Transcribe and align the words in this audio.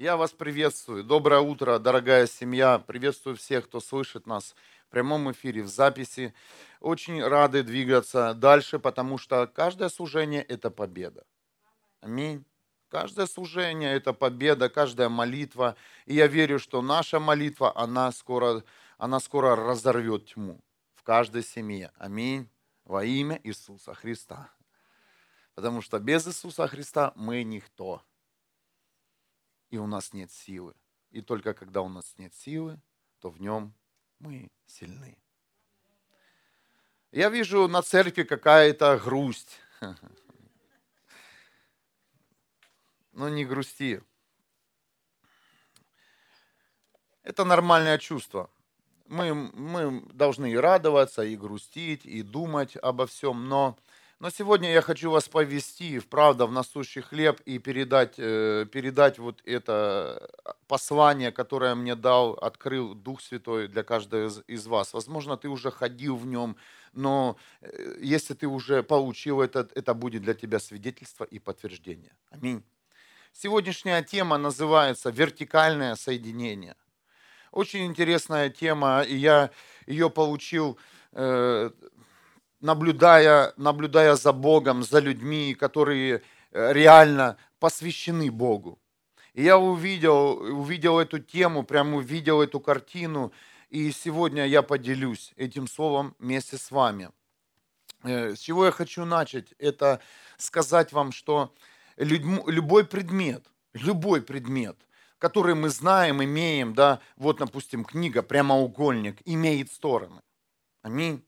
Я 0.00 0.16
вас 0.16 0.30
приветствую. 0.30 1.02
Доброе 1.02 1.40
утро, 1.40 1.80
дорогая 1.80 2.28
семья. 2.28 2.78
Приветствую 2.78 3.34
всех, 3.34 3.64
кто 3.64 3.80
слышит 3.80 4.28
нас 4.28 4.54
в 4.86 4.90
прямом 4.90 5.32
эфире, 5.32 5.64
в 5.64 5.66
записи. 5.66 6.32
Очень 6.78 7.20
рады 7.20 7.64
двигаться 7.64 8.32
дальше, 8.32 8.78
потому 8.78 9.18
что 9.18 9.48
каждое 9.48 9.88
служение– 9.88 10.40
это 10.48 10.70
победа. 10.70 11.26
Аминь. 12.00 12.44
Каждое 12.88 13.26
служение– 13.26 13.92
это 13.96 14.12
победа, 14.12 14.68
каждая 14.68 15.08
молитва. 15.08 15.74
И 16.06 16.14
я 16.14 16.28
верю, 16.28 16.60
что 16.60 16.80
наша 16.80 17.18
молитва, 17.18 17.76
она 17.76 18.12
скоро, 18.12 18.62
она 18.98 19.18
скоро 19.18 19.56
разорвет 19.56 20.26
тьму 20.26 20.60
в 20.94 21.02
каждой 21.02 21.42
семье. 21.42 21.90
Аминь. 21.98 22.48
Во 22.84 23.04
имя 23.04 23.40
Иисуса 23.42 23.94
Христа. 23.94 24.48
Потому 25.56 25.82
что 25.82 25.98
без 25.98 26.24
Иисуса 26.28 26.68
Христа 26.68 27.12
мы 27.16 27.42
никто. 27.42 28.00
И 29.70 29.78
у 29.78 29.86
нас 29.86 30.12
нет 30.12 30.30
силы. 30.30 30.74
И 31.10 31.20
только 31.20 31.54
когда 31.54 31.82
у 31.82 31.88
нас 31.88 32.14
нет 32.18 32.34
силы, 32.34 32.80
то 33.20 33.30
в 33.30 33.40
нем 33.40 33.74
мы 34.18 34.50
сильны. 34.66 35.18
Я 37.10 37.30
вижу 37.30 37.68
на 37.68 37.82
церкви 37.82 38.22
какая-то 38.22 38.98
грусть. 38.98 39.60
Ну 43.12 43.26
не 43.26 43.44
грусти. 43.44 44.00
Это 47.24 47.44
нормальное 47.44 47.98
чувство. 47.98 48.48
Мы, 49.08 49.34
мы 49.34 50.02
должны 50.12 50.52
и 50.52 50.56
радоваться, 50.56 51.24
и 51.24 51.36
грустить, 51.36 52.06
и 52.06 52.22
думать 52.22 52.76
обо 52.76 53.08
всем, 53.08 53.48
но 53.48 53.76
но 54.20 54.30
сегодня 54.30 54.72
я 54.72 54.82
хочу 54.82 55.10
вас 55.10 55.28
повести, 55.28 56.00
правда, 56.00 56.46
в 56.46 56.52
насущий 56.52 57.02
хлеб 57.02 57.40
и 57.44 57.58
передать, 57.58 58.14
э, 58.18 58.66
передать 58.70 59.18
вот 59.18 59.40
это 59.44 60.28
послание, 60.66 61.30
которое 61.30 61.74
мне 61.76 61.94
дал, 61.94 62.32
открыл 62.32 62.94
Дух 62.94 63.20
Святой 63.20 63.68
для 63.68 63.84
каждого 63.84 64.28
из, 64.48 64.66
вас. 64.66 64.92
Возможно, 64.92 65.36
ты 65.36 65.48
уже 65.48 65.70
ходил 65.70 66.16
в 66.16 66.26
нем, 66.26 66.56
но 66.92 67.36
э, 67.60 67.98
если 68.00 68.34
ты 68.34 68.48
уже 68.48 68.82
получил 68.82 69.40
это, 69.40 69.68
это 69.74 69.94
будет 69.94 70.22
для 70.22 70.34
тебя 70.34 70.58
свидетельство 70.58 71.24
и 71.24 71.38
подтверждение. 71.38 72.12
Аминь. 72.30 72.64
Сегодняшняя 73.32 74.02
тема 74.02 74.36
называется 74.36 75.10
«Вертикальное 75.10 75.94
соединение». 75.94 76.74
Очень 77.52 77.86
интересная 77.86 78.50
тема, 78.50 79.02
и 79.02 79.16
я 79.16 79.50
ее 79.86 80.10
получил 80.10 80.76
э, 81.12 81.70
наблюдая, 82.60 83.52
наблюдая 83.56 84.16
за 84.16 84.32
Богом, 84.32 84.82
за 84.82 84.98
людьми, 84.98 85.54
которые 85.54 86.22
э, 86.50 86.72
реально 86.72 87.36
посвящены 87.58 88.30
Богу. 88.30 88.78
И 89.34 89.42
я 89.42 89.58
увидел, 89.58 90.38
увидел 90.38 90.98
эту 90.98 91.18
тему, 91.18 91.62
прямо 91.62 91.98
увидел 91.98 92.42
эту 92.42 92.60
картину, 92.60 93.32
и 93.68 93.92
сегодня 93.92 94.46
я 94.46 94.62
поделюсь 94.62 95.32
этим 95.36 95.68
словом 95.68 96.14
вместе 96.18 96.56
с 96.56 96.70
вами. 96.70 97.10
Э, 98.02 98.34
с 98.34 98.40
чего 98.40 98.66
я 98.66 98.72
хочу 98.72 99.04
начать? 99.04 99.54
Это 99.58 100.00
сказать 100.36 100.92
вам, 100.92 101.12
что 101.12 101.54
любой 101.96 102.84
предмет, 102.84 103.44
любой 103.72 104.22
предмет, 104.22 104.76
который 105.18 105.54
мы 105.54 105.68
знаем, 105.68 106.22
имеем, 106.22 106.74
да, 106.74 107.00
вот, 107.16 107.38
допустим, 107.38 107.84
книга 107.84 108.22
«Прямоугольник» 108.22 109.20
имеет 109.24 109.72
стороны. 109.72 110.22
Аминь 110.82 111.27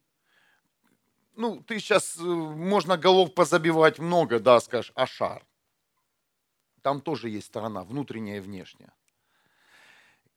ну, 1.37 1.63
ты 1.63 1.79
сейчас, 1.79 2.17
э, 2.19 2.23
можно 2.23 2.97
голов 2.97 3.35
позабивать 3.35 3.99
много, 3.99 4.41
да, 4.41 4.61
скажешь, 4.61 4.93
а 4.95 5.07
шар. 5.07 5.45
Там 6.83 7.01
тоже 7.01 7.29
есть 7.29 7.47
сторона, 7.47 7.85
внутренняя 7.85 8.39
и 8.39 8.41
внешняя. 8.41 8.93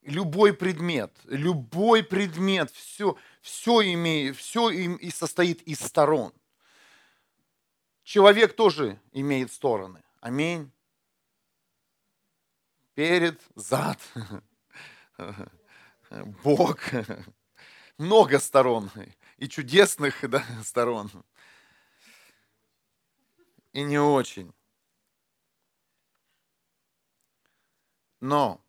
Любой 0.02 0.52
предмет, 0.52 1.16
любой 1.24 2.04
предмет, 2.04 2.70
все, 2.70 3.16
все, 3.40 3.82
имеет, 3.94 4.36
все 4.36 4.70
им 4.70 4.96
и 4.96 5.10
состоит 5.10 5.62
из 5.62 5.80
сторон. 5.80 6.32
Человек 8.02 8.54
тоже 8.54 9.00
имеет 9.12 9.50
стороны. 9.50 10.02
Аминь. 10.20 10.70
Перед, 12.94 13.40
зад. 13.54 13.98
Бог. 16.44 16.80
Много 17.98 18.38
сторон 18.40 18.90
и 19.44 19.48
чудесных 19.48 20.28
да, 20.28 20.42
сторон, 20.64 21.10
и 23.72 23.82
не 23.82 23.98
очень. 23.98 24.52
Но 28.20 28.64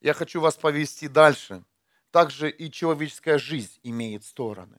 я 0.00 0.14
хочу 0.14 0.40
вас 0.40 0.56
повести 0.56 1.08
дальше. 1.08 1.62
Также 2.10 2.48
и 2.50 2.70
человеческая 2.70 3.36
жизнь 3.36 3.78
имеет 3.82 4.24
стороны. 4.24 4.78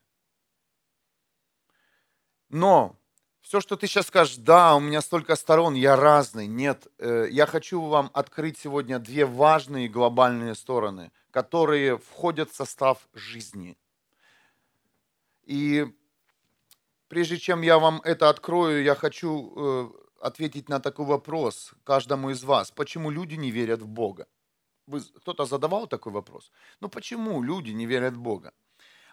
Но 2.49 2.97
все, 3.41 3.61
что 3.61 3.75
ты 3.75 3.85
сейчас 3.85 4.07
скажешь, 4.07 4.37
да, 4.37 4.75
у 4.75 4.79
меня 4.79 5.01
столько 5.01 5.35
сторон, 5.35 5.75
я 5.75 5.95
разный. 5.95 6.47
Нет, 6.47 6.87
э, 6.97 7.27
я 7.29 7.45
хочу 7.45 7.79
вам 7.81 8.09
открыть 8.13 8.57
сегодня 8.57 8.97
две 8.97 9.25
важные 9.25 9.89
глобальные 9.89 10.55
стороны, 10.55 11.11
которые 11.29 11.99
входят 11.99 12.49
в 12.49 12.55
состав 12.55 13.07
жизни– 13.13 13.77
и 15.49 15.87
прежде 17.07 17.39
чем 17.39 17.63
я 17.63 17.79
вам 17.79 18.01
это 18.03 18.29
открою, 18.29 18.83
я 18.83 18.93
хочу 18.93 19.53
э, 19.55 19.89
ответить 20.21 20.69
на 20.69 20.79
такой 20.79 21.05
вопрос 21.05 21.71
каждому 21.83 22.29
из 22.29 22.43
вас. 22.43 22.71
Почему 22.71 23.09
люди 23.09 23.33
не 23.33 23.49
верят 23.49 23.81
в 23.81 23.87
Бога? 23.87 24.27
Вы, 24.85 25.01
кто-то 25.01 25.45
задавал 25.45 25.87
такой 25.87 26.11
вопрос? 26.11 26.51
Ну 26.81 26.89
почему 26.89 27.41
люди 27.41 27.71
не 27.71 27.87
верят 27.87 28.13
в 28.13 28.19
Бога? 28.19 28.53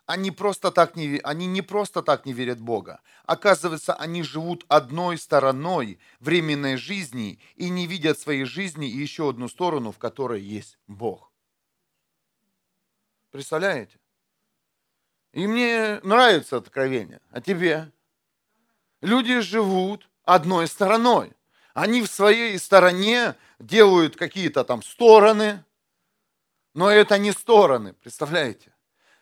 Они, 0.04 0.30
просто 0.30 0.70
так 0.70 0.94
не, 0.94 1.20
они 1.24 1.46
не 1.46 1.62
просто 1.62 2.02
так 2.02 2.26
не 2.26 2.34
верят 2.34 2.58
в 2.58 2.64
Бога. 2.64 3.00
Оказывается, 3.24 3.94
они 3.94 4.22
живут 4.22 4.66
одной 4.68 5.16
стороной 5.16 5.98
временной 6.20 6.76
жизни 6.76 7.38
и 7.54 7.70
не 7.70 7.86
видят 7.86 8.18
своей 8.18 8.44
жизни 8.44 8.84
еще 8.84 9.30
одну 9.30 9.48
сторону, 9.48 9.90
в 9.90 9.98
которой 9.98 10.42
есть 10.42 10.78
Бог. 10.86 11.32
Представляете? 13.30 13.98
И 15.36 15.46
мне 15.46 16.00
нравится 16.02 16.56
откровение. 16.56 17.20
А 17.30 17.42
тебе? 17.42 17.92
Люди 19.02 19.40
живут 19.40 20.08
одной 20.24 20.66
стороной. 20.66 21.34
Они 21.74 22.00
в 22.00 22.06
своей 22.06 22.58
стороне 22.58 23.34
делают 23.58 24.16
какие-то 24.16 24.64
там 24.64 24.82
стороны, 24.82 25.62
но 26.72 26.88
это 26.90 27.18
не 27.18 27.32
стороны, 27.32 27.92
представляете? 27.92 28.72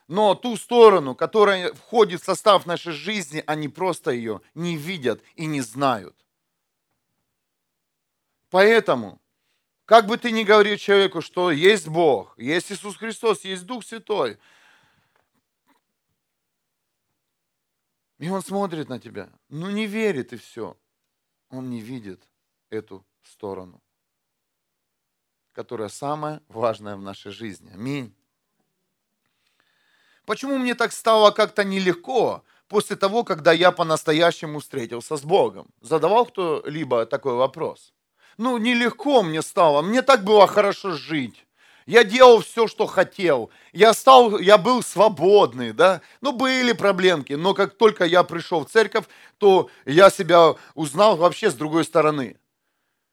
Но 0.06 0.36
ту 0.36 0.56
сторону, 0.56 1.16
которая 1.16 1.72
входит 1.72 2.22
в 2.22 2.24
состав 2.24 2.64
нашей 2.64 2.92
жизни, 2.92 3.42
они 3.48 3.68
просто 3.68 4.12
ее 4.12 4.40
не 4.54 4.76
видят 4.76 5.20
и 5.34 5.46
не 5.46 5.62
знают. 5.62 6.14
Поэтому, 8.50 9.20
как 9.84 10.06
бы 10.06 10.16
ты 10.16 10.30
ни 10.30 10.44
говорил 10.44 10.76
человеку, 10.76 11.20
что 11.22 11.50
есть 11.50 11.88
Бог, 11.88 12.38
есть 12.38 12.70
Иисус 12.70 12.98
Христос, 12.98 13.42
есть 13.42 13.66
Дух 13.66 13.84
Святой, 13.84 14.38
И 18.24 18.30
он 18.30 18.42
смотрит 18.42 18.88
на 18.88 18.98
тебя, 18.98 19.28
ну 19.50 19.68
не 19.68 19.86
верит 19.86 20.32
и 20.32 20.38
все. 20.38 20.78
Он 21.50 21.68
не 21.68 21.82
видит 21.82 22.26
эту 22.70 23.04
сторону, 23.22 23.82
которая 25.52 25.90
самая 25.90 26.40
важная 26.48 26.96
в 26.96 27.02
нашей 27.02 27.32
жизни. 27.32 27.70
Аминь. 27.74 28.14
Почему 30.24 30.56
мне 30.56 30.74
так 30.74 30.92
стало 30.92 31.32
как-то 31.32 31.64
нелегко 31.64 32.42
после 32.66 32.96
того, 32.96 33.24
когда 33.24 33.52
я 33.52 33.72
по-настоящему 33.72 34.60
встретился 34.60 35.18
с 35.18 35.22
Богом? 35.22 35.66
Задавал 35.82 36.24
кто-либо 36.24 37.04
такой 37.04 37.34
вопрос? 37.34 37.92
Ну, 38.38 38.56
нелегко 38.56 39.22
мне 39.22 39.42
стало, 39.42 39.82
мне 39.82 40.00
так 40.00 40.24
было 40.24 40.46
хорошо 40.46 40.92
жить. 40.92 41.43
Я 41.86 42.04
делал 42.04 42.40
все, 42.40 42.66
что 42.66 42.86
хотел. 42.86 43.50
Я, 43.72 43.92
стал, 43.92 44.38
я 44.38 44.56
был 44.56 44.82
свободный, 44.82 45.72
да. 45.72 46.00
Ну, 46.20 46.32
были 46.32 46.72
проблемки, 46.72 47.34
но 47.34 47.52
как 47.54 47.76
только 47.76 48.04
я 48.04 48.22
пришел 48.22 48.64
в 48.64 48.70
церковь, 48.70 49.04
то 49.38 49.68
я 49.84 50.10
себя 50.10 50.54
узнал 50.74 51.16
вообще 51.16 51.50
с 51.50 51.54
другой 51.54 51.84
стороны. 51.84 52.38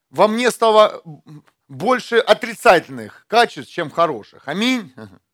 Во 0.10 0.28
мне 0.28 0.52
стало 0.52 1.02
больше 1.68 2.18
отрицательных 2.18 3.26
качеств, 3.28 3.72
чем 3.72 3.90
хороших. 3.90 4.48
Аминь. 4.48 4.94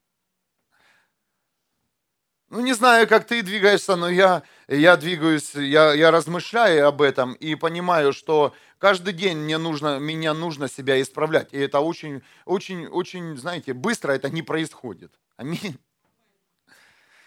Ну, 2.49 2.61
не 2.61 2.73
знаю, 2.73 3.07
как 3.09 3.27
ты 3.27 3.41
двигаешься, 3.41 3.97
но 3.97 4.07
я, 4.07 4.41
я 4.69 4.95
двигаюсь, 4.95 5.53
я, 5.53 5.93
я 5.93 6.11
размышляю 6.11 6.87
об 6.87 7.01
этом 7.01 7.33
и 7.33 7.55
понимаю, 7.55 8.13
что 8.13 8.53
каждый 8.77 9.13
день 9.13 9.37
мне 9.37 9.57
нужно, 9.57 9.99
меня 9.99 10.33
нужно 10.33 10.69
себя 10.69 11.01
исправлять. 11.01 11.49
И 11.51 11.57
это 11.57 11.81
очень, 11.81 12.21
очень, 12.45 12.87
очень, 12.87 13.37
знаете, 13.37 13.73
быстро 13.73 14.13
это 14.13 14.29
не 14.29 14.43
происходит. 14.43 15.11
Аминь. 15.35 15.77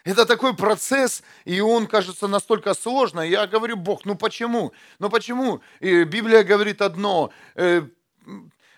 Это 0.05 0.25
такой 0.25 0.57
процесс, 0.57 1.23
и 1.45 1.61
он 1.61 1.87
кажется 1.87 2.27
настолько 2.27 2.73
сложно. 2.73 3.21
Я 3.21 3.47
говорю, 3.47 3.77
Бог, 3.77 4.07
ну 4.07 4.15
почему? 4.15 4.73
Ну 4.99 5.11
почему? 5.11 5.61
И 5.81 6.05
Библия 6.05 6.43
говорит 6.43 6.81
одно, 6.81 7.31
э, 7.57 7.83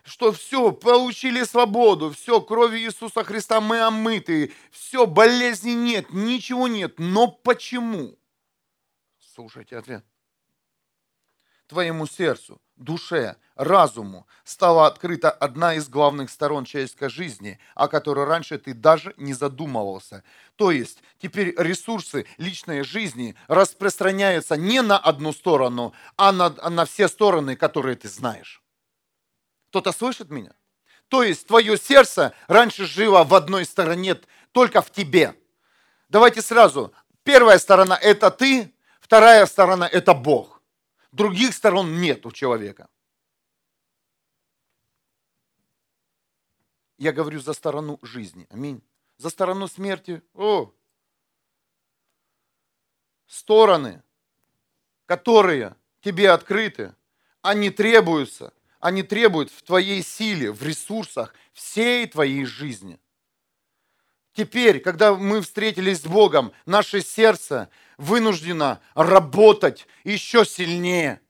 что 0.03 0.33
все, 0.33 0.73
получили 0.73 1.45
свободу, 1.45 2.11
все, 2.11 2.41
кровью 2.41 2.81
Иисуса 2.81 3.25
Христа 3.25 3.61
мы 3.61 3.81
омыты, 3.81 4.53
все, 4.71 5.07
болезни 5.07 5.73
нет, 5.73 6.13
ничего 6.13 6.69
нет. 6.69 6.95
Но 6.99 7.29
почему? 7.29 8.19
Слушайте 9.35 9.79
ответ. 9.79 10.05
Твоему 11.69 12.07
сердцу, 12.07 12.61
душе, 12.77 13.37
разуму 13.55 14.27
стала 14.45 14.87
открыта 14.87 15.31
одна 15.31 15.75
из 15.75 15.89
главных 15.89 16.31
сторон 16.31 16.65
человеческой 16.65 17.09
жизни, 17.09 17.59
о 17.75 17.89
которой 17.89 18.27
раньше 18.27 18.59
ты 18.59 18.75
даже 18.75 19.15
не 19.17 19.33
задумывался. 19.33 20.23
То 20.57 20.71
есть 20.71 21.03
теперь 21.19 21.55
ресурсы 21.57 22.27
личной 22.37 22.83
жизни 22.83 23.37
распространяются 23.47 24.57
не 24.57 24.83
на 24.83 24.99
одну 24.99 25.33
сторону, 25.33 25.95
а 26.17 26.33
на, 26.33 26.51
на 26.51 26.85
все 26.85 27.09
стороны, 27.09 27.57
которые 27.57 27.97
ты 27.97 28.09
знаешь. 28.09 28.62
Кто-то 29.73 29.91
слышит 29.93 30.29
меня? 30.29 30.55
То 31.09 31.23
есть 31.23 31.47
твое 31.47 31.79
сердце 31.79 32.35
раньше 32.47 32.85
жило 32.85 33.25
в 33.25 33.33
одной 33.33 33.65
стороне, 33.65 34.21
только 34.53 34.83
в 34.83 34.91
тебе. 34.91 35.35
Давайте 36.11 36.43
сразу. 36.43 36.93
Первая 37.23 37.59
сторона– 37.59 37.97
это 38.03 38.31
ты, 38.31 38.75
вторая 39.01 39.47
сторона– 39.47 39.89
это 39.93 40.13
Бог. 40.13 40.61
Других 41.11 41.55
сторон 41.55 42.03
нет 42.03 42.27
у 42.27 42.33
человека. 42.33 42.91
Я 46.99 47.13
говорю 47.13 47.41
за 47.41 47.55
сторону 47.55 47.99
жизни. 48.03 48.47
Аминь. 48.51 48.83
За 49.17 49.31
сторону 49.31 49.69
смерти. 49.69 50.23
О! 50.35 50.71
Стороны, 53.27 54.03
которые 55.07 55.77
тебе 56.03 56.31
открыты, 56.31 56.95
они 57.41 57.71
требуются. 57.71 58.53
Они 58.83 59.05
требуют 59.05 59.53
в 59.53 59.63
твоей 59.63 60.03
силе, 60.03 60.51
в 60.51 60.61
ресурсах 60.65 61.35
всей 61.53 62.05
твоей 62.09 62.45
жизни. 62.45 62.99
Теперь, 64.35 64.81
когда 64.81 65.15
мы 65.15 65.41
встретились 65.41 66.01
с 66.01 66.05
Богом, 66.05 66.53
наше 66.67 67.01
сердце 67.01 67.69
вынуждено 67.97 68.81
работать 68.97 69.87
еще 70.03 70.45
сильнее. 70.45 71.21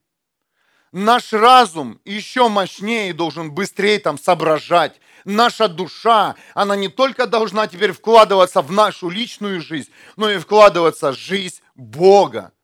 Наш 0.92 1.34
разум 1.34 2.00
еще 2.06 2.48
мощнее 2.48 3.12
должен 3.12 3.52
быстрее 3.52 3.98
там 3.98 4.18
соображать. 4.18 4.98
Наша 5.26 5.68
душа, 5.68 6.36
она 6.54 6.74
не 6.74 6.88
только 6.88 7.26
должна 7.26 7.66
теперь 7.66 7.92
вкладываться 7.92 8.62
в 8.62 8.72
нашу 8.72 9.10
личную 9.10 9.60
жизнь, 9.60 9.90
но 10.16 10.30
и 10.30 10.38
вкладываться 10.38 11.12
в 11.12 11.18
жизнь 11.18 11.60
Бога. 11.74 12.54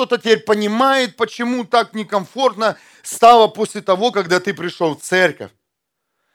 Кто-то 0.00 0.18
теперь 0.18 0.44
понимает, 0.44 1.16
почему 1.16 1.64
так 1.64 1.94
некомфортно 1.94 2.78
стало 3.02 3.48
после 3.48 3.82
того, 3.82 4.12
когда 4.12 4.40
ты 4.40 4.54
пришел 4.54 4.96
в 4.96 5.02
церковь. 5.02 5.50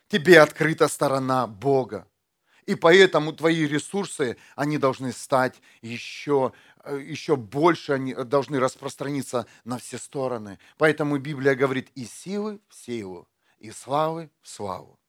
Тебе 0.07 0.39
открыта 0.39 0.88
сторона 0.88 1.47
Бога. 1.47 2.07
И 2.67 2.75
поэтому 2.75 3.33
твои 3.33 3.65
ресурсы, 3.65 4.38
они 4.56 4.77
должны 4.77 5.12
стать 5.12 5.62
еще 5.81 6.53
Э, 6.85 7.00
еще 7.01 7.35
больше 7.35 7.94
они 7.94 8.13
должны 8.13 8.59
распространиться 8.59 9.47
на 9.63 9.77
все 9.79 9.97
стороны. 9.97 10.59
Поэтому 10.77 11.17
Библия 11.17 11.56
говорит 11.56 11.89
и 11.95 12.06
силы 12.06 12.62
в 12.69 12.75
силу, 12.75 13.27
и 13.57 13.71
славы 13.71 14.29
в 14.41 14.47
славу. 14.47 15.00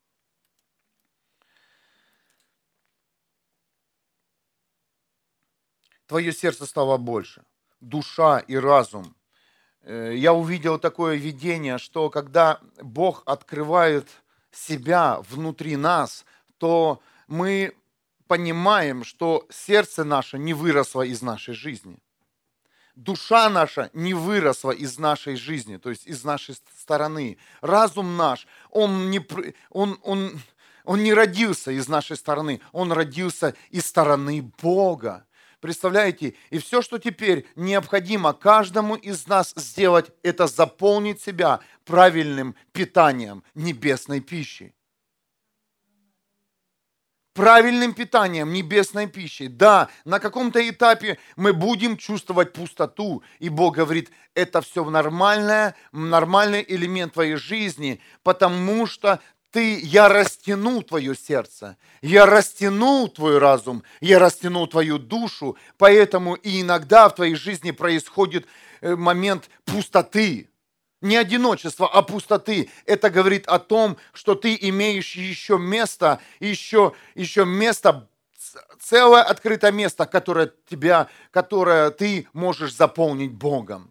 Твое 6.06 6.32
сердце 6.32 6.67
стало 6.67 6.97
больше, 6.97 7.44
душа 7.81 8.38
и 8.38 8.56
разум. 8.56 9.14
Э, 9.82 10.12
я 10.14 10.32
увидел 10.32 10.78
такое 10.78 11.17
видение, 11.17 11.78
что 11.78 12.11
когда 12.11 12.61
Бог 12.81 13.23
открывает 13.26 14.08
себя 14.50 15.20
внутри 15.28 15.76
нас, 15.76 16.25
то 16.58 17.00
мы 17.28 17.75
понимаем, 18.26 19.05
что 19.05 19.46
сердце 19.50 20.05
наше 20.05 20.38
не 20.38 20.55
выросло 20.55 21.02
из 21.02 21.23
нашей 21.23 21.55
жизни. 21.55 21.99
Душа 22.96 23.50
наша 23.50 23.90
не 23.93 24.14
выросла 24.14 24.70
из 24.70 24.99
нашей 24.99 25.37
жизни, 25.37 25.76
то 25.76 25.90
есть 25.90 26.06
из 26.06 26.25
нашей 26.25 26.56
стороны. 26.79 27.37
Разум 27.61 28.17
наш, 28.17 28.46
он 28.70 29.11
не, 29.11 29.20
он, 29.69 29.99
он, 30.02 30.40
он 30.84 31.02
не 31.02 31.12
родился 31.12 31.72
из 31.72 31.88
нашей 31.88 32.17
стороны, 32.17 32.61
он 32.72 32.93
родился 32.93 33.55
из 33.70 33.84
стороны 33.87 34.50
Бога. 34.62 35.26
Представляете? 35.67 36.35
И 36.51 36.61
все, 36.61 36.81
что 36.81 36.97
теперь 36.99 37.45
необходимо 37.57 38.33
каждому 38.35 38.95
из 38.95 39.27
нас 39.27 39.53
сделать, 39.57 40.13
это 40.23 40.47
заполнить 40.47 41.21
себя 41.21 41.59
правильным 41.85 42.55
питанием 42.71 43.43
небесной 43.57 44.21
пищей 44.21 44.77
правильным 47.37 47.93
питанием, 47.93 48.53
небесной 48.53 49.07
пищей. 49.07 49.49
Да, 49.49 49.91
на 50.07 50.19
каком-то 50.19 50.67
этапе 50.67 51.19
мы 51.37 51.53
будем 51.53 51.99
чувствовать 51.99 52.55
пустоту, 52.55 53.23
и 53.39 53.51
Бог 53.51 53.77
говорит, 53.77 54.11
это 54.35 54.63
все 54.63 54.89
нормальное, 54.89 55.77
нормальный 55.93 56.65
элемент 56.67 57.13
твоей 57.13 57.37
жизни, 57.37 58.01
потому 58.23 58.87
что 58.87 59.21
ты, 59.56 59.81
я 59.81 60.11
растяну 60.11 60.82
твое 60.82 61.17
сердце, 61.17 61.79
я 62.03 62.26
растяну 62.26 63.08
твой 63.08 63.38
разум, 63.38 63.85
я 64.03 64.19
растяну 64.19 64.67
твою 64.67 64.99
душу, 64.99 65.56
поэтому 65.79 66.35
и 66.35 66.61
иногда 66.61 67.08
в 67.08 67.14
твоей 67.14 67.37
жизни 67.37 67.70
происходит 67.70 68.47
э, 68.82 68.94
момент 68.97 69.49
пустоты, 69.64 70.50
не 71.00 71.17
одиночества, 71.17 71.88
а 71.91 72.03
пустоты. 72.03 72.69
Это 72.85 73.08
говорит 73.08 73.47
о 73.47 73.58
том, 73.58 73.97
что 74.12 74.35
ты 74.35 74.58
имеешь 74.61 75.14
еще 75.14 75.56
место, 75.56 76.20
еще, 76.38 76.93
еще 77.14 77.47
место, 77.47 78.11
целое 78.79 79.23
открытое 79.23 79.73
место, 79.73 80.05
которое, 80.05 80.53
тебя, 80.69 81.08
которое 81.31 81.91
ты 81.93 82.29
можешь 82.35 82.75
заполнить 82.75 83.32
Богом. 83.32 83.91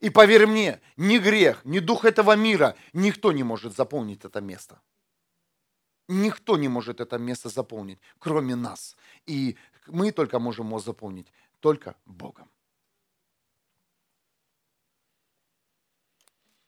И 0.00 0.10
поверь 0.10 0.46
мне, 0.46 0.80
ни 0.96 1.18
грех, 1.18 1.64
ни 1.64 1.80
дух 1.80 2.04
этого 2.04 2.36
мира, 2.36 2.76
никто 2.92 3.32
не 3.32 3.42
может 3.42 3.74
заполнить 3.76 4.24
это 4.24 4.40
место. 4.40 4.80
Никто 6.08 6.56
не 6.56 6.68
может 6.68 7.00
это 7.00 7.18
место 7.18 7.48
заполнить, 7.48 7.98
кроме 8.18 8.54
нас. 8.54 8.96
И 9.26 9.56
мы 9.86 10.12
только 10.12 10.38
можем 10.38 10.68
его 10.68 10.78
заполнить, 10.78 11.32
только 11.60 11.96
Богом. 12.06 12.48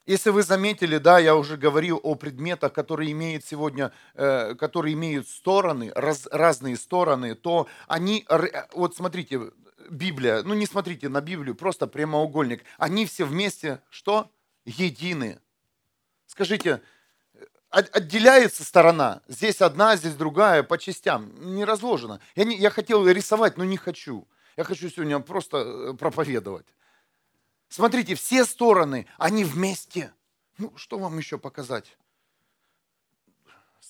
Если 0.07 0.31
вы 0.31 0.43
заметили, 0.43 0.99
да, 0.99 1.21
я 1.21 1.37
уже 1.37 1.57
говорил 1.57 2.01
о 2.03 2.17
предметах, 2.17 2.73
которые 2.73 3.13
имеют 3.13 3.45
сегодня, 3.45 3.93
э, 4.15 4.57
которые 4.57 4.95
имеют 4.95 5.29
стороны, 5.29 5.93
раз, 5.95 6.27
разные 6.33 6.77
стороны, 6.77 7.37
то 7.37 7.69
они, 7.87 8.27
вот 8.73 8.97
смотрите, 8.97 9.53
Библия, 9.91 10.43
ну 10.43 10.55
не 10.55 10.67
смотрите 10.67 11.09
на 11.09 11.21
Библию, 11.21 11.55
просто 11.55 11.87
прямоугольник, 11.87 12.65
они 12.79 13.07
все 13.07 13.25
вместе, 13.25 13.83
что? 13.91 14.31
Едины. 14.65 15.41
Скажите, 16.27 16.81
отделяется 17.71 18.65
сторона, 18.65 19.23
здесь 19.29 19.61
одна, 19.61 19.97
здесь 19.97 20.15
другая, 20.15 20.63
по 20.63 20.79
частям, 20.79 21.55
не 21.55 21.65
разложено. 21.65 22.21
Я, 22.35 22.45
не, 22.45 22.57
я 22.57 22.71
хотел 22.71 23.07
рисовать, 23.09 23.57
но 23.57 23.65
не 23.65 23.77
хочу. 23.77 24.29
Я 24.57 24.65
хочу 24.65 24.89
сегодня 24.91 25.19
просто 25.21 25.59
э, 25.59 25.95
проповедовать. 25.95 26.67
Смотрите, 27.69 28.15
все 28.15 28.45
стороны, 28.45 29.07
они 29.17 29.45
вместе. 29.45 30.13
Ну, 30.59 30.77
что 30.77 30.99
вам 30.99 31.19
еще 31.19 31.39
показать? 31.39 31.97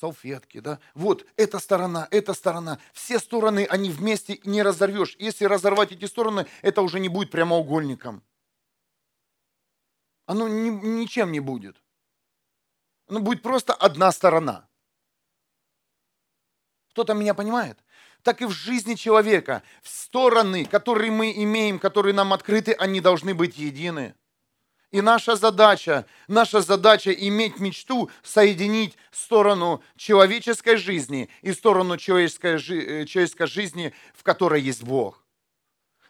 Салфетки, 0.00 0.60
да. 0.60 0.80
Вот, 0.94 1.26
эта 1.36 1.58
сторона, 1.58 2.08
эта 2.10 2.32
сторона. 2.32 2.78
Все 2.92 3.18
стороны, 3.18 3.66
они 3.68 3.90
вместе 3.90 4.40
не 4.44 4.62
разорвешь. 4.62 5.16
Если 5.18 5.44
разорвать 5.44 5.92
эти 5.92 6.06
стороны, 6.06 6.46
это 6.62 6.82
уже 6.82 7.00
не 7.00 7.08
будет 7.08 7.30
прямоугольником. 7.30 8.22
Оно 10.26 10.48
ни, 10.48 10.70
ничем 10.70 11.32
не 11.32 11.40
будет. 11.40 11.76
Оно 13.08 13.20
будет 13.20 13.42
просто 13.42 13.74
одна 13.74 14.10
сторона. 14.12 14.68
Кто-то 16.90 17.14
меня 17.14 17.34
понимает? 17.34 17.78
так 18.22 18.42
и 18.42 18.44
в 18.44 18.50
жизни 18.50 18.94
человека. 18.94 19.62
Стороны, 19.82 20.64
которые 20.66 21.10
мы 21.10 21.32
имеем, 21.32 21.78
которые 21.78 22.14
нам 22.14 22.32
открыты, 22.32 22.72
они 22.72 23.00
должны 23.00 23.34
быть 23.34 23.56
едины. 23.56 24.14
И 24.90 25.00
наша 25.02 25.36
задача, 25.36 26.04
наша 26.26 26.60
задача 26.60 27.12
иметь 27.12 27.60
мечту 27.60 28.10
соединить 28.22 28.96
сторону 29.12 29.82
человеческой 29.96 30.76
жизни 30.76 31.28
и 31.42 31.52
сторону 31.52 31.96
человеческой, 31.96 32.56
э, 32.56 33.06
человеческой 33.06 33.46
жизни, 33.46 33.94
в 34.14 34.24
которой 34.24 34.60
есть 34.60 34.82
Бог. 34.82 35.24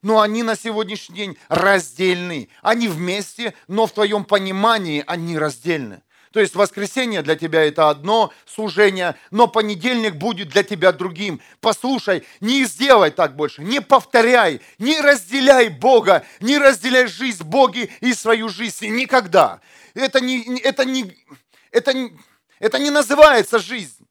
Но 0.02 0.22
они 0.22 0.42
на 0.42 0.56
сегодняшний 0.56 1.14
день 1.14 1.38
раздельны. 1.48 2.48
Они 2.62 2.88
вместе, 2.88 3.52
но 3.68 3.86
в 3.86 3.92
твоем 3.92 4.24
понимании 4.24 5.04
они 5.06 5.36
раздельны. 5.36 6.02
То 6.32 6.38
есть 6.38 6.54
воскресенье 6.54 7.22
для 7.22 7.34
тебя 7.34 7.64
это 7.64 7.90
одно 7.90 8.32
служение, 8.46 9.16
но 9.32 9.48
понедельник 9.48 10.14
будет 10.14 10.48
для 10.50 10.62
тебя 10.62 10.92
другим. 10.92 11.40
Послушай, 11.60 12.24
не 12.40 12.64
сделай 12.64 13.10
так 13.10 13.34
больше, 13.34 13.64
не 13.64 13.80
повторяй, 13.80 14.60
не 14.78 15.00
разделяй 15.00 15.68
Бога, 15.68 16.24
не 16.40 16.58
разделяй 16.58 17.08
жизнь 17.08 17.42
Боги 17.42 17.90
и 18.00 18.14
свою 18.14 18.48
жизнь 18.48 18.86
никогда. 18.88 19.60
Это 19.94 20.20
не, 20.20 20.60
это 20.60 20.84
не, 20.84 21.16
Это, 21.72 21.92
это 22.60 22.78
не 22.78 22.90
называется 22.90 23.58
жизнь. 23.58 24.06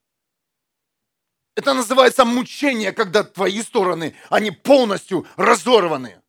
Это 1.55 1.73
называется 1.73 2.25
мучение, 2.25 2.91
когда 2.91 3.23
твои 3.23 3.61
стороны, 3.61 4.15
они 4.29 4.51
полностью 4.51 5.25
разорваны. 5.35 6.21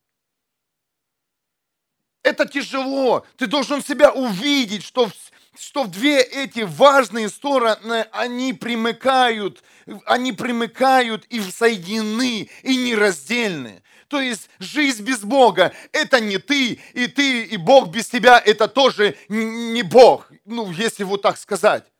Это 2.22 2.46
тяжело. 2.46 3.24
Ты 3.36 3.46
должен 3.46 3.82
себя 3.82 4.12
увидеть, 4.12 4.84
что, 4.84 5.10
что 5.58 5.86
две 5.86 6.22
эти 6.22 6.60
важные 6.60 7.28
стороны, 7.28 8.06
они 8.12 8.52
примыкают, 8.52 9.62
они 10.06 10.32
примыкают 10.32 11.24
и 11.26 11.40
соединены, 11.40 12.48
и 12.62 12.76
нераздельны. 12.76 13.82
То 14.08 14.20
есть 14.20 14.50
жизнь 14.58 15.04
без 15.04 15.20
Бога– 15.20 15.72
это 15.92 16.20
не 16.20 16.38
ты, 16.38 16.80
и 16.94 17.06
ты, 17.06 17.44
и 17.44 17.56
Бог 17.56 17.90
без 17.90 18.08
тебя– 18.08 18.40
это 18.44 18.66
тоже 18.68 19.16
не 19.28 19.82
Бог, 19.82 20.30
ну, 20.44 20.70
если 20.72 21.04
вот 21.04 21.22
так 21.22 21.38
сказать. 21.38 21.90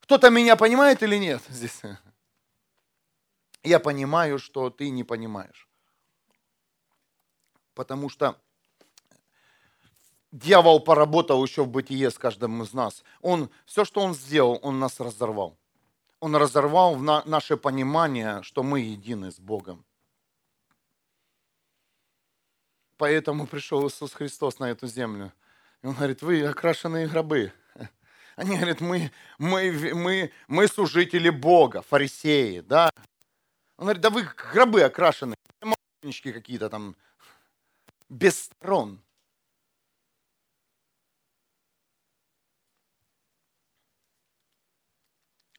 Кто-то 0.00 0.30
меня 0.30 0.56
понимает 0.56 1.02
или 1.02 1.16
нет 1.16 1.42
здесь? 1.48 1.80
Я 3.62 3.80
понимаю, 3.80 4.38
что 4.38 4.70
ты 4.70 4.90
не 4.90 5.04
понимаешь. 5.04 5.68
Потому 7.74 8.08
что 8.08 8.40
дьявол 10.36 10.80
поработал 10.80 11.42
еще 11.44 11.64
в 11.64 11.68
бытие 11.68 12.10
с 12.10 12.18
каждым 12.18 12.62
из 12.62 12.72
нас. 12.72 13.02
Он, 13.20 13.50
все, 13.64 13.84
что 13.84 14.00
он 14.00 14.14
сделал, 14.14 14.58
он 14.62 14.78
нас 14.78 15.00
разорвал. 15.00 15.58
Он 16.20 16.36
разорвал 16.36 16.94
в 16.94 17.02
на, 17.02 17.22
наше 17.24 17.56
понимание, 17.56 18.42
что 18.42 18.62
мы 18.62 18.80
едины 18.80 19.30
с 19.30 19.38
Богом. 19.38 19.84
Поэтому 22.98 23.46
пришел 23.46 23.86
Иисус 23.86 24.12
Христос 24.12 24.58
на 24.58 24.70
эту 24.70 24.86
землю. 24.86 25.32
И 25.82 25.86
он 25.86 25.94
говорит, 25.94 26.22
вы 26.22 26.42
окрашенные 26.42 27.06
гробы. 27.06 27.52
Они 28.36 28.56
говорят, 28.56 28.80
мы, 28.80 29.10
мы, 29.38 29.92
мы, 29.94 30.32
мы 30.48 30.68
служители 30.68 31.28
Бога, 31.30 31.82
фарисеи, 31.82 32.60
да. 32.60 32.90
Он 33.76 33.84
говорит, 33.84 34.02
да 34.02 34.10
вы 34.10 34.22
гробы 34.52 34.82
окрашены, 34.82 35.34
какие-то 36.00 36.70
там, 36.70 36.96
без 38.08 38.44
сторон. 38.44 39.02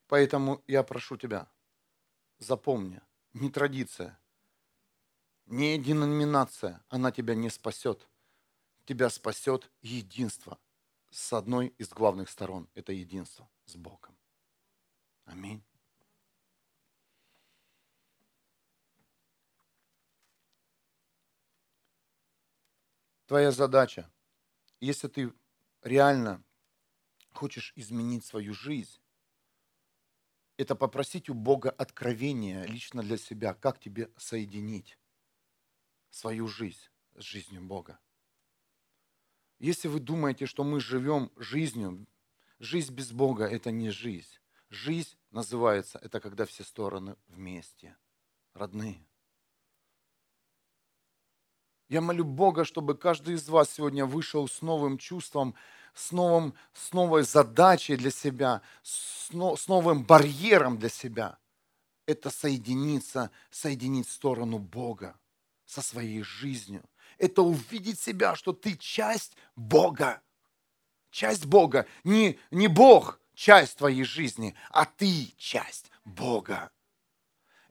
Поэтому 0.07 0.63
я 0.67 0.83
прошу 0.83 1.17
тебя, 1.17 1.49
запомни, 2.39 3.01
не 3.33 3.49
традиция, 3.49 4.19
не 5.45 5.77
деноминация, 5.77 6.83
она 6.89 7.11
тебя 7.11 7.35
не 7.35 7.49
спасет. 7.49 8.07
Тебя 8.85 9.09
спасет 9.09 9.69
единство– 9.81 10.57
с 11.09 11.33
одной 11.33 11.67
из 11.77 11.89
главных 11.89 12.29
сторон. 12.29 12.69
Это 12.73 12.93
единство 12.93 13.49
с 13.65 13.75
Богом. 13.75 14.17
Аминь. 15.25 15.63
Твоя 23.25 23.51
задача, 23.51 24.09
если 24.79 25.09
ты 25.09 25.33
реально 25.81 26.43
хочешь 27.33 27.73
изменить 27.75 28.23
свою 28.23 28.53
жизнь, 28.53 29.01
это 30.57 30.75
попросить 30.75 31.29
у 31.29 31.33
Бога 31.33 31.69
откровения 31.69 32.63
лично 32.65 33.03
для 33.03 33.17
себя, 33.17 33.53
как 33.53 33.79
тебе 33.79 34.11
соединить 34.17 34.97
свою 36.09 36.47
жизнь 36.47 36.89
с 37.15 37.23
жизнью 37.23 37.61
Бога. 37.61 37.99
Если 39.59 39.87
вы 39.87 39.99
думаете, 39.99 40.45
что 40.45 40.63
мы 40.63 40.79
живем 40.79 41.31
жизнью, 41.35 42.07
жизнь 42.59 42.93
без 42.93 43.11
Бога– 43.11 43.45
это 43.45 43.71
не 43.71 43.91
жизнь. 43.91 44.39
Жизнь 44.69 45.15
называется, 45.31 45.99
это 45.99 46.19
когда 46.19 46.45
все 46.45 46.63
стороны 46.63 47.15
вместе, 47.27 47.95
родные. 48.53 49.07
Я 51.87 52.01
молю 52.01 52.25
Бога, 52.25 52.65
чтобы 52.65 52.97
каждый 52.97 53.35
из 53.35 53.47
вас 53.47 53.71
сегодня 53.71 54.05
вышел 54.05 54.47
с 54.47 54.61
новым 54.61 54.97
чувством, 54.97 55.55
с, 55.97 56.11
новым, 56.11 56.53
с 56.73 56.93
новой 56.93 57.23
задачей 57.23 57.95
для 57.95 58.11
себя, 58.11 58.61
с, 58.83 59.31
но, 59.31 59.57
с 59.57 59.67
новым 59.67 60.03
барьером 60.03 60.77
для 60.77 60.89
себя. 60.89 61.37
Это 62.05 62.29
соединиться, 62.29 63.31
соединить 63.51 64.07
сторону 64.07 64.59
Бога 64.59 65.19
со 65.65 65.81
своей 65.81 66.21
жизнью– 66.21 66.83
это 67.17 67.41
увидеть 67.41 67.99
себя, 67.99 68.35
что 68.35 68.53
ты 68.53 68.75
часть 68.75 69.35
Бога. 69.55 70.21
Часть 71.09 71.45
Бога. 71.45 71.87
Не, 72.03 72.39
не 72.51 72.67
Бог 72.67 73.19
часть 73.33 73.77
твоей 73.77 74.03
жизни, 74.03 74.55
а 74.69 74.85
ты 74.85 75.33
часть 75.37 75.91
Бога. 76.05 76.71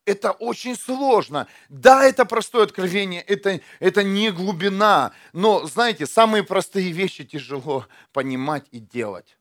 Это 0.06 0.30
очень 0.30 0.76
сложно. 0.76 1.48
Да, 1.68 2.04
это 2.04 2.25
простое 2.25 2.62
откровение, 2.62 3.20
это, 3.22 3.60
это 3.80 4.04
не 4.04 4.30
глубина. 4.30 5.12
Но, 5.32 5.66
знаете, 5.66 6.06
самые 6.06 6.44
простые 6.44 6.92
вещи 6.92 7.25
тяжело 7.25 7.86
понимать 8.12 8.66
и 8.70 8.78
делать. 8.78 9.36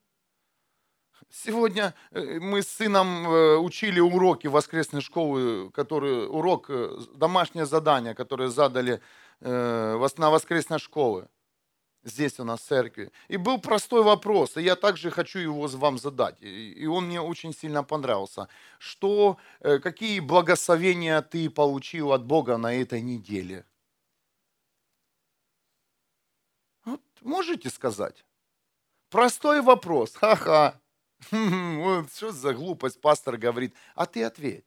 Сегодня 1.30 1.94
э, 2.12 2.40
мы 2.40 2.64
с 2.64 2.68
сыном 2.68 3.28
э, 3.28 3.58
учили 3.58 4.00
уроки 4.00 4.48
воскресной 4.48 5.02
школы, 5.02 5.70
который, 5.72 6.28
урок, 6.28 6.66
э, 6.70 6.98
домашнее 7.16 7.66
задание, 7.66 8.16
которое 8.16 8.50
задали 8.50 9.02
на 9.42 10.30
воскресной 10.30 10.80
школы, 10.80 11.28
здесь 12.06 12.40
у 12.40 12.44
нас 12.44 12.62
в 12.62 12.64
церкви. 12.64 13.12
И 13.28 13.38
был 13.38 13.60
простой 13.60 14.04
вопрос, 14.04 14.58
и 14.58 14.62
я 14.62 14.76
также 14.76 15.12
хочу 15.12 15.40
его 15.40 15.68
вам 15.68 15.98
задать. 15.98 16.38
И 16.42 16.86
он 16.88 17.08
мне 17.08 17.20
очень 17.20 17.54
сильно 17.54 17.84
понравился. 17.84 18.48
Что, 18.80 19.38
э, 19.60 19.80
какие 19.80 20.20
благословения 20.20 21.22
ты 21.22 21.50
получил 21.50 22.12
от 22.14 22.24
Бога 22.24 22.58
на 22.58 22.74
этой 22.74 23.02
неделе? 23.02 23.66
Вот, 26.86 27.02
можете 27.22 27.70
сказать? 27.70 28.24
Простой 29.10 29.62
вопрос. 29.62 30.16
Ха-ха. 30.16 30.80
Вот 31.32 32.14
что 32.14 32.32
за 32.32 32.54
глупость 32.54 33.02
пастор 33.02 33.38
говорит. 33.38 33.74
А 33.96 34.06
ты 34.06 34.24
ответь. 34.24 34.66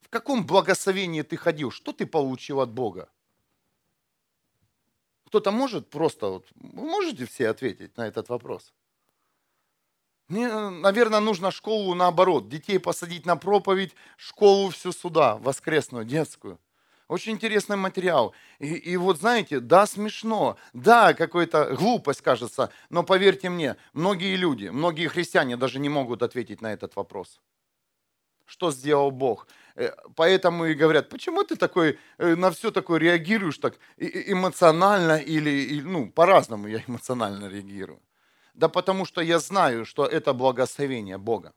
В 0.00 0.08
каком 0.08 0.46
благословении 0.46 1.22
ты 1.22 1.36
ходил? 1.36 1.70
Что 1.70 1.92
ты 1.92 2.06
получил 2.06 2.60
от 2.60 2.70
Бога? 2.70 3.08
Кто-то 5.28 5.50
может 5.50 5.90
просто, 5.90 6.26
вот, 6.28 6.46
вы 6.54 6.84
можете 6.84 7.26
все 7.26 7.50
ответить 7.50 7.98
на 7.98 8.06
этот 8.06 8.30
вопрос? 8.30 8.72
Мне, 10.28 10.48
наверное, 10.48 11.20
нужно 11.20 11.50
школу 11.50 11.94
наоборот, 11.94 12.48
детей 12.48 12.78
посадить 12.78 13.26
на 13.26 13.36
проповедь, 13.36 13.94
школу 14.16 14.70
всю 14.70 14.90
сюда, 14.90 15.36
воскресную, 15.36 16.06
детскую. 16.06 16.58
Очень 17.08 17.32
интересный 17.32 17.76
материал. 17.76 18.34
И, 18.58 18.68
и 18.68 18.96
вот 18.96 19.18
знаете, 19.18 19.60
да, 19.60 19.84
смешно, 19.86 20.56
да, 20.72 21.12
какая-то 21.12 21.76
глупость 21.76 22.22
кажется, 22.22 22.70
но 22.88 23.02
поверьте 23.02 23.50
мне, 23.50 23.76
многие 23.92 24.34
люди, 24.34 24.68
многие 24.68 25.08
христиане 25.08 25.58
даже 25.58 25.78
не 25.78 25.90
могут 25.90 26.22
ответить 26.22 26.62
на 26.62 26.72
этот 26.72 26.96
вопрос. 26.96 27.38
Что 28.46 28.70
сделал 28.70 29.10
Бог? 29.10 29.46
Э, 29.78 29.92
поэтому 30.16 30.66
и 30.66 30.74
говорят, 30.74 31.08
почему 31.08 31.44
ты 31.44 31.56
такой, 31.56 31.98
э, 32.18 32.34
на 32.34 32.50
все 32.50 32.70
такое 32.70 32.98
реагируешь 32.98 33.58
так 33.58 33.74
эмоционально 33.96 35.18
или, 35.18 35.80
ну, 35.82 36.10
по-разному 36.10 36.68
я 36.68 36.82
эмоционально 36.88 37.48
реагирую. 37.48 38.00
Да 38.54 38.68
потому 38.68 39.04
что 39.04 39.20
я 39.20 39.38
знаю, 39.38 39.84
что 39.84 40.04
это 40.04 40.32
благословение 40.32 41.16
Бога. 41.16 41.52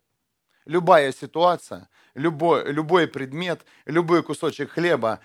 Любая 0.66 1.12
ситуация, 1.12 1.90
любой, 2.14 2.72
любой 2.72 3.08
предмет, 3.08 3.66
любой 3.86 4.22
кусочек 4.22 4.72
хлеба, 4.72 5.20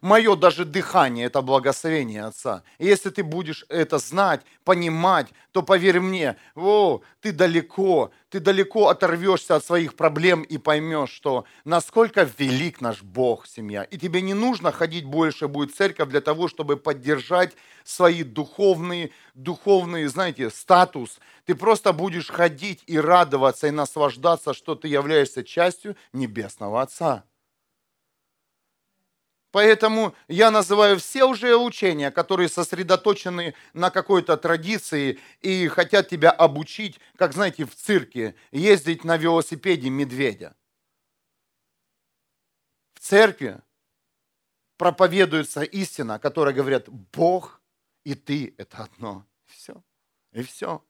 мое 0.00 0.36
даже 0.36 0.64
дыхание– 0.64 1.26
это 1.26 1.40
благословение 1.42 2.24
Отца. 2.24 2.62
И 2.78 2.86
если 2.86 3.10
ты 3.10 3.22
будешь 3.22 3.64
это 3.68 3.98
знать, 3.98 4.42
понимать, 4.64 5.28
то 5.52 5.62
поверь 5.62 6.00
мне, 6.00 6.36
о, 6.54 7.00
ты 7.20 7.32
далеко, 7.32 8.10
ты 8.28 8.40
далеко 8.40 8.88
оторвешься 8.88 9.56
от 9.56 9.64
своих 9.64 9.94
проблем 9.94 10.42
и 10.42 10.58
поймешь, 10.58 11.10
что 11.10 11.44
насколько 11.64 12.28
велик 12.38 12.80
наш 12.80 13.02
Бог, 13.02 13.46
семья. 13.46 13.84
И 13.84 13.96
тебе 13.96 14.20
не 14.20 14.34
нужно 14.34 14.72
ходить 14.72 15.04
больше 15.04 15.48
будет 15.48 15.74
церковь 15.74 16.08
для 16.08 16.20
того, 16.20 16.48
чтобы 16.48 16.76
поддержать 16.76 17.52
свои 17.84 18.22
духовные, 18.22 19.10
духовные, 19.34 20.08
знаете, 20.08 20.50
статус. 20.50 21.20
Ты 21.46 21.54
просто 21.54 21.92
будешь 21.92 22.28
ходить 22.28 22.82
и 22.86 22.98
радоваться, 22.98 23.68
и 23.68 23.70
наслаждаться, 23.70 24.54
что 24.54 24.74
ты 24.74 24.88
являешься 24.88 25.44
частью 25.44 25.96
Небесного 26.12 26.82
Отца. 26.82 27.24
Поэтому 29.54 30.16
я 30.26 30.50
называю 30.50 30.98
все 30.98 31.22
уже 31.22 31.56
учения, 31.56 32.10
которые 32.10 32.48
сосредоточены 32.48 33.54
на 33.72 33.90
какой-то 33.90 34.36
традиции 34.36 35.20
и 35.42 35.68
хотят 35.68 36.08
тебя 36.08 36.32
обучить, 36.32 36.98
как, 37.16 37.34
знаете, 37.34 37.64
в 37.64 37.72
цирке, 37.76 38.34
ездить 38.50 39.04
на 39.04 39.16
велосипеде 39.16 39.90
медведя. 39.90 40.56
В 42.94 42.98
церкви 42.98 43.60
проповедуется 44.76 45.62
истина, 45.62 46.18
которая 46.18 46.52
говорит, 46.52 46.88
Бог 46.88 47.62
и 48.02 48.16
ты– 48.16 48.56
это 48.58 48.78
одно. 48.78 49.24
И 49.46 49.52
все. 49.52 49.84
И 50.32 50.42
все. 50.42 50.84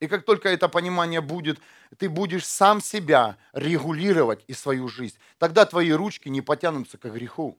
И 0.00 0.06
как 0.06 0.24
только 0.24 0.48
это 0.48 0.70
понимание 0.70 1.20
будет, 1.20 1.60
ты 1.98 2.08
будешь 2.08 2.46
сам 2.46 2.80
себя 2.80 3.36
регулировать 3.52 4.42
и 4.46 4.54
свою 4.54 4.88
жизнь. 4.88 5.18
Тогда 5.36 5.66
твои 5.66 5.92
ручки 5.92 6.30
не 6.30 6.40
потянутся 6.40 6.96
к 6.96 7.12
греху. 7.12 7.58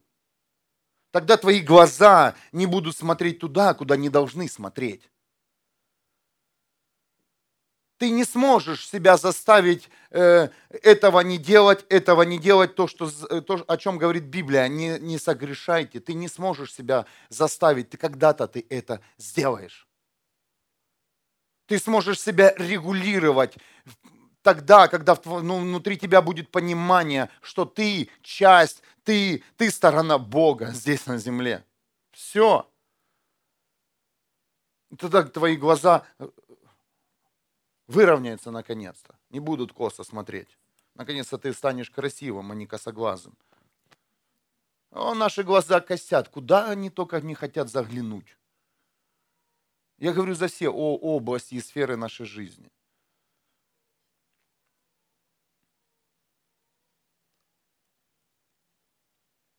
Тогда 1.12 1.38
твои 1.38 1.62
глаза 1.62 2.36
не 2.52 2.66
будут 2.66 2.96
смотреть 2.98 3.40
туда, 3.40 3.74
куда 3.74 3.96
не 3.96 4.10
должны 4.10 4.50
смотреть. 4.50 5.10
Ты 7.98 8.12
не 8.12 8.26
сможешь 8.26 8.88
себя 8.88 9.18
заставить 9.18 9.90
э, 10.12 10.50
этого 10.70 11.22
не 11.22 11.40
делать, 11.40 11.84
этого 11.90 12.22
не 12.22 12.38
делать, 12.38 12.76
то, 12.76 12.88
что, 12.88 13.10
э, 13.30 13.42
то, 13.42 13.66
о 13.68 13.78
чем 13.78 13.98
говорит 13.98 14.26
Библия, 14.26 14.68
не, 14.68 15.00
не 15.00 15.18
согрешайте. 15.18 16.00
Ты 16.00 16.14
не 16.14 16.28
сможешь 16.28 16.74
себя 16.74 17.08
заставить, 17.30 17.90
ты 17.90 17.98
когда-то 17.98 18.48
ты 18.48 18.66
это 18.70 19.02
сделаешь. 19.18 19.88
Ты 21.66 21.80
сможешь 21.80 22.22
себя 22.22 22.54
регулировать 22.58 23.58
тогда, 24.48 24.88
когда 24.88 25.18
ну, 25.26 25.60
внутри 25.60 25.98
тебя 25.98 26.22
будет 26.22 26.52
понимание, 26.52 27.30
что 27.42 27.66
ты 27.66 28.10
часть, 28.22 28.82
ты, 29.08 29.42
ты 29.56 29.72
сторона 29.72 30.18
Бога 30.18 30.72
здесь 30.74 31.06
на 31.06 31.18
земле. 31.18 31.66
Все. 32.12 32.70
Тогда 34.98 35.24
твои 35.24 35.56
глаза 35.56 36.06
э, 36.20 36.28
выровняются 37.88 38.52
наконец-то, 38.52 39.18
не 39.30 39.40
будут 39.40 39.72
косо 39.72 40.04
смотреть. 40.04 40.58
Наконец-то 40.94 41.38
ты 41.38 41.54
станешь 41.54 41.90
красивым, 41.90 42.52
а 42.52 42.56
не 42.56 42.68
косоглазым. 42.68 43.38
О, 44.92 45.14
наши 45.14 45.44
глаза 45.44 45.80
косят, 45.80 46.28
куда 46.28 46.70
они 46.70 46.90
только 46.90 47.22
не 47.22 47.34
хотят 47.34 47.70
заглянуть. 47.70 48.38
Я 50.00 50.12
говорю 50.12 50.36
за 50.36 50.48
все 50.48 50.68
области 50.68 51.56
и 51.56 51.62
сферы 51.62 51.96
нашей 51.96 52.26
жизни. 52.26 52.70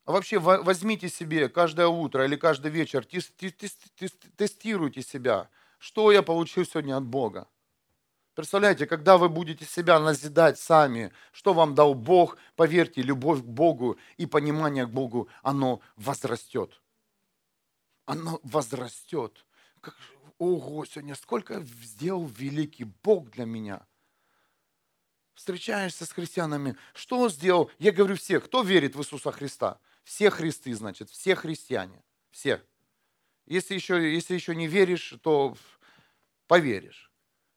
А 0.09 0.13
вообще 0.13 0.39
возьмите 0.39 1.11
себе 1.11 1.51
каждое 1.51 1.87
утро 1.87 2.25
или 2.25 2.35
каждый 2.35 2.71
вечер, 2.71 3.05
тестируйте 3.05 5.03
себя, 5.03 5.51
что 5.79 6.11
я 6.11 6.23
получил 6.23 6.65
сегодня 6.65 6.97
от 6.97 7.05
Бога. 7.05 7.47
Представляете, 8.33 8.87
когда 8.87 9.19
вы 9.19 9.29
будете 9.29 9.67
себя 9.67 10.01
назидать 10.01 10.59
сами, 10.59 11.13
что 11.31 11.53
вам 11.53 11.75
дал 11.75 11.93
Бог, 11.93 12.39
поверьте, 12.57 13.03
любовь 13.03 13.43
к 13.43 13.45
Богу 13.45 13.99
и 14.17 14.25
понимание 14.25 14.87
к 14.87 14.91
Богу, 14.91 15.29
оно 15.43 15.83
возрастет. 15.97 16.81
Оно 18.07 18.41
возрастет. 18.43 19.45
Как, 19.83 19.95
ого, 20.39 20.87
сегодня 20.87 21.17
сколько 21.17 21.61
сделал 21.83 22.25
великий 22.25 22.85
Бог 22.85 23.29
для 23.29 23.45
меня. 23.45 23.87
Встречаешься 25.35 26.07
с 26.07 26.13
христианами, 26.13 26.79
что 26.95 27.19
он 27.21 27.29
сделал? 27.29 27.71
Я 27.79 27.93
говорю 27.93 28.17
все, 28.17 28.41
кто 28.41 28.63
верит 28.63 28.97
в 28.97 29.01
Иисуса 29.03 29.33
Христа? 29.33 29.79
Все 30.09 30.31
христы, 30.31 30.75
значит, 30.75 31.11
все 31.11 31.37
христиане, 31.37 32.03
все. 32.31 32.63
Если 33.45 33.75
еще, 33.75 34.15
если 34.15 34.33
еще 34.33 34.57
не 34.57 34.67
веришь, 34.67 35.15
то 35.23 35.55
поверишь 36.47 37.13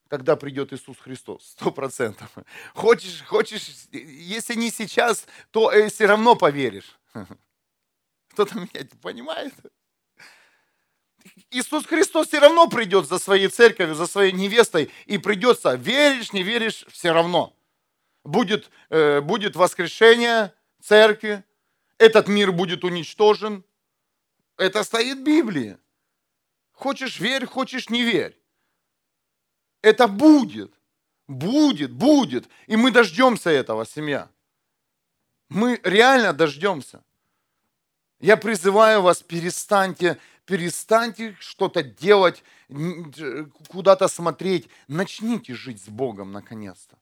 когда 0.10 0.36
придет 0.36 0.74
Иисус 0.74 0.98
Христос, 0.98 1.52
сто 1.52 1.72
процентов. 1.72 2.30
Хочешь, 2.74 3.24
хочешь, 3.24 3.88
если 3.94 4.56
не 4.56 4.70
сейчас, 4.70 5.26
то 5.52 5.72
э, 5.72 5.88
все 5.88 6.06
равно 6.06 6.36
поверишь. 6.36 7.00
Кто-то 8.32 8.56
меня 8.56 8.86
понимает? 9.02 9.54
Иисус 11.50 11.86
Христос 11.86 12.28
все 12.28 12.40
равно 12.40 12.68
придет 12.68 13.08
за 13.08 13.20
своей 13.20 13.48
церковью, 13.48 13.96
за 13.96 14.06
своей 14.06 14.34
невестой, 14.34 14.92
и 15.06 15.18
придется, 15.18 15.76
веришь, 15.76 16.34
не 16.34 16.44
веришь, 16.44 16.84
все 16.90 17.14
равно. 17.14 17.56
Будет, 18.26 18.70
э, 18.90 19.22
будет 19.22 19.56
воскрешение 19.56 20.54
церкви, 20.82 21.46
этот 22.02 22.28
мир 22.28 22.52
будет 22.52 22.84
уничтожен. 22.84 23.64
Это 24.58 24.84
стоит 24.84 25.20
в 25.20 25.24
Библии. 25.24 25.78
Хочешь 26.72 27.20
верь, 27.20 27.46
хочешь 27.46 27.90
не 27.90 28.02
верь. 28.02 28.36
Это 29.84 30.08
будет. 30.08 30.74
Будет, 31.28 31.92
будет. 31.92 32.50
И 32.66 32.76
мы 32.76 32.92
дождемся 32.92 33.52
этого, 33.52 33.86
семья. 33.86 34.30
Мы 35.50 35.80
реально 35.84 36.34
дождемся. 36.34 37.04
Я 38.20 38.36
призываю 38.36 39.02
вас, 39.04 39.22
перестаньте, 39.22 40.18
перестаньте 40.46 41.36
что-то 41.40 41.84
делать, 41.84 42.44
куда-то 43.68 44.08
смотреть. 44.08 44.70
Начните 44.88 45.54
жить 45.54 45.84
с 45.84 45.88
Богом 45.88 46.32
наконец-то. 46.32 46.98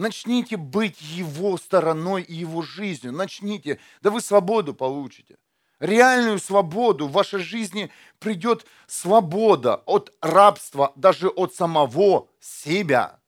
Начните 0.00 0.56
быть 0.56 1.00
Его 1.00 1.56
стороной 1.58 2.22
и 2.22 2.34
Его 2.34 2.62
жизнью. 2.62 3.12
Начните. 3.12 3.78
Да 4.00 4.10
вы 4.10 4.20
свободу 4.20 4.74
получите 4.74 5.36
реальную 5.80 6.38
свободу, 6.38 7.08
в 7.08 7.12
вашей 7.12 7.40
жизни 7.40 7.90
придет 8.18 8.66
свобода 8.86 9.76
от 9.86 10.14
рабства, 10.20 10.92
даже 10.94 11.28
от 11.28 11.54
самого 11.54 12.28
себя. 12.38 13.18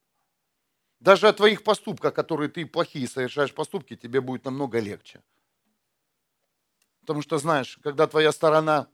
Даже 1.00 1.28
от 1.28 1.38
твоих 1.38 1.64
поступков, 1.64 2.14
которые 2.14 2.48
ты 2.48 2.64
плохие 2.64 3.08
совершаешь 3.08 3.52
поступки, 3.52 3.96
тебе 3.96 4.20
будет 4.20 4.44
намного 4.44 4.78
легче. 4.78 5.20
Потому 7.00 7.22
что, 7.22 7.38
знаешь, 7.38 7.78
когда 7.82 8.06
твоя 8.06 8.30
сторона 8.30 8.87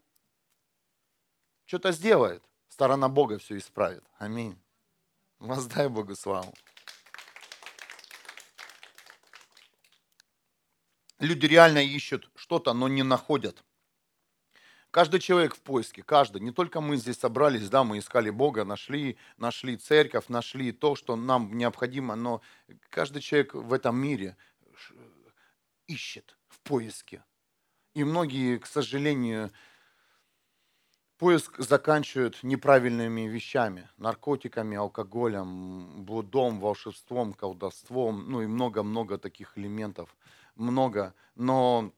что-то 1.67 1.93
сделает, 1.93 2.43
сторона 2.69 3.11
Бога 3.11 3.39
все 3.39 3.59
исправит. 3.59 4.05
Аминь. 4.19 4.59
Воздай 5.39 5.89
Богу 5.89 6.17
славу. 6.17 6.55
Люди 11.19 11.47
реально 11.47 11.79
ищут 11.79 12.31
что-то, 12.37 12.73
но 12.75 12.87
не 12.89 13.03
находят. 13.03 13.65
Каждый 14.91 15.21
человек 15.21 15.55
в 15.55 15.61
поиске, 15.61 16.03
каждый. 16.03 16.41
Не 16.41 16.53
только 16.53 16.81
мы 16.81 16.97
здесь 16.97 17.19
собрались, 17.19 17.69
да, 17.69 17.85
мы 17.85 17.99
искали 17.99 18.31
Бога, 18.31 18.65
нашли, 18.65 19.19
нашли 19.37 19.77
церковь, 19.77 20.29
нашли 20.29 20.73
то, 20.73 20.95
что 20.95 21.17
нам 21.17 21.59
необходимо, 21.59 22.15
но 22.15 22.41
каждый 22.89 23.21
человек 23.21 23.55
в 23.55 23.73
этом 23.73 23.99
мире 23.99 24.37
ищет 25.89 26.39
в 26.49 26.61
поиске. 26.61 27.23
И 27.95 28.05
многие, 28.05 28.59
к 28.59 28.67
сожалению, 28.67 29.51
поиск 31.19 31.59
заканчивают 31.59 32.43
неправильными 32.43 33.23
вещами, 33.23 33.91
наркотиками, 33.99 34.77
алкоголем, 34.77 36.05
блудом, 36.05 36.61
волшебством, 36.61 37.35
колдовством, 37.35 38.31
ну 38.31 38.41
и 38.41 38.47
много-много 38.47 39.19
таких 39.19 39.59
элементов– 39.59 40.17
много, 40.59 41.15
но 41.35 41.93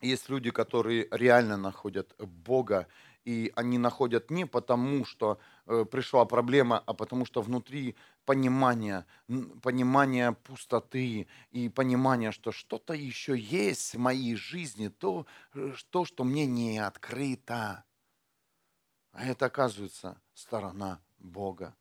есть 0.00 0.28
люди, 0.28 0.50
которые 0.50 1.08
реально 1.10 1.56
находят 1.56 2.14
Бога, 2.18 2.86
и 3.24 3.52
они 3.56 3.78
находят 3.78 4.30
не 4.30 4.44
потому, 4.44 5.04
что 5.06 5.38
э, 5.66 5.86
пришла 5.90 6.26
проблема, 6.26 6.78
а 6.78 6.92
потому 6.92 7.24
что 7.24 7.40
внутри 7.40 7.96
понимание, 8.26 9.06
понимание 9.62 10.32
пустоты 10.32 11.26
и 11.50 11.68
понимание, 11.70 12.32
что 12.32 12.52
что-то 12.52 12.92
еще 12.92 13.36
есть 13.36 13.94
в 13.94 13.98
моей 13.98 14.36
жизни, 14.36 14.88
то, 14.88 15.26
э, 15.54 15.72
то, 15.90 16.04
что 16.04 16.24
мне 16.24 16.44
не 16.44 16.78
открыто. 16.78 17.84
А 19.12 19.24
это, 19.24 19.46
оказывается, 19.46 20.20
сторона 20.34 21.00
Бога. 21.18 21.74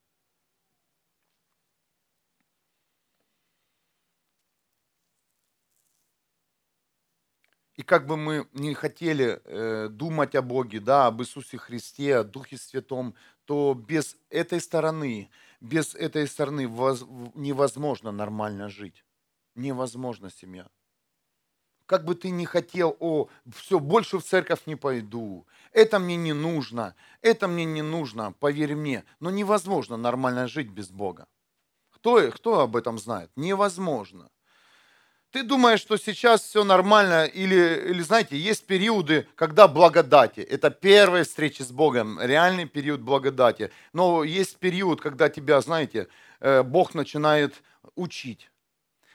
И 7.76 7.82
как 7.82 8.06
бы 8.06 8.18
мы 8.18 8.48
не 8.54 8.76
хотели 8.76 9.42
э, 9.44 9.88
думать 9.90 10.36
о 10.36 10.44
Боге, 10.44 10.80
да, 10.80 11.08
об 11.08 11.22
Иисусе 11.22 11.58
Христе, 11.58 12.18
о 12.18 12.24
Духе 12.24 12.58
Святом, 12.58 13.16
то 13.46 13.74
без 13.74 14.16
этой 14.30 14.62
стороны, 14.62 15.30
без 15.60 15.96
этой 15.96 16.28
стороны 16.28 16.68
воз, 16.68 17.04
невозможно 17.34 18.12
нормально 18.12 18.70
жить. 18.70 19.04
Невозможно 19.56 20.30
семья. 20.30 20.68
Как 21.88 22.06
бы 22.06 22.16
ты 22.16 22.30
ни 22.30 22.46
хотел, 22.46 22.96
о, 23.00 23.28
все, 23.52 23.80
больше 23.80 24.20
в 24.20 24.24
церковь 24.24 24.62
не 24.68 24.76
пойду, 24.76 25.46
это 25.72 26.00
мне 26.00 26.16
не 26.16 26.34
нужно, 26.34 26.96
это 27.22 27.48
мне 27.48 27.66
не 27.66 27.82
нужно, 27.82 28.32
поверь 28.32 28.76
мне, 28.76 29.04
но 29.20 29.32
невозможно 29.32 29.98
нормально 29.98 30.48
жить 30.48 30.70
без 30.70 30.92
Бога. 30.92 31.28
Кто, 31.90 32.32
кто 32.32 32.62
об 32.62 32.76
этом 32.76 32.98
знает? 32.98 33.32
Невозможно. 33.36 34.30
Ты 35.34 35.42
думаешь, 35.42 35.80
что 35.80 35.98
сейчас 35.98 36.44
все 36.44 36.64
нормально, 36.64 37.26
или, 37.26 37.90
или 37.90 38.04
знаете, 38.04 38.38
есть 38.38 38.68
периоды, 38.68 39.28
когда 39.36 39.68
благодати. 39.68 40.42
Это 40.42 40.70
первая 40.70 41.24
встреча 41.24 41.64
с 41.64 41.72
Богом, 41.72 42.22
реальный 42.22 42.68
период 42.68 43.02
благодати. 43.02 43.72
Но 43.94 44.24
есть 44.24 44.58
период, 44.58 45.02
когда 45.02 45.30
тебя, 45.30 45.60
знаете, 45.62 46.08
э, 46.40 46.62
Бог 46.62 46.94
начинает 46.94 47.56
учить. 47.96 48.52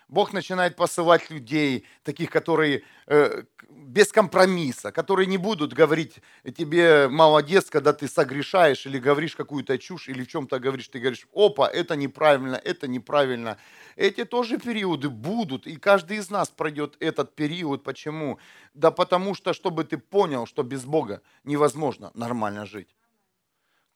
Бог 0.08 0.32
начинает 0.32 0.74
посылать 0.74 1.30
людей, 1.30 1.84
таких, 2.02 2.30
которые 2.30 2.82
э, 3.06 3.42
без 3.68 4.10
компромисса, 4.10 4.90
которые 4.90 5.26
не 5.26 5.36
будут 5.36 5.74
говорить 5.74 6.20
тебе 6.56 7.08
молодец, 7.08 7.68
когда 7.68 7.92
ты 7.92 8.08
согрешаешь 8.08 8.86
или 8.86 8.98
говоришь 8.98 9.36
какую-то 9.36 9.78
чушь, 9.78 10.08
или 10.08 10.24
в 10.24 10.28
чем-то 10.28 10.58
говоришь, 10.58 10.88
ты 10.88 10.98
говоришь, 10.98 11.28
опа, 11.34 11.68
это 11.68 11.94
неправильно, 11.94 12.56
это 12.56 12.88
неправильно. 12.88 13.58
Эти 13.96 14.24
тоже 14.24 14.58
периоды 14.58 15.10
будут, 15.10 15.66
и 15.66 15.76
каждый 15.76 16.16
из 16.16 16.30
нас 16.30 16.48
пройдет 16.48 16.96
этот 17.00 17.34
период. 17.34 17.82
Почему? 17.82 18.38
Да 18.74 18.90
потому 18.90 19.34
что, 19.34 19.52
чтобы 19.52 19.84
ты 19.84 19.98
понял, 19.98 20.46
что 20.46 20.62
без 20.62 20.84
Бога 20.84 21.20
невозможно 21.44 22.10
нормально 22.14 22.64
жить. 22.64 22.97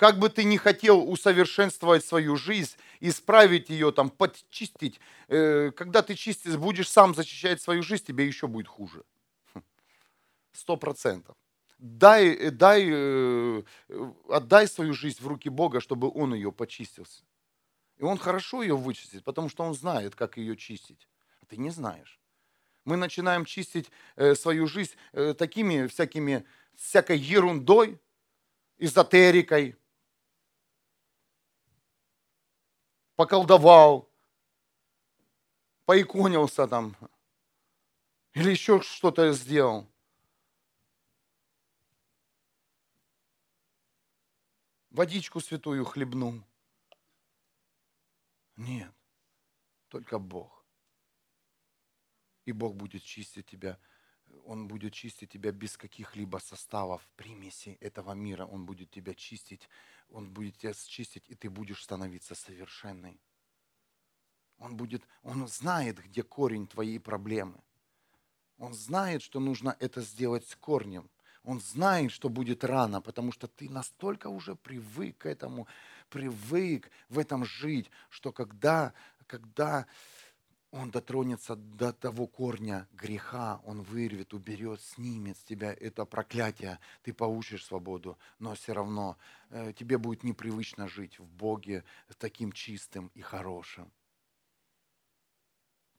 Как 0.03 0.19
бы 0.19 0.31
ты 0.31 0.43
ни 0.43 0.57
хотел 0.57 1.09
усовершенствовать 1.09 2.05
свою 2.05 2.37
жизнь, 2.37 2.73
исправить 2.99 3.71
ее, 3.71 3.93
там, 3.93 4.11
подчистить, 4.11 4.99
э, 5.29 5.71
когда 5.71 6.03
ты 6.03 6.17
чистишь, 6.17 6.57
будешь 6.57 6.89
сам 6.89 7.15
защищать 7.15 7.63
свою 7.63 7.85
жизнь, 7.85 8.07
тебе 8.07 8.27
еще 8.27 8.49
будет 8.49 8.67
хуже. 8.67 9.05
Сто 10.53 10.77
процентов. 10.77 11.37
Дай, 11.79 12.35
э, 12.35 12.51
дай, 12.51 12.91
э, 12.91 13.63
отдай 14.29 14.67
свою 14.67 14.93
жизнь 14.93 15.23
в 15.23 15.27
руки 15.29 15.49
Бога, 15.49 15.79
чтобы 15.81 16.11
Он 16.13 16.35
ее 16.35 16.51
почистился. 16.51 17.23
И 17.97 18.03
Он 18.03 18.19
хорошо 18.19 18.63
ее 18.63 18.77
вычистит, 18.77 19.23
потому 19.23 19.49
что 19.49 19.63
Он 19.63 19.73
знает, 19.73 20.17
как 20.17 20.37
ее 20.37 20.57
чистить. 20.57 21.09
А 21.43 21.47
ты 21.47 21.57
не 21.57 21.71
знаешь. 21.71 22.19
Мы 22.85 22.97
начинаем 22.97 23.45
чистить 23.45 23.89
свою 24.35 24.67
жизнь 24.67 24.95
такими 25.39 25.87
всякими, 25.87 26.45
всякой 26.75 27.19
ерундой, 27.19 28.01
эзотерикой, 28.79 29.77
поколдовал, 33.17 34.09
поиконился 35.85 36.67
там, 36.67 36.97
или 38.35 38.51
еще 38.51 38.81
что-то 38.81 39.33
сделал. 39.33 39.89
Водичку 44.91 45.41
святую 45.41 45.85
хлебнул. 45.85 46.43
Нет, 48.57 48.93
только 49.89 50.19
Бог. 50.19 50.67
И 52.45 52.53
Бог 52.53 52.75
будет 52.75 53.03
чистить 53.03 53.47
тебя. 53.47 53.79
Он 54.45 54.69
будет 54.69 54.93
чистить 54.93 55.31
тебя 55.31 55.53
без 55.53 55.77
каких-либо 55.77 56.39
составов, 56.39 57.09
примесей 57.17 57.75
этого 57.81 58.13
мира. 58.13 58.45
Он 58.47 58.67
будет 58.67 58.91
тебя 58.91 59.15
чистить 59.15 59.69
он 60.13 60.31
будет 60.31 60.59
тебя 60.59 60.75
счистить, 60.75 61.25
и 61.29 61.35
ты 61.35 61.51
будешь 61.51 61.83
становиться 61.83 62.35
совершенной. 62.35 63.19
Он, 64.59 64.77
будет, 64.77 65.03
он 65.23 65.49
знает, 65.49 65.99
где 66.05 66.23
корень 66.23 66.69
твоей 66.69 67.01
проблемы. 67.01 67.61
Он 68.59 68.75
знает, 68.75 69.23
что 69.23 69.41
нужно 69.41 69.77
это 69.81 70.03
сделать 70.03 70.47
с 70.47 70.55
корнем. 70.55 71.11
Он 71.43 71.61
знает, 71.61 72.13
что 72.13 72.29
будет 72.29 72.63
рано, 72.63 73.01
потому 73.01 73.33
что 73.33 73.49
ты 73.49 73.69
настолько 73.69 74.29
уже 74.29 74.55
привык 74.55 75.19
к 75.19 75.27
этому, 75.27 75.67
привык 76.09 76.91
в 77.09 77.19
этом 77.19 77.45
жить, 77.45 77.91
что 78.11 78.31
когда, 78.31 78.93
когда 79.27 79.87
он 80.73 80.91
дотронется 80.91 81.55
до 81.55 81.93
того 81.93 82.27
корня 82.27 82.89
греха, 82.93 83.61
Он 83.65 83.83
вырвет, 83.83 84.33
уберет, 84.33 84.81
снимет 84.81 85.37
с 85.37 85.45
тебя 85.45 85.71
это 85.75 86.07
проклятие. 86.07 86.81
Ты 87.03 87.13
получишь 87.13 87.67
свободу, 87.67 88.19
но 88.39 88.55
все 88.55 88.73
равно 88.73 89.19
э, 89.51 89.75
тебе 89.75 89.99
будет 89.99 90.25
непривычно 90.25 90.89
жить 90.89 91.19
в 91.19 91.27
Боге 91.27 91.85
таким 92.17 92.53
чистым 92.53 93.09
и 93.09 93.21
хорошим. 93.21 93.93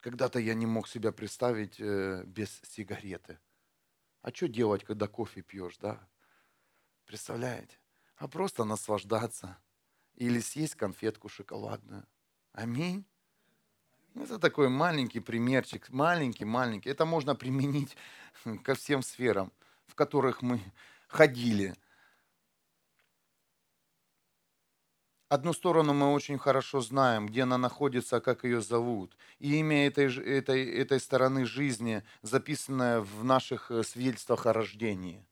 Когда-то 0.00 0.40
я 0.40 0.54
не 0.54 0.66
мог 0.66 0.88
себя 0.88 1.12
представить 1.12 1.78
э, 1.78 2.24
без 2.26 2.60
сигареты. 2.64 3.38
А 4.22 4.34
что 4.34 4.48
делать, 4.48 4.82
когда 4.82 5.06
кофе 5.06 5.42
пьешь, 5.42 5.78
да? 5.78 6.04
Представляете? 7.06 7.78
А 8.16 8.26
просто 8.26 8.64
наслаждаться. 8.64 9.56
Или 10.16 10.40
съесть 10.40 10.74
конфетку 10.74 11.28
шоколадную. 11.28 12.04
Аминь. 12.50 13.06
Это 14.14 14.38
такой 14.38 14.68
маленький 14.68 15.20
примерчик, 15.20 15.90
маленький-маленький. 15.90 16.88
Это 16.88 17.04
можно 17.04 17.34
применить 17.34 17.96
ко 18.64 18.74
всем 18.74 19.02
сферам, 19.02 19.52
в 19.86 19.94
которых 19.94 20.40
мы 20.40 20.60
ходили. 21.08 21.74
Одну 25.28 25.52
сторону 25.52 25.94
мы 25.94 26.12
очень 26.12 26.38
хорошо 26.38 26.80
знаем, 26.80 27.26
где 27.26 27.42
она 27.42 27.58
находится, 27.58 28.20
как 28.20 28.44
ее 28.44 28.60
зовут. 28.60 29.16
И 29.40 29.58
имя 29.58 29.88
этой, 29.88 30.14
этой, 30.22 30.64
этой 30.64 31.00
стороны 31.00 31.44
жизни, 31.44 32.04
записанное 32.22 33.00
в 33.00 33.24
наших 33.24 33.72
э, 33.72 33.82
свидетельствах 33.82 34.46
о 34.46 34.52
рождении. 34.52 35.26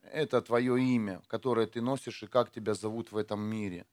Это 0.00 0.40
твое 0.40 0.80
имя, 0.80 1.20
которое 1.26 1.66
ты 1.66 1.82
носишь 1.82 2.22
и 2.22 2.26
как 2.26 2.50
тебя 2.50 2.72
зовут 2.72 3.12
в 3.12 3.18
этом 3.18 3.40
мире. 3.40 3.84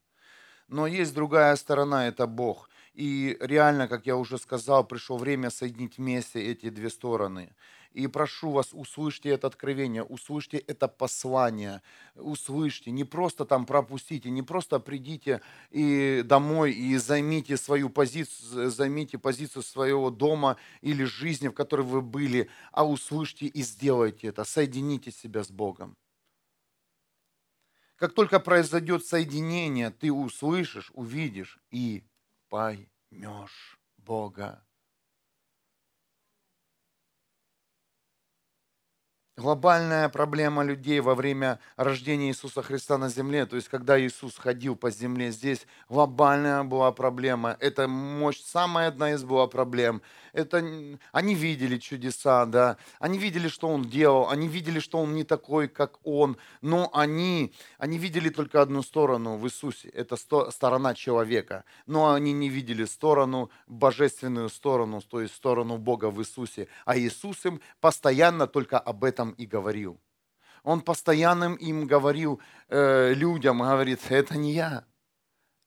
Но 0.70 0.88
есть 0.88 1.14
другая 1.14 1.56
сторона, 1.58 2.08
это 2.08 2.26
Бог. 2.26 2.70
И 2.96 3.36
реально, 3.42 3.90
как 3.90 4.06
я 4.06 4.16
уже 4.16 4.38
сказал, 4.38 4.88
пришло 4.88 5.18
время 5.18 5.50
соединить 5.50 5.98
вместе 5.98 6.42
эти 6.42 6.70
две 6.70 6.90
стороны. 6.90 7.54
И 7.92 8.08
прошу 8.08 8.52
вас, 8.52 8.70
услышьте 8.72 9.30
это 9.30 9.48
откровение, 9.48 10.04
услышьте 10.04 10.58
это 10.58 10.88
послание, 10.88 11.82
услышьте, 12.16 12.92
не 12.92 13.04
просто 13.04 13.44
там 13.44 13.66
пропустите, 13.66 14.30
не 14.30 14.44
просто 14.44 14.80
придите 14.80 15.42
и 15.72 16.22
домой 16.26 16.72
и 16.72 16.96
займите 16.96 17.58
свою 17.58 17.90
позицию, 17.90 18.70
займите 18.72 19.18
позицию 19.18 19.64
своего 19.64 20.10
дома 20.10 20.56
или 20.82 21.04
жизни, 21.04 21.50
в 21.50 21.54
которой 21.54 21.86
вы 21.86 22.02
были, 22.02 22.50
а 22.72 22.88
услышьте 22.88 23.46
и 23.46 23.62
сделайте 23.62 24.28
это, 24.28 24.46
соедините 24.46 25.12
себя 25.12 25.44
с 25.44 25.52
Богом. 25.52 25.98
Как 27.98 28.14
только 28.14 28.40
произойдет 28.40 29.06
соединение, 29.06 29.90
ты 29.90 30.12
услышишь, 30.14 30.92
увидишь 30.94 31.60
и 31.72 32.04
поймешь 32.56 33.78
Бога. 33.98 34.65
Глобальная 39.38 40.08
проблема 40.10 40.64
людей 40.64 41.00
во 41.02 41.14
время 41.14 41.60
рождения 41.76 42.30
Иисуса 42.30 42.62
Христа 42.62 42.98
на 42.98 43.10
земле, 43.10 43.46
то 43.46 43.56
есть 43.56 43.68
когда 43.68 44.00
Иисус 44.00 44.38
ходил 44.38 44.76
по 44.76 44.90
земле 44.92 45.32
здесь, 45.32 45.68
глобальная 45.90 46.64
была 46.64 46.92
проблема. 46.92 47.58
Это 47.60 47.88
мощь, 47.88 48.42
самая 48.42 48.88
одна 48.88 49.12
из 49.12 49.24
была 49.24 49.48
проблем. 49.48 50.02
Это, 50.32 50.58
они 51.12 51.36
видели 51.36 51.78
чудеса, 51.78 52.46
да, 52.46 52.78
они 53.00 53.18
видели, 53.18 53.48
что 53.48 53.70
Он 53.70 53.84
делал, 53.84 54.30
они 54.30 54.48
видели, 54.48 54.80
что 54.80 55.00
Он 55.00 55.14
не 55.16 55.24
такой, 55.24 55.68
как 55.68 56.00
Он, 56.04 56.38
но 56.62 56.90
они, 56.94 57.54
они 57.78 57.98
видели 57.98 58.30
только 58.30 58.62
одну 58.62 58.84
сторону 58.84 59.38
в 59.38 59.46
Иисусе, 59.46 59.90
это 59.90 60.18
сто, 60.18 60.52
сторона 60.52 60.94
человека, 60.94 61.64
но 61.86 62.14
они 62.14 62.34
не 62.34 62.50
видели 62.50 62.86
сторону, 62.86 63.50
божественную 63.68 64.50
сторону, 64.50 65.02
то 65.02 65.22
есть 65.22 65.34
сторону 65.34 65.78
Бога 65.78 66.10
в 66.10 66.20
Иисусе, 66.22 66.68
а 66.86 66.98
Иисус 66.98 67.46
им 67.46 67.62
постоянно 67.80 68.48
только 68.48 68.78
об 68.78 69.04
этом 69.04 69.25
этом 69.26 69.32
и 69.32 69.46
говорил. 69.46 70.00
Он 70.64 70.82
постоянно 70.82 71.56
им 71.56 71.88
говорил, 71.88 72.40
э, 72.70 73.14
людям, 73.14 73.60
говорит, 73.60 74.00
это 74.10 74.38
не 74.38 74.54
я, 74.54 74.84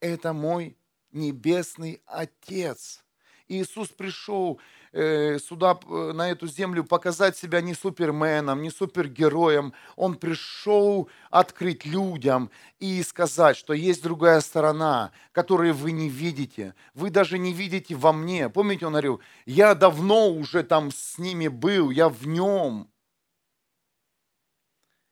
это 0.00 0.32
мой 0.32 0.76
небесный 1.12 2.02
Отец. 2.06 3.04
Иисус 3.50 3.88
пришел 3.88 4.60
э, 4.92 5.38
сюда, 5.38 5.78
на 5.86 6.30
эту 6.30 6.46
землю, 6.48 6.84
показать 6.84 7.36
себя 7.36 7.62
не 7.62 7.74
суперменом, 7.74 8.60
не 8.60 8.70
супергероем. 8.70 9.72
Он 9.96 10.16
пришел 10.16 11.08
открыть 11.30 11.86
людям 11.86 12.50
и 12.80 13.02
сказать, 13.02 13.56
что 13.56 13.72
есть 13.72 14.02
другая 14.02 14.40
сторона, 14.40 15.12
которую 15.32 15.72
вы 15.72 15.92
не 15.92 16.10
видите. 16.10 16.74
Вы 16.94 17.10
даже 17.10 17.38
не 17.38 17.54
видите 17.54 17.94
во 17.94 18.12
мне. 18.12 18.50
Помните, 18.50 18.84
он 18.84 18.92
говорил, 18.92 19.20
я 19.46 19.74
давно 19.74 20.28
уже 20.28 20.62
там 20.62 20.90
с 20.90 21.18
ними 21.18 21.48
был, 21.48 21.90
я 21.90 22.08
в 22.08 22.26
нем. 22.26 22.90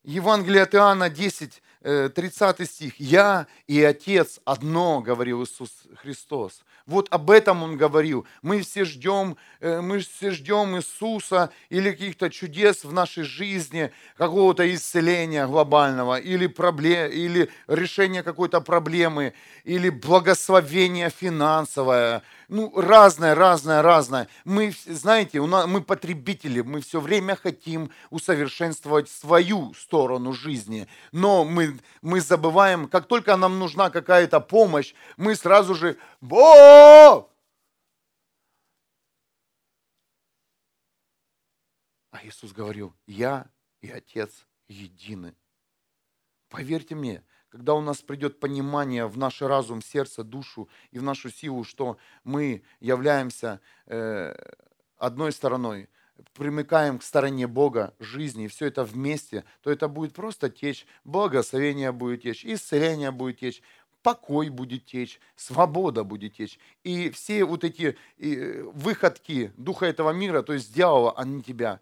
Евангелие 0.06 0.62
от 0.62 0.74
Иоанна 0.74 1.10
10, 1.10 1.62
30 1.82 2.60
э, 2.60 2.64
стих. 2.64 3.00
«Я 3.00 3.48
и 3.66 3.82
Отец 3.82 4.40
одно», 4.44 5.00
говорил 5.00 5.42
Иисус 5.42 5.70
Христос. 5.96 6.62
Вот 6.86 7.08
об 7.10 7.32
этом 7.32 7.64
Он 7.64 7.76
говорил. 7.76 8.24
Мы 8.42 8.62
все 8.62 8.84
ждем, 8.84 9.36
э, 9.58 9.80
мы 9.80 9.98
все 9.98 10.30
ждем 10.30 10.76
Иисуса 10.76 11.50
или 11.70 11.90
каких-то 11.90 12.30
чудес 12.30 12.84
в 12.84 12.92
нашей 12.92 13.24
жизни, 13.24 13.90
какого-то 14.16 14.72
исцеления 14.72 15.44
глобального, 15.48 16.20
или, 16.20 16.46
проблем, 16.46 17.10
или 17.10 17.50
решения 17.66 18.22
какой-то 18.22 18.60
проблемы, 18.60 19.34
или 19.64 19.88
благословения 19.88 21.10
финансовое, 21.10 22.22
ну, 22.48 22.72
разное, 22.80 23.35
разное, 23.35 23.82
разное. 23.82 24.28
Мы, 24.44 24.72
знаете, 24.87 25.40
у 25.40 25.46
нас, 25.46 25.66
мы 25.66 25.82
потребители, 25.82 26.61
мы 26.61 26.80
все 26.80 27.00
время 27.00 27.37
хотим 27.37 27.90
усовершенствовать 28.11 29.09
свою 29.09 29.74
сторону 29.74 30.32
жизни, 30.32 30.87
но 31.12 31.44
мы, 31.44 31.78
мы 32.02 32.20
забываем, 32.20 32.88
как 32.88 33.06
только 33.06 33.37
нам 33.37 33.59
нужна 33.59 33.90
какая-то 33.90 34.40
помощь, 34.40 34.94
мы 35.16 35.35
сразу 35.35 35.74
же 35.74 35.98
«Бо!» 36.20 37.30
А 42.11 42.24
Иисус 42.24 42.52
говорил 42.52 42.94
«Я 43.06 43.46
и 43.80 43.90
Отец 43.90 44.46
едины». 44.68 45.35
Поверьте 46.48 46.94
мне, 46.94 47.24
когда 47.56 47.72
у 47.72 47.80
нас 47.80 48.02
придет 48.02 48.38
понимание 48.38 49.06
в 49.06 49.16
наш 49.16 49.40
разум, 49.40 49.80
сердце, 49.80 50.22
душу 50.22 50.68
и 50.90 50.98
в 50.98 51.02
нашу 51.02 51.30
силу, 51.30 51.64
что 51.64 51.96
мы 52.22 52.62
являемся 52.80 53.62
э, 53.86 54.34
одной 54.98 55.32
стороной, 55.32 55.88
примыкаем 56.34 56.98
к 56.98 57.02
стороне 57.02 57.46
Бога, 57.46 57.94
жизни, 57.98 58.44
и 58.44 58.48
все 58.48 58.66
это 58.66 58.84
вместе, 58.84 59.44
то 59.62 59.70
это 59.70 59.88
будет 59.88 60.12
просто 60.12 60.50
течь, 60.50 60.86
благословение 61.04 61.92
будет 61.92 62.24
течь, 62.24 62.44
исцеление 62.44 63.10
будет 63.10 63.38
течь, 63.38 63.62
покой 64.02 64.50
будет 64.50 64.84
течь, 64.84 65.18
свобода 65.34 66.04
будет 66.04 66.34
течь. 66.34 66.58
И 66.84 67.08
все 67.08 67.46
вот 67.46 67.64
эти 67.64 67.96
выходки 68.74 69.50
духа 69.56 69.86
этого 69.86 70.10
мира, 70.10 70.42
то 70.42 70.52
есть 70.52 70.74
дьявола, 70.74 71.12
они 71.16 71.42
тебя 71.42 71.80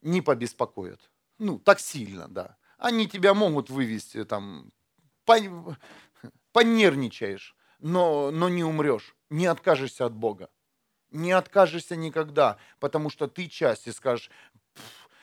не 0.00 0.22
побеспокоят. 0.22 1.08
Ну, 1.38 1.60
так 1.60 1.78
сильно, 1.78 2.26
да. 2.26 2.56
Они 2.82 3.06
тебя 3.06 3.32
могут 3.32 3.70
вывести, 3.70 4.24
там, 4.24 4.72
понервничаешь, 6.50 7.54
но, 7.78 8.32
но 8.32 8.48
не 8.48 8.64
умрешь, 8.64 9.14
не 9.30 9.46
откажешься 9.46 10.04
от 10.04 10.14
Бога. 10.14 10.50
Не 11.12 11.30
откажешься 11.30 11.94
никогда, 11.94 12.56
потому 12.80 13.08
что 13.08 13.28
ты 13.28 13.46
часть 13.46 13.86
и 13.86 13.92
скажешь, 13.92 14.30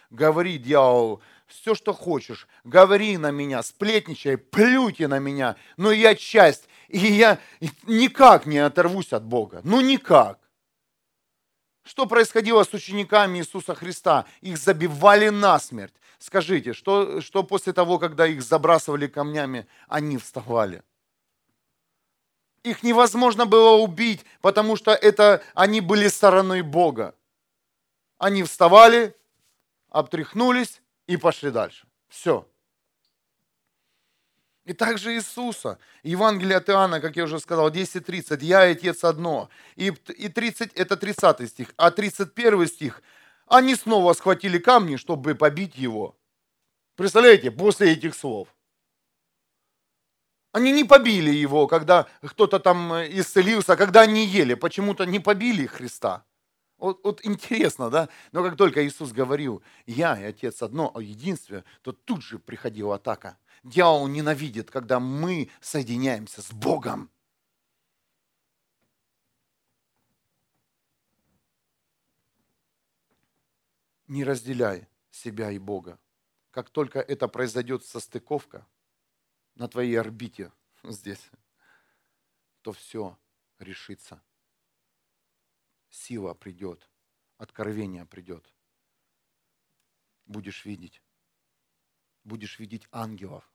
говори, 0.09 0.57
дьявол, 0.57 1.21
все, 1.47 1.75
что 1.75 1.91
хочешь, 1.91 2.47
говори 2.63 3.17
на 3.17 3.31
меня, 3.31 3.61
сплетничай, 3.61 4.37
плюйте 4.37 5.09
на 5.09 5.19
меня, 5.19 5.57
но 5.75 5.91
я 5.91 6.15
часть, 6.15 6.69
и 6.87 6.99
я 6.99 7.39
никак 7.83 8.45
не 8.45 8.59
оторвусь 8.59 9.11
от 9.11 9.25
Бога, 9.25 9.59
ну 9.65 9.81
никак. 9.81 10.39
Что 11.83 12.05
происходило 12.05 12.63
с 12.63 12.73
учениками 12.73 13.39
Иисуса 13.39 13.75
Христа? 13.75 14.25
Их 14.39 14.57
забивали 14.57 15.27
насмерть. 15.27 15.95
Скажите, 16.19 16.73
что, 16.73 17.21
что 17.21 17.43
после 17.43 17.71
того, 17.71 17.97
когда 17.97 18.27
их 18.27 18.41
забрасывали 18.41 19.07
камнями, 19.07 19.67
они 19.87 20.17
вставали? 20.17 20.83
Их 22.63 22.83
невозможно 22.83 23.45
было 23.45 23.77
убить, 23.77 24.25
потому 24.41 24.75
что 24.75 24.91
это 24.91 25.41
они 25.53 25.79
были 25.79 26.09
стороной 26.09 26.61
Бога. 26.61 27.15
Они 28.17 28.43
вставали, 28.43 29.15
обтряхнулись 29.89 30.81
и 31.07 31.15
пошли 31.15 31.51
дальше. 31.51 31.87
Все. 32.09 32.45
И 34.65 34.73
также 34.73 35.15
Иисуса. 35.15 35.79
Евангелие 36.03 36.57
от 36.57 36.69
Иоанна, 36.69 36.99
как 36.99 37.15
я 37.15 37.23
уже 37.23 37.39
сказал, 37.39 37.71
10.30. 37.71 38.43
«Я 38.43 38.67
и 38.67 38.73
Отец 38.73 39.05
одно». 39.05 39.49
И, 39.77 39.93
и 40.17 40.27
30, 40.27 40.73
это 40.73 40.97
30 40.97 41.49
стих. 41.49 41.73
А 41.77 41.91
31 41.91 42.67
стих. 42.67 43.01
Они 43.49 43.75
снова 43.75 44.13
схватили 44.13 44.59
камни, 44.59 44.95
чтобы 44.95 45.33
побить 45.33 45.75
его. 45.75 46.15
Представляете, 46.95 47.49
после 47.49 47.93
этих 47.93 48.13
слов. 48.13 48.47
Они 50.51 50.71
не 50.71 50.83
побили 50.83 51.31
его, 51.31 51.67
когда 51.67 52.07
кто-то 52.21 52.59
там 52.59 52.93
исцелился, 52.93 53.75
когда 53.75 54.01
они 54.01 54.25
ели. 54.25 54.53
Почему-то 54.53 55.05
не 55.05 55.19
побили 55.19 55.65
Христа. 55.65 56.25
Вот, 56.77 57.01
вот 57.03 57.25
интересно, 57.25 57.89
да? 57.89 58.09
Но 58.31 58.43
как 58.43 58.55
только 58.55 58.87
Иисус 58.87 59.11
говорил, 59.11 59.63
я 59.85 60.19
и 60.19 60.23
Отец 60.23 60.61
одно, 60.61 60.91
о 60.93 61.01
единстве, 61.01 61.63
то 61.81 61.91
тут 61.91 62.23
же 62.23 62.39
приходила 62.39 62.95
атака. 62.95 63.37
Дьявол 63.63 64.07
ненавидит, 64.07 64.71
когда 64.71 64.99
мы 64.99 65.49
соединяемся 65.59 66.41
с 66.41 66.51
Богом. 66.53 67.09
Не 74.09 74.23
разделяй 74.23 74.87
себя 75.11 75.51
и 75.51 75.59
Бога. 75.59 75.99
Как 76.49 76.71
только 76.71 76.99
это 76.99 77.27
произойдет 77.27 77.85
состыковка 77.85 78.67
на 79.53 79.67
твоей 79.67 79.99
орбите 79.99 80.51
здесь, 80.83 81.29
то 82.63 82.71
все 82.71 83.19
решится 83.59 84.19
сила 85.91 86.33
придет, 86.33 86.89
откровение 87.37 88.03
придет. 88.03 88.51
Будешь 90.25 90.65
видеть. 90.65 91.03
Будешь 92.23 92.57
видеть 92.57 92.87
ангелов. 92.91 93.47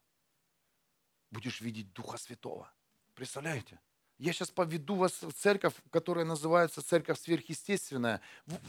Будешь 1.33 1.61
видеть 1.62 1.93
Духа 1.93 2.17
Святого. 2.17 2.73
Представляете? 3.14 3.81
Я 4.18 4.33
сейчас 4.33 4.50
поведу 4.50 4.94
вас 4.94 5.22
в 5.22 5.33
церковь, 5.33 5.74
которая 5.90 6.24
называется 6.24 6.83
церковь 6.83 7.18
сверхъестественная. 7.18 8.20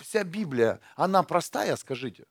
Вся 0.02 0.24
Библия, 0.24 0.80
она 0.96 1.24
простая, 1.24 1.76
скажите? 1.76 2.26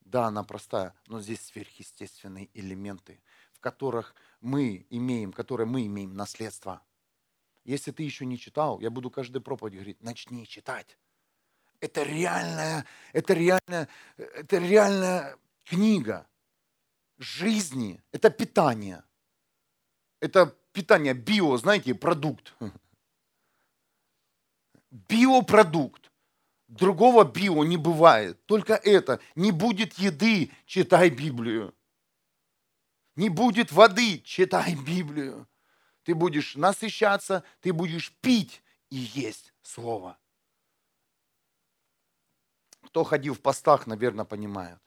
Да, 0.00 0.26
она 0.26 0.44
простая, 0.44 0.94
но 1.08 1.20
здесь 1.20 1.40
сверхъестественные 1.40 2.48
элементы, 2.54 3.20
в 3.52 3.60
которых 3.60 4.14
мы 4.40 4.86
имеем, 4.90 5.32
которые 5.32 5.66
мы 5.66 5.84
имеем 5.86 6.14
наследство. 6.14 6.82
Если 7.64 7.90
ты 7.90 8.04
еще 8.04 8.24
не 8.24 8.38
читал, 8.38 8.80
я 8.80 8.90
буду 8.90 9.10
каждый 9.10 9.40
проповедь 9.40 9.74
говорить, 9.74 10.02
начни 10.02 10.46
читать. 10.46 10.96
Это 11.80 12.04
реальная, 12.04 12.86
это 13.12 13.34
реальная, 13.34 13.88
это 14.16 14.58
реальная 14.58 15.36
книга 15.64 16.28
жизни. 17.18 18.02
Это 18.12 18.30
питание. 18.30 19.02
Это 20.20 20.54
питание 20.76 21.14
био, 21.14 21.56
знаете, 21.56 21.94
продукт. 21.94 22.54
Биопродукт. 24.90 26.12
Другого 26.68 27.24
био 27.24 27.64
не 27.64 27.78
бывает. 27.78 28.44
Только 28.44 28.74
это. 28.74 29.18
Не 29.36 29.52
будет 29.52 29.94
еды, 29.94 30.50
читай 30.66 31.08
Библию. 31.08 31.74
Не 33.14 33.30
будет 33.30 33.72
воды, 33.72 34.18
читай 34.18 34.74
Библию. 34.74 35.48
Ты 36.02 36.14
будешь 36.14 36.56
насыщаться, 36.56 37.42
ты 37.60 37.72
будешь 37.72 38.12
пить 38.20 38.62
и 38.90 38.96
есть 38.96 39.54
Слово. 39.62 40.18
Кто 42.82 43.02
ходил 43.02 43.34
в 43.34 43.40
постах, 43.40 43.86
наверное, 43.86 44.26
понимает. 44.26 44.78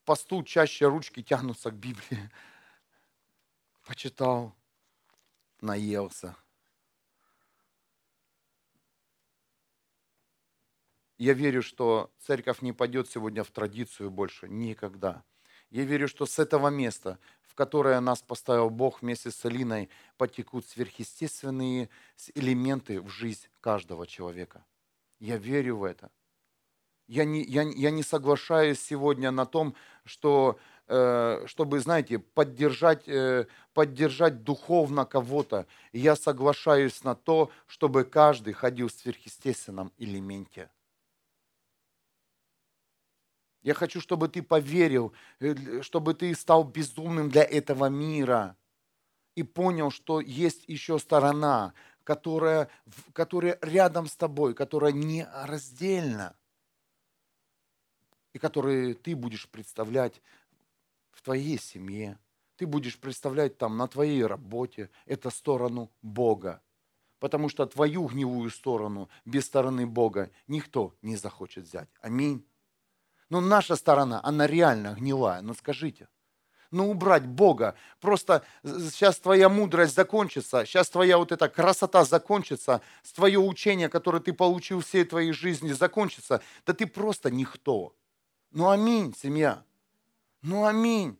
В 0.00 0.04
посту 0.06 0.42
чаще 0.42 0.86
ручки 0.86 1.22
тянутся 1.22 1.70
к 1.70 1.74
Библии. 1.74 2.30
Почитал, 3.90 4.54
наелся. 5.60 6.36
Я 11.18 11.32
верю, 11.32 11.60
что 11.60 12.12
церковь 12.20 12.62
не 12.62 12.72
пойдет 12.72 13.10
сегодня 13.10 13.42
в 13.42 13.50
традицию 13.50 14.12
больше. 14.12 14.48
Никогда. 14.48 15.24
Я 15.70 15.82
верю, 15.82 16.06
что 16.06 16.24
с 16.24 16.38
этого 16.38 16.68
места, 16.68 17.18
в 17.42 17.56
которое 17.56 17.98
нас 17.98 18.22
поставил 18.22 18.70
Бог 18.70 19.02
вместе 19.02 19.32
с 19.32 19.44
Алиной, 19.44 19.90
потекут 20.16 20.66
сверхъестественные 20.66 21.88
элементы 22.36 23.00
в 23.00 23.08
жизнь 23.08 23.48
каждого 23.60 24.06
человека. 24.06 24.64
Я 25.18 25.36
верю 25.36 25.78
в 25.78 25.82
это. 25.82 26.12
Я 27.08 27.24
не, 27.24 27.42
я, 27.42 27.62
я 27.62 27.90
не 27.90 28.04
соглашаюсь 28.04 28.80
сегодня 28.80 29.32
на 29.32 29.46
том, 29.46 29.74
что, 30.04 30.60
чтобы, 31.46 31.80
знаете, 31.80 32.18
поддержать, 32.18 33.08
э, 33.08 33.46
поддержать 33.74 34.42
духовно 34.42 35.04
кого-то. 35.04 35.66
Я 35.92 36.16
соглашаюсь 36.16 37.04
на 37.04 37.14
то, 37.14 37.50
чтобы 37.66 38.04
каждый 38.04 38.52
ходил 38.52 38.88
в 38.88 38.92
сверхъестественном 38.92 39.92
элементе– 39.98 40.70
я 43.62 43.74
хочу, 43.74 44.00
чтобы 44.00 44.28
ты 44.28 44.42
поверил, 44.42 45.12
э, 45.38 45.82
чтобы 45.82 46.14
ты 46.14 46.34
стал 46.34 46.64
безумным 46.64 47.28
для 47.28 47.44
этого 47.44 47.86
мира 47.86 48.56
и 49.34 49.42
понял, 49.42 49.90
что 49.90 50.20
есть 50.20 50.64
еще 50.66 50.98
сторона, 50.98 51.74
которая, 52.04 52.70
которая 53.12 53.58
рядом 53.60 54.06
с 54.06 54.16
тобой, 54.16 54.54
которая 54.54 54.92
не 54.92 55.26
раздельна, 55.44 56.36
и 58.32 58.38
которую 58.38 58.94
ты 58.94 59.14
будешь 59.14 59.48
представлять 59.48 60.22
в 61.12 61.22
твоей 61.22 61.58
семье, 61.58 62.18
ты 62.56 62.66
будешь 62.66 62.98
представлять 62.98 63.58
там 63.58 63.76
на 63.76 63.88
твоей 63.88 64.24
работе, 64.24 64.90
это 65.06 65.30
сторону 65.30 65.90
Бога. 66.02 66.60
Потому 67.18 67.48
что 67.48 67.66
твою 67.66 68.06
гнилую 68.06 68.50
сторону 68.50 69.08
без 69.24 69.46
стороны 69.46 69.86
Бога 69.86 70.30
никто 70.46 70.94
не 71.02 71.16
захочет 71.16 71.64
взять. 71.64 71.88
Аминь. 72.00 72.46
Но 73.28 73.40
наша 73.40 73.76
сторона, 73.76 74.20
она 74.22 74.46
реально 74.46 74.94
гнилая. 74.94 75.40
Ну 75.42 75.54
скажите. 75.54 76.08
Ну 76.70 76.90
убрать 76.90 77.26
Бога. 77.26 77.74
Просто 78.00 78.44
сейчас 78.62 79.18
твоя 79.18 79.48
мудрость 79.48 79.94
закончится, 79.94 80.64
сейчас 80.64 80.88
твоя 80.88 81.18
вот 81.18 81.32
эта 81.32 81.48
красота 81.48 82.04
закончится, 82.04 82.80
твое 83.14 83.38
учение, 83.38 83.88
которое 83.88 84.20
ты 84.20 84.32
получил 84.32 84.80
всей 84.80 85.04
твоей 85.04 85.32
жизни, 85.32 85.72
закончится. 85.72 86.42
Да 86.66 86.72
ты 86.72 86.86
просто 86.86 87.30
никто. 87.30 87.94
Ну 88.50 88.68
аминь, 88.68 89.14
семья. 89.16 89.64
Ну 90.42 90.64
аминь. 90.64 91.18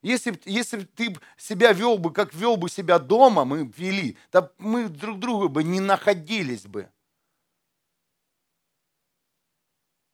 Если, 0.00 0.40
если 0.44 0.84
ты 0.84 1.16
себя 1.36 1.72
вел 1.72 1.98
бы, 1.98 2.12
как 2.12 2.32
вел 2.32 2.56
бы 2.56 2.68
себя 2.68 2.98
дома, 2.98 3.44
мы 3.44 3.66
вели, 3.76 4.16
то 4.30 4.54
мы 4.58 4.88
друг 4.88 5.18
друга 5.18 5.48
бы 5.48 5.64
не 5.64 5.80
находились 5.80 6.66
бы. 6.66 6.90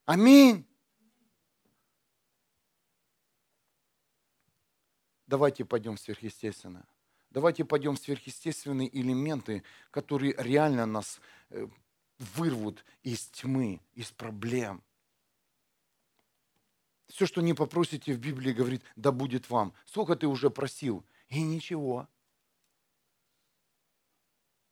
Аминь. 0.06 0.66
Давайте 5.26 5.64
пойдем 5.64 5.96
в 5.96 6.00
сверхъестественное. 6.00 6.86
Давайте 7.30 7.64
пойдем 7.64 7.96
в 7.96 7.98
сверхъестественные 7.98 8.96
элементы, 8.96 9.64
которые 9.90 10.34
реально 10.38 10.86
нас 10.86 11.20
э, 11.50 11.66
вырвут 12.18 12.84
из 13.02 13.26
тьмы, 13.26 13.80
из 13.94 14.12
проблем. 14.12 14.82
Все, 17.08 17.26
что 17.26 17.42
не 17.42 17.54
попросите 17.54 18.12
в 18.12 18.18
Библии, 18.18 18.52
говорит, 18.52 18.82
да 18.96 19.12
будет 19.12 19.50
вам. 19.50 19.74
Сколько 19.84 20.16
ты 20.16 20.26
уже 20.26 20.50
просил? 20.50 21.04
И 21.28 21.42
ничего. 21.42 22.08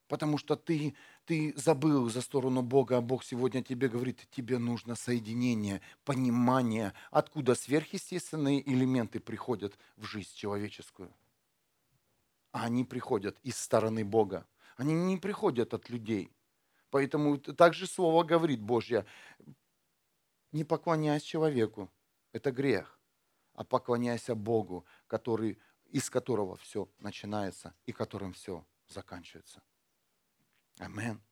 Потому 0.09 0.37
что 0.37 0.57
ты, 0.57 0.95
ты 1.25 1.55
забыл 1.57 2.11
за 2.11 2.21
сторону 2.21 2.63
Бога, 2.63 2.99
а 2.99 3.01
Бог 3.01 3.25
сегодня 3.25 3.63
тебе 3.63 3.89
говорит, 3.89 4.29
тебе 4.31 4.59
нужно 4.59 4.95
соединение, 4.95 5.81
понимание, 6.05 6.93
откуда 7.11 7.55
сверхъестественные 7.55 8.61
элементы 8.71 9.21
приходят 9.21 9.79
в 9.97 10.05
жизнь 10.05 10.35
человеческую. 10.35 11.15
А 12.51 12.65
они 12.65 12.85
приходят 12.85 13.39
из 13.43 13.57
стороны 13.57 14.05
Бога. 14.05 14.47
Они 14.77 14.93
не 14.93 15.17
приходят 15.17 15.73
от 15.73 15.89
людей. 15.89 16.31
Поэтому 16.91 17.39
также 17.39 17.87
Слово 17.87 18.23
говорит 18.23 18.61
Божье, 18.61 19.07
не 20.53 20.65
поклоняйся 20.65 21.27
человеку, 21.27 21.91
это 22.33 22.51
грех, 22.51 22.99
а 23.55 23.65
поклоняйся 23.65 24.35
Богу, 24.35 24.85
который, 25.07 25.59
из 25.91 26.11
которого 26.11 26.57
все 26.57 26.89
начинается 26.99 27.75
и 27.87 27.93
которым 27.93 28.33
все 28.33 28.67
заканчивается. 28.89 29.63
Амин. 30.79 31.23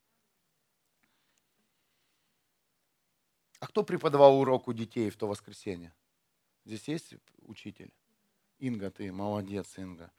А 3.59 3.67
кто 3.67 3.83
преподавал 3.83 4.39
урок 4.39 4.69
у 4.69 4.73
детей 4.73 5.11
в 5.11 5.17
то 5.17 5.27
воскресенье? 5.27 5.95
Здесь 6.65 6.89
есть 6.89 7.15
учитель? 7.43 7.93
Инга, 8.59 8.91
ты 8.91 9.13
молодец, 9.13 9.79
Инга. 9.79 10.13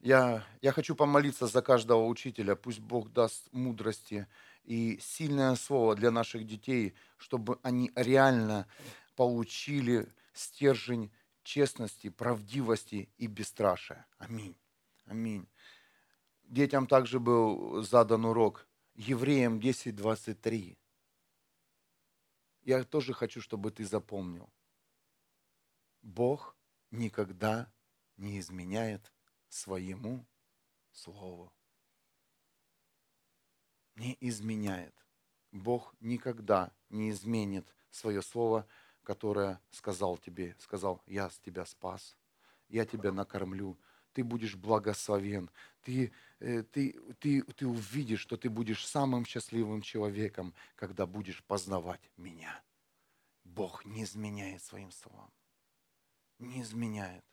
Я, 0.00 0.46
я 0.62 0.72
хочу 0.72 0.94
помолиться 0.94 1.46
за 1.46 1.60
каждого 1.60 2.06
учителя. 2.06 2.54
Пусть 2.54 2.80
Бог 2.80 3.12
даст 3.12 3.52
мудрости 3.52 4.26
и 4.62 4.98
сильное 5.00 5.54
слово 5.56 5.96
для 5.96 6.10
наших 6.10 6.46
детей, 6.46 6.94
чтобы 7.16 7.58
они 7.62 7.90
реально 7.96 8.66
получили 9.18 10.06
стержень 10.32 11.10
честности, 11.42 12.08
правдивости 12.08 13.08
и 13.16 13.26
бесстрашия. 13.26 14.06
Аминь. 14.18 14.56
Аминь. 15.06 15.48
Детям 16.44 16.86
также 16.86 17.18
был 17.18 17.82
задан 17.82 18.26
урок. 18.26 18.68
Евреям 18.94 19.58
10.23. 19.58 20.78
Я 22.62 22.84
тоже 22.84 23.12
хочу, 23.12 23.40
чтобы 23.40 23.72
ты 23.72 23.84
запомнил. 23.84 24.48
Бог 26.00 26.56
никогда 26.92 27.72
не 28.18 28.38
изменяет 28.38 29.12
своему 29.48 30.24
слову. 30.92 31.52
Не 33.96 34.16
изменяет. 34.20 34.94
Бог 35.50 35.92
никогда 35.98 36.72
не 36.88 37.10
изменит 37.10 37.74
свое 37.90 38.22
слово, 38.22 38.64
которое 39.08 39.58
сказал 39.70 40.18
тебе. 40.18 40.54
Сказал, 40.58 41.00
я 41.06 41.30
с 41.30 41.38
тебя 41.38 41.64
спас, 41.64 42.14
я 42.68 42.84
тебя 42.84 43.10
накормлю, 43.10 43.78
ты 44.12 44.22
будешь 44.22 44.54
благословен, 44.54 45.48
ты, 45.80 46.12
э, 46.40 46.62
ты, 46.62 46.92
ты, 47.18 47.42
ты 47.42 47.66
увидишь, 47.66 48.20
что 48.20 48.36
ты 48.36 48.50
будешь 48.50 48.86
самым 48.86 49.24
счастливым 49.24 49.80
человеком, 49.80 50.52
когда 50.76 51.06
будешь 51.06 51.42
познавать 51.44 52.10
меня. 52.18 52.62
Бог 53.44 53.86
не 53.86 54.04
изменяет 54.04 54.62
своим 54.62 54.90
словам. 54.90 55.32
Не 56.38 56.60
изменяет. 56.60 57.24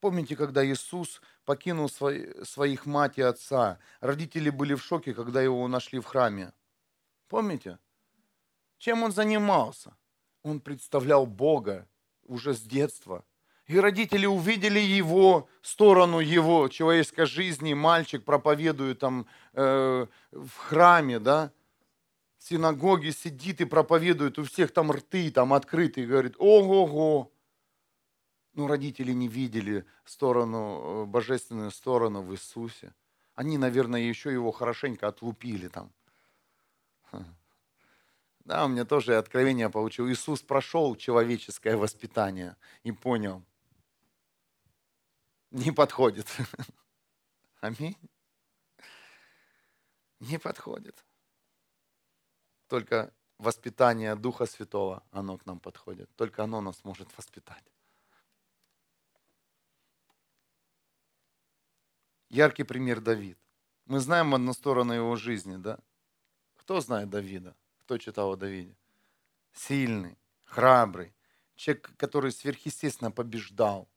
Помните, 0.00 0.36
когда 0.36 0.64
Иисус 0.64 1.20
покинул 1.44 1.90
своих 1.90 2.86
мать 2.86 3.18
и 3.18 3.22
отца, 3.22 3.78
родители 4.00 4.48
были 4.48 4.72
в 4.72 4.82
шоке, 4.82 5.12
когда 5.12 5.42
его 5.42 5.68
нашли 5.68 6.00
в 6.00 6.06
храме. 6.06 6.54
Помните? 7.30 7.78
Чем 8.78 9.04
он 9.04 9.12
занимался? 9.12 9.96
Он 10.42 10.60
представлял 10.60 11.26
Бога 11.26 11.86
уже 12.24 12.54
с 12.54 12.60
детства. 12.60 13.24
И 13.66 13.78
родители 13.78 14.26
увидели 14.26 14.80
его 14.80 15.48
сторону 15.62 16.18
его 16.18 16.68
человеческой 16.68 17.26
жизни. 17.26 17.72
Мальчик 17.72 18.24
проповедует 18.24 18.98
там 18.98 19.26
э, 19.52 20.06
в 20.32 20.56
храме, 20.56 21.20
да, 21.20 21.52
в 22.38 22.42
синагоге 22.48 23.12
сидит 23.12 23.60
и 23.60 23.64
проповедует, 23.64 24.38
у 24.40 24.44
всех 24.44 24.72
там 24.72 24.90
рты 24.90 25.30
там 25.30 25.52
открыты, 25.52 26.02
и 26.02 26.06
говорит, 26.06 26.34
ого-го, 26.38 27.30
ну, 28.54 28.66
родители 28.66 29.12
не 29.12 29.28
видели 29.28 29.84
сторону, 30.04 31.04
э, 31.04 31.04
божественную 31.04 31.70
сторону 31.70 32.22
в 32.22 32.32
Иисусе. 32.32 32.92
Они, 33.36 33.56
наверное, 33.56 34.00
еще 34.00 34.32
его 34.32 34.50
хорошенько 34.50 35.06
отлупили 35.06 35.68
там. 35.68 35.92
Да, 38.46 38.64
у 38.64 38.68
меня 38.68 38.84
тоже 38.84 39.16
откровение 39.16 39.70
получил. 39.70 40.08
Иисус 40.08 40.42
прошел 40.42 40.96
человеческое 40.96 41.76
воспитание 41.76 42.56
и 42.82 42.90
понял. 42.90 43.44
Не 45.50 45.70
подходит. 45.70 46.26
Аминь. 47.60 47.96
Не 50.20 50.38
подходит. 50.38 51.04
Только 52.66 53.12
воспитание 53.38 54.16
Духа 54.16 54.46
Святого, 54.46 55.02
оно 55.10 55.38
к 55.38 55.46
нам 55.46 55.60
подходит. 55.60 56.10
Только 56.16 56.42
оно 56.42 56.60
нас 56.60 56.82
может 56.84 57.08
воспитать. 57.16 57.64
Яркий 62.28 62.64
пример 62.64 63.00
Давид. 63.00 63.38
Мы 63.86 63.98
знаем 63.98 64.34
одну 64.34 64.52
сторону 64.52 64.92
его 64.92 65.16
жизни, 65.16 65.56
да? 65.56 65.80
Кто 66.60 66.80
знает 66.80 67.10
Давида? 67.10 67.54
Кто 67.80 67.98
читал 67.98 68.32
о 68.32 68.36
Давиде? 68.36 68.76
Сильный, 69.52 70.16
храбрый, 70.44 71.12
человек, 71.56 71.90
который 71.96 72.32
сверхъестественно 72.32 73.10
побеждал, 73.10 73.88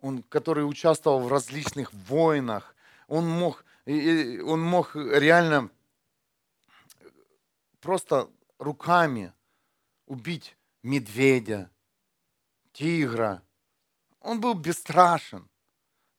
он, 0.00 0.22
который 0.22 0.62
участвовал 0.62 1.20
в 1.20 1.28
различных 1.28 1.92
войнах, 1.92 2.74
он 3.06 3.28
мог, 3.28 3.64
он 3.86 4.62
мог 4.62 4.94
реально 4.94 5.70
просто 7.80 8.30
руками 8.58 9.32
убить 10.06 10.56
медведя, 10.82 11.70
тигра. 12.72 13.42
Он 14.20 14.40
был 14.40 14.54
бесстрашен. 14.54 15.48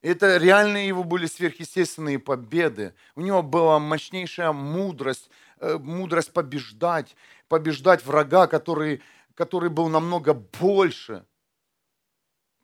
Это 0.02 0.38
реальные 0.38 0.88
его 0.88 1.04
были 1.04 1.28
сверхъестественные 1.28 2.18
победы. 2.18 2.96
У 3.16 3.22
него 3.22 3.44
была 3.44 3.78
мощнейшая 3.78 4.52
мудрость, 4.52 5.30
мудрость 5.62 6.34
побеждать, 6.34 7.16
побеждать 7.48 8.06
врага, 8.06 8.48
который, 8.48 9.02
который 9.36 9.70
был 9.70 9.90
намного 9.90 10.34
больше 10.34 11.26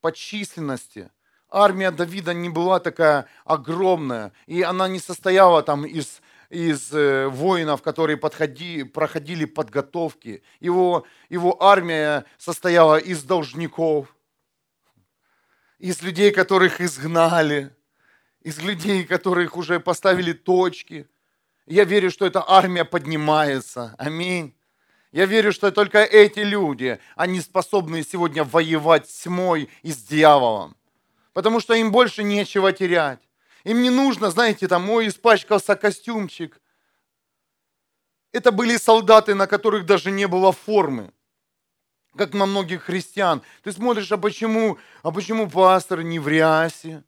по 0.01 0.11
численности. 0.11 1.11
Армия 1.49 1.91
Давида 1.91 2.33
не 2.33 2.49
была 2.49 2.79
такая 2.79 3.27
огромная, 3.45 4.33
и 4.47 4.61
она 4.61 4.87
не 4.87 4.99
состояла 4.99 5.63
там 5.63 5.85
из, 5.85 6.21
из 6.49 6.93
э, 6.93 7.27
воинов, 7.27 7.81
которые 7.81 8.17
подходи, 8.17 8.83
проходили 8.83 9.45
подготовки. 9.45 10.43
Его, 10.59 11.05
его 11.29 11.61
армия 11.63 12.25
состояла 12.37 12.97
из 12.97 13.23
должников, 13.23 14.13
из 15.79 16.01
людей, 16.01 16.31
которых 16.31 16.81
изгнали, 16.81 17.73
из 18.41 18.59
людей, 18.59 19.05
которых 19.05 19.55
уже 19.55 19.79
поставили 19.79 20.33
точки. 20.33 21.07
Я 21.67 21.83
верю, 21.83 22.09
что 22.09 22.25
эта 22.25 22.43
армия 22.47 22.85
поднимается. 22.85 23.93
Аминь. 23.97 24.55
Я 25.11 25.25
верю, 25.25 25.51
что 25.51 25.71
только 25.71 25.99
эти 26.03 26.39
люди, 26.39 26.99
они 27.15 27.41
способны 27.41 28.03
сегодня 28.03 28.43
воевать 28.43 29.09
с 29.09 29.23
тьмой 29.23 29.69
и 29.83 29.91
с 29.91 29.97
дьяволом. 29.97 30.75
Потому 31.33 31.59
что 31.59 31.73
им 31.73 31.91
больше 31.91 32.23
нечего 32.23 32.71
терять. 32.71 33.19
Им 33.63 33.81
не 33.81 33.89
нужно, 33.89 34.31
знаете, 34.31 34.67
там, 34.67 34.83
мой 34.83 35.07
испачкался 35.07 35.75
костюмчик. 35.75 36.59
Это 38.31 38.51
были 38.51 38.77
солдаты, 38.77 39.35
на 39.35 39.45
которых 39.45 39.85
даже 39.85 40.09
не 40.09 40.27
было 40.27 40.51
формы 40.51 41.11
как 42.17 42.33
на 42.33 42.45
многих 42.45 42.83
христиан. 42.83 43.41
Ты 43.63 43.71
смотришь, 43.71 44.11
а 44.11 44.17
почему, 44.17 44.77
а 45.03 45.11
почему 45.11 45.49
пастор 45.49 46.01
не 46.01 46.19
в 46.19 46.27
рясе? 46.27 47.03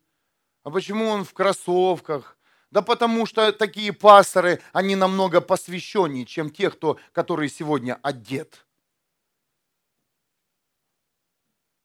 А 0.62 0.70
почему 0.70 1.06
он 1.06 1.24
в 1.24 1.34
кроссовках? 1.34 2.38
Да 2.70 2.82
потому 2.82 3.26
что 3.26 3.52
такие 3.52 3.92
пасторы, 3.92 4.60
они 4.72 4.94
намного 4.94 5.40
посвященнее, 5.40 6.24
чем 6.24 6.50
те, 6.50 6.70
кто, 6.70 6.98
которые 7.12 7.48
сегодня 7.48 7.98
одет. 8.02 8.64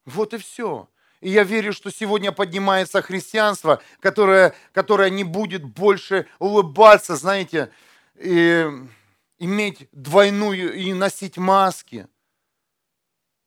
Вот 0.05 0.33
и 0.35 0.37
все. 0.37 0.87
И 1.21 1.31
я 1.31 1.43
верю, 1.43 1.73
что 1.73 1.89
сегодня 1.89 2.31
поднимается 2.31 3.01
христианство, 3.01 3.81
которое, 3.99 4.53
которое 4.73 5.09
не 5.09 5.23
будет 5.23 5.63
больше 5.63 6.27
улыбаться, 6.37 7.15
знаете, 7.15 7.71
и 8.15 8.69
иметь 9.39 9.89
двойную 9.91 10.75
и 10.75 10.93
носить 10.93 11.37
маски, 11.37 12.07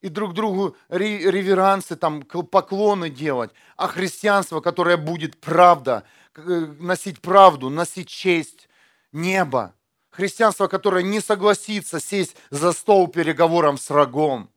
и 0.00 0.08
друг 0.08 0.34
другу 0.34 0.76
реверансы, 0.88 1.94
там, 1.94 2.22
поклоны 2.22 3.10
делать, 3.10 3.52
а 3.76 3.86
христианство, 3.86 4.60
которое 4.60 4.96
будет 4.96 5.40
правда, 5.40 6.04
носить 6.38 7.20
правду, 7.20 7.70
носить 7.70 8.08
честь, 8.08 8.68
небо. 9.12 9.74
Христианство, 10.10 10.66
которое 10.66 11.02
не 11.02 11.20
согласится 11.20 12.00
сесть 12.00 12.36
за 12.50 12.72
стол 12.72 13.08
переговором 13.08 13.78
с 13.78 13.88
врагом. 13.90 14.50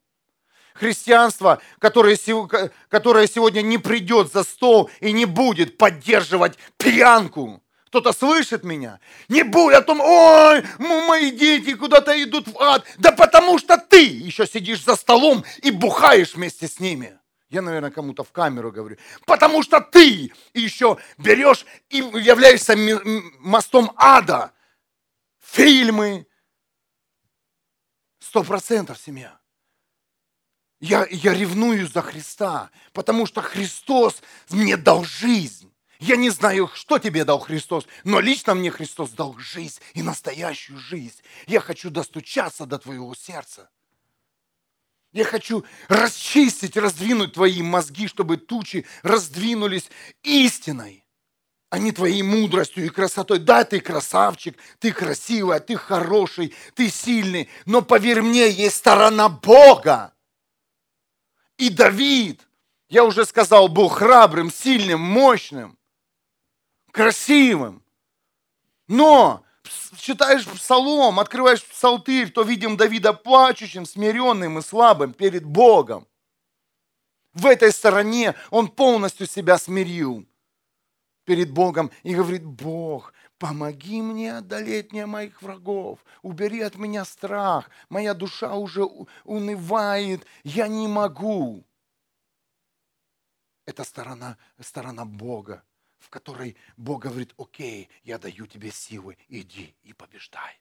Христианство, 0.74 1.62
которое, 1.80 2.18
которое 2.90 3.28
сегодня 3.28 3.62
не 3.62 3.78
придет 3.78 4.32
за 4.32 4.44
стол 4.44 4.90
и 5.02 5.12
не 5.12 5.26
будет 5.26 5.78
поддерживать 5.78 6.58
пьянку. 6.78 7.62
Кто-то 7.88 8.14
слышит 8.14 8.64
меня? 8.64 9.02
Не 9.28 9.44
будь 9.44 9.74
о 9.74 9.82
том, 9.82 10.00
ой, 10.00 10.64
мои 10.80 11.30
дети 11.30 11.74
куда-то 11.74 12.24
идут 12.24 12.48
в 12.48 12.58
ад. 12.58 12.86
Да 12.98 13.12
потому 13.12 13.60
что 13.60 13.78
ты 13.78 14.06
еще 14.06 14.48
сидишь 14.48 14.84
за 14.84 14.96
столом 14.96 15.44
и 15.62 15.72
бухаешь 15.72 16.36
вместе 16.36 16.70
с 16.70 16.80
ними. 16.80 17.20
Я, 17.52 17.62
наверное, 17.62 17.92
кому-то 17.92 18.24
в 18.24 18.32
камеру 18.32 18.72
говорю. 18.72 18.98
Потому 19.26 19.62
что 19.62 19.82
ты 19.82 20.32
еще 20.54 20.98
берешь 21.18 21.66
и 21.90 21.98
являешься 21.98 22.78
мостом 23.40 23.92
ада. 23.98 24.54
Фильмы. 25.40 26.26
Сто 28.20 28.44
процентов 28.44 28.98
семья. 28.98 29.38
Я, 30.80 31.06
я 31.12 31.34
ревную 31.34 31.88
за 31.88 32.02
Христа, 32.02 32.72
потому 32.94 33.26
что 33.26 33.42
Христос 33.42 34.24
мне 34.50 34.78
дал 34.78 35.04
жизнь. 35.04 35.72
Я 36.00 36.16
не 36.16 36.30
знаю, 36.30 36.70
что 36.74 37.00
тебе 37.00 37.26
дал 37.26 37.40
Христос, 37.40 37.86
но 38.06 38.22
лично 38.22 38.56
мне 38.56 38.72
Христос 38.72 39.12
дал 39.12 39.38
жизнь 39.38 39.82
и 39.94 40.02
настоящую 40.02 40.80
жизнь. 40.80 41.22
Я 41.48 41.60
хочу 41.60 41.90
достучаться 41.90 42.66
до 42.66 42.80
твоего 42.80 43.14
сердца. 43.14 43.70
Я 45.12 45.26
хочу 45.26 45.66
расчистить, 45.90 46.78
раздвинуть 46.78 47.34
твои 47.34 47.62
мозги, 47.62 48.08
чтобы 48.08 48.38
тучи 48.38 48.86
раздвинулись 49.04 49.90
истиной, 50.24 51.06
а 51.70 51.80
не 51.80 51.92
твоей 51.92 52.22
мудростью 52.22 52.86
и 52.86 52.90
красотой. 52.90 53.40
Да, 53.40 53.66
ты 53.66 53.82
красавчик, 53.82 54.58
ты 54.80 54.94
красивая, 54.94 55.60
ты 55.60 55.76
хороший, 55.76 56.56
ты 56.76 56.90
сильный, 56.90 57.50
но 57.66 57.82
поверь 57.82 58.22
мне, 58.22 58.50
есть 58.50 58.78
сторона 58.78 59.28
Бога. 59.28 60.14
И 61.58 61.70
Давид, 61.70 62.48
я 62.88 63.04
уже 63.04 63.26
сказал, 63.26 63.68
был 63.68 63.90
храбрым, 63.90 64.50
сильным, 64.50 65.02
мощным 65.02 65.78
красивым. 66.92 67.84
Но 68.88 69.44
читаешь 69.98 70.48
псалом, 70.48 71.20
открываешь 71.20 71.66
псалтырь, 71.66 72.32
то 72.32 72.44
видим 72.44 72.78
Давида 72.78 73.14
плачущим, 73.14 73.86
смиренным 73.86 74.60
и 74.60 74.62
слабым 74.62 75.14
перед 75.14 75.46
Богом. 75.46 76.08
В 77.34 77.46
этой 77.46 77.72
стороне 77.72 78.36
он 78.50 78.68
полностью 78.68 79.28
себя 79.28 79.58
смирил 79.58 80.26
перед 81.24 81.52
Богом 81.52 81.92
и 82.04 82.14
говорит, 82.14 82.46
Бог, 82.46 83.14
помоги 83.38 84.02
мне 84.02 84.38
одолеть 84.38 84.92
мне 84.92 85.06
моих 85.06 85.42
врагов, 85.42 86.00
убери 86.22 86.62
от 86.62 86.76
меня 86.76 87.06
страх, 87.06 87.70
моя 87.90 88.14
душа 88.14 88.56
уже 88.56 88.84
унывает, 89.24 90.26
я 90.44 90.68
не 90.68 90.88
могу. 90.88 91.66
Это 93.66 93.84
сторона, 93.84 94.38
сторона 94.60 95.06
Бога 95.06 95.64
в 96.02 96.10
которой 96.10 96.58
Бог 96.76 97.04
говорит, 97.04 97.34
окей, 97.38 97.90
я 98.04 98.18
даю 98.18 98.48
тебе 98.48 98.72
силы, 98.72 99.18
иди 99.30 99.76
и 99.84 99.94
побеждай. 99.94 100.60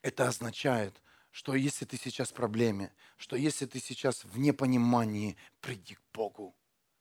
Это 0.00 0.28
означает, 0.28 1.00
что 1.30 1.54
если 1.54 1.84
ты 1.84 1.96
сейчас 1.96 2.30
в 2.30 2.34
проблеме, 2.34 2.92
что 3.16 3.36
если 3.36 3.66
ты 3.66 3.80
сейчас 3.80 4.24
в 4.24 4.38
непонимании, 4.38 5.36
приди 5.60 5.96
к 5.96 6.02
Богу, 6.12 6.54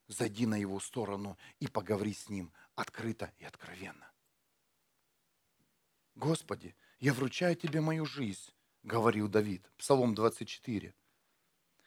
зайди 0.07 0.45
на 0.45 0.55
Его 0.55 0.79
сторону 0.79 1.37
и 1.59 1.67
поговори 1.67 2.13
с 2.13 2.29
Ним 2.29 2.51
открыто 2.75 3.31
и 3.37 3.45
откровенно. 3.45 4.11
Господи, 6.15 6.75
я 6.99 7.13
вручаю 7.13 7.55
Тебе 7.55 7.81
мою 7.81 8.05
жизнь, 8.05 8.53
говорил 8.83 9.27
Давид, 9.27 9.69
Псалом 9.77 10.15
24. 10.15 10.93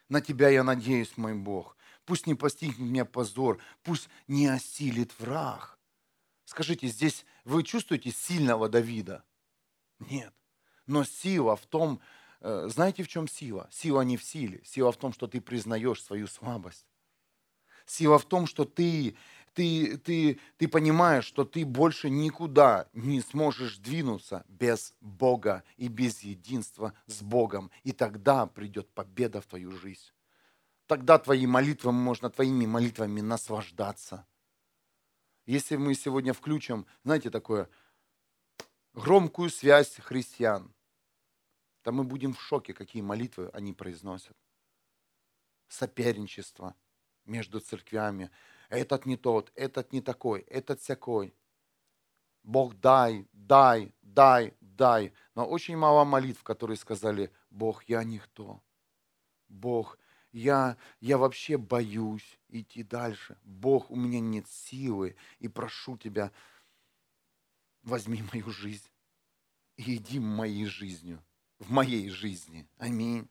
На 0.09 0.21
Тебя 0.21 0.49
я 0.49 0.63
надеюсь, 0.63 1.17
мой 1.17 1.33
Бог. 1.33 1.74
Пусть 2.05 2.27
не 2.27 2.35
постигнет 2.35 2.79
меня 2.79 3.05
позор, 3.05 3.59
пусть 3.83 4.09
не 4.27 4.47
осилит 4.47 5.11
враг. 5.19 5.79
Скажите, 6.45 6.87
здесь 6.87 7.25
вы 7.43 7.63
чувствуете 7.63 8.11
сильного 8.11 8.69
Давида? 8.69 9.23
Нет. 9.99 10.33
Но 10.85 11.03
сила 11.03 11.55
в 11.55 11.65
том, 11.65 11.99
э, 12.41 12.67
знаете, 12.69 13.01
в 13.01 13.07
чем 13.07 13.27
сила? 13.27 13.67
Сила 13.71 14.01
не 14.01 14.17
в 14.17 14.23
силе. 14.23 14.61
Сила 14.63 14.91
в 14.91 14.97
том, 14.97 15.13
что 15.13 15.25
ты 15.27 15.41
признаешь 15.41 16.03
свою 16.03 16.27
слабость. 16.27 16.85
Сила 17.87 18.19
в 18.19 18.25
том, 18.25 18.45
что 18.45 18.65
ты, 18.65 19.15
ты, 19.53 19.97
ты, 19.97 20.39
ты 20.57 20.67
понимаешь, 20.67 21.25
что 21.25 21.43
ты 21.43 21.65
больше 21.65 22.11
никуда 22.11 22.87
не 22.93 23.21
сможешь 23.21 23.77
двинуться 23.77 24.45
без 24.47 24.93
Бога 25.01 25.63
и 25.77 25.87
без 25.87 26.21
единства 26.21 26.93
с 27.07 27.23
Богом. 27.23 27.71
И 27.83 27.91
тогда 27.91 28.45
придет 28.45 28.87
победа 28.93 29.41
в 29.41 29.47
твою 29.47 29.71
жизнь. 29.71 30.14
Тогда 30.87 31.17
твои 31.17 31.47
молитвы, 31.47 31.91
можно 31.91 32.29
твоими 32.29 32.65
молитвами 32.65 33.21
наслаждаться. 33.21 34.27
Если 35.45 35.77
мы 35.77 35.95
сегодня 35.95 36.33
включим, 36.33 36.85
знаете, 37.03 37.29
такое, 37.29 37.69
громкую 38.93 39.49
связь 39.49 39.95
христиан, 39.95 40.73
то 41.81 41.91
мы 41.91 42.03
будем 42.03 42.33
в 42.33 42.41
шоке, 42.41 42.73
какие 42.73 43.01
молитвы 43.01 43.49
они 43.53 43.73
произносят. 43.73 44.35
Соперничество 45.67 46.75
между 47.25 47.59
церквями. 47.59 48.31
Этот 48.69 49.05
не 49.05 49.17
тот, 49.17 49.51
этот 49.55 49.91
не 49.91 50.01
такой, 50.01 50.41
этот 50.41 50.81
всякой. 50.81 51.35
Бог 52.43 52.75
дай, 52.79 53.27
дай, 53.33 53.93
дай, 54.01 54.55
дай. 54.61 55.13
Но 55.33 55.45
очень 55.45 55.77
мало 55.77 56.03
молитв, 56.05 56.43
которые 56.43 56.77
сказали, 56.77 57.31
Бог, 57.49 57.83
я 57.83 58.03
никто. 58.03 58.61
Бог, 59.47 59.97
я, 60.35 60.75
я 60.99 61.17
вообще 61.17 61.57
боюсь 61.57 62.37
идти 62.49 62.83
дальше. 62.83 63.37
Бог, 63.43 63.89
у 63.89 63.95
меня 63.95 64.19
нет 64.19 64.45
силы, 64.49 65.15
и 65.39 65.47
прошу 65.47 65.97
Тебя, 65.97 66.31
возьми 67.83 68.21
мою 68.33 68.51
жизнь 68.51 68.89
и 69.77 69.95
иди 69.95 70.19
моей 70.19 70.65
жизнью, 70.65 71.23
в 71.59 71.71
моей 71.71 72.09
жизни. 72.09 72.67
Аминь. 72.77 73.29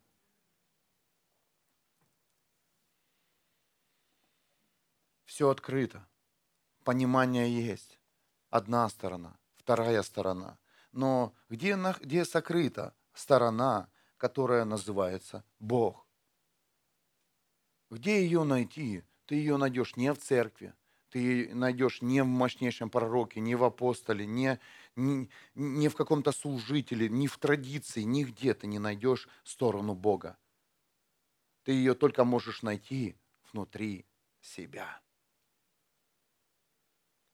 Все 5.27 5.51
открыто. 5.51 6.09
Понимание 6.85 7.53
есть. 7.67 7.99
Одна 8.49 8.89
сторона, 8.89 9.39
вторая 9.57 10.03
сторона. 10.03 10.59
Но 10.93 11.35
где, 11.51 11.77
где 12.01 12.25
сокрыта 12.25 12.95
сторона, 13.13 13.91
которая 14.17 14.65
называется 14.65 15.45
Бог? 15.59 16.04
Где 17.91 18.25
ее 18.25 18.45
найти? 18.45 19.03
Ты 19.27 19.37
ее 19.37 19.57
найдешь 19.57 19.97
не 19.97 20.13
в 20.13 20.19
церкви, 20.19 20.75
ты 21.09 21.55
найдешь 21.55 22.03
не 22.03 22.23
в 22.23 22.27
мощнейшем 22.27 22.91
пророке, 22.91 23.41
не 23.41 23.55
в 23.55 23.65
апостоле, 23.65 24.27
не, 24.27 24.59
не, 24.97 25.31
не 25.55 25.89
в 25.89 25.95
каком-то 25.95 26.33
служителе, 26.33 27.09
не 27.09 27.27
в 27.27 27.39
традиции, 27.39 28.03
нигде 28.03 28.53
ты 28.53 28.67
не 28.67 28.79
найдешь 28.79 29.29
сторону 29.45 29.95
Бога. 29.95 30.37
Ты 31.63 31.73
ее 31.73 31.95
только 31.95 32.25
можешь 32.25 32.63
найти 32.63 33.17
внутри 33.51 34.07
себя. 34.41 35.01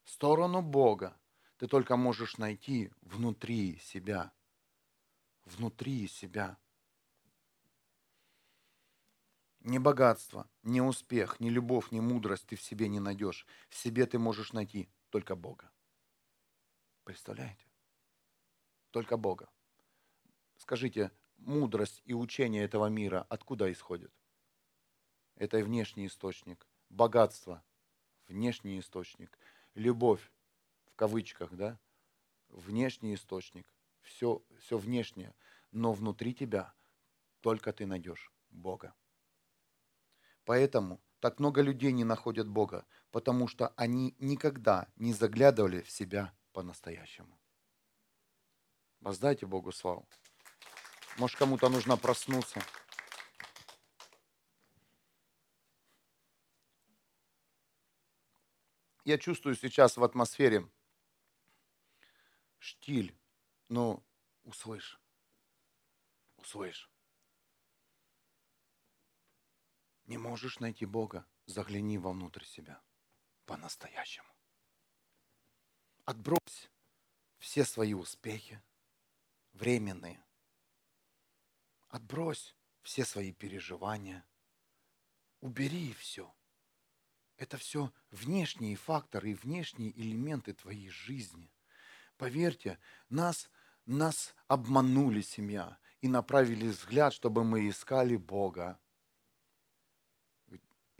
Сторону 0.05 0.61
Бога 0.61 1.17
ты 1.57 1.67
только 1.67 1.95
можешь 1.95 2.37
найти 2.37 2.91
внутри 3.01 3.77
себя. 3.77 4.31
Внутри 5.45 6.07
себя. 6.07 6.57
Ни 9.63 9.77
богатство, 9.77 10.49
ни 10.63 10.79
успех, 10.79 11.39
ни 11.39 11.49
любовь, 11.49 11.91
ни 11.91 11.99
мудрость 11.99 12.47
ты 12.47 12.55
в 12.55 12.61
себе 12.61 12.87
не 12.87 12.99
найдешь. 12.99 13.45
В 13.69 13.75
себе 13.75 14.07
ты 14.07 14.17
можешь 14.17 14.53
найти 14.53 14.89
только 15.09 15.35
Бога. 15.35 15.71
Представляете? 17.03 17.65
Только 18.89 19.17
Бога. 19.17 19.49
Скажите, 20.57 21.11
мудрость 21.37 22.01
и 22.05 22.13
учение 22.13 22.63
этого 22.63 22.87
мира 22.87 23.25
откуда 23.29 23.71
исходит? 23.71 24.11
Это 25.35 25.59
внешний 25.59 26.07
источник. 26.07 26.67
Богатство– 26.89 27.63
внешний 28.27 28.79
источник. 28.79 29.37
Любовь, 29.75 30.31
в 30.87 30.95
кавычках, 30.95 31.53
да? 31.53 31.79
Внешний 32.49 33.13
источник. 33.13 33.71
Все, 34.01 34.43
все 34.59 34.79
внешнее. 34.79 35.35
Но 35.71 35.93
внутри 35.93 36.33
тебя 36.33 36.73
только 37.41 37.71
ты 37.71 37.85
найдешь 37.85 38.31
Бога. 38.49 38.95
Поэтому 40.45 41.01
так 41.19 41.39
много 41.39 41.61
людей 41.61 41.91
не 41.91 42.03
находят 42.03 42.47
Бога? 42.47 42.85
Потому 43.11 43.47
что 43.47 43.73
они 43.75 44.15
никогда 44.19 44.87
не 44.95 45.13
заглядывали 45.13 45.81
в 45.81 45.89
себя 45.89 46.33
по-настоящему. 46.53 47.39
Воздайте 48.99 49.45
Богу 49.45 49.71
славу. 49.71 50.07
Может, 51.17 51.37
кому-то 51.37 51.69
нужно 51.69 51.97
проснуться. 51.97 52.61
Я 59.03 59.17
чувствую 59.17 59.55
сейчас 59.55 59.97
в 59.97 60.03
атмосфере 60.03 60.69
штиль. 62.59 63.17
Ну, 63.67 64.03
услышь. 64.43 64.99
Услышь. 66.37 66.90
Не 70.11 70.17
можешь 70.17 70.59
найти 70.59 70.85
Бога, 70.85 71.25
загляни 71.45 71.97
вовнутрь 71.97 72.43
себя 72.43 72.81
по-настоящему. 73.45 74.27
Отбрось 76.03 76.69
все 77.37 77.63
свои 77.63 77.93
успехи, 77.93 78.61
временные. 79.53 80.21
Отбрось 81.87 82.57
все 82.81 83.05
свои 83.05 83.31
переживания. 83.31 84.25
Убери 85.39 85.93
все. 85.93 86.35
Это 87.37 87.55
все 87.55 87.93
внешние 88.09 88.75
факторы 88.75 89.31
и 89.31 89.35
внешние 89.35 89.97
элементы 89.97 90.51
твоей 90.51 90.89
жизни. 90.89 91.49
Поверьте, 92.17 92.79
нас, 93.07 93.49
нас 93.85 94.35
обманули 94.49 95.21
семья 95.21 95.79
и 96.01 96.09
направили 96.09 96.67
взгляд, 96.67 97.13
чтобы 97.13 97.45
мы 97.45 97.69
искали 97.69 98.17
Бога. 98.17 98.77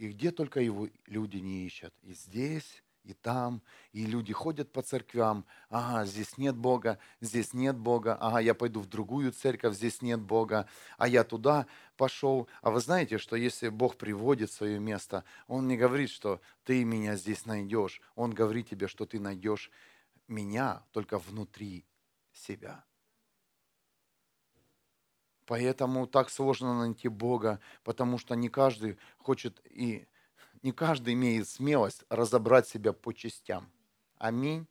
И 0.02 0.08
где 0.08 0.32
только 0.32 0.58
его 0.58 0.88
люди 1.06 1.36
не 1.36 1.64
ищут. 1.64 1.94
И 2.02 2.12
здесь, 2.12 2.82
и 3.04 3.14
там, 3.14 3.62
и 3.92 4.04
люди 4.04 4.32
ходят 4.32 4.72
по 4.72 4.82
церквям, 4.82 5.46
ага, 5.68 6.04
здесь 6.06 6.36
нет 6.38 6.56
Бога, 6.56 6.98
здесь 7.20 7.52
нет 7.52 7.76
Бога, 7.76 8.18
ага, 8.20 8.40
я 8.40 8.52
пойду 8.52 8.80
в 8.80 8.88
другую 8.88 9.30
церковь, 9.30 9.76
здесь 9.76 10.02
нет 10.02 10.20
Бога, 10.20 10.66
а 10.98 11.06
я 11.06 11.22
туда 11.22 11.68
пошел. 11.96 12.48
А 12.62 12.72
вы 12.72 12.80
знаете, 12.80 13.16
что 13.18 13.36
если 13.36 13.68
Бог 13.68 13.96
приводит 13.96 14.50
свое 14.50 14.80
место, 14.80 15.22
Он 15.46 15.68
не 15.68 15.76
говорит, 15.76 16.10
что 16.10 16.40
ты 16.64 16.82
меня 16.82 17.14
здесь 17.14 17.46
найдешь, 17.46 18.00
Он 18.16 18.32
говорит 18.32 18.70
тебе, 18.70 18.88
что 18.88 19.06
ты 19.06 19.20
найдешь 19.20 19.70
меня 20.26 20.82
только 20.90 21.20
внутри 21.20 21.86
себя. 22.32 22.84
Поэтому 25.46 26.06
так 26.06 26.30
сложно 26.30 26.78
найти 26.78 27.08
Бога, 27.08 27.60
потому 27.84 28.18
что 28.18 28.34
не 28.34 28.48
каждый 28.48 28.98
хочет 29.18 29.60
и 29.70 30.06
не 30.62 30.72
каждый 30.72 31.14
имеет 31.14 31.48
смелость 31.48 32.04
разобрать 32.08 32.68
себя 32.68 32.92
по 32.92 33.12
частям. 33.12 33.70
Аминь. 34.18 34.66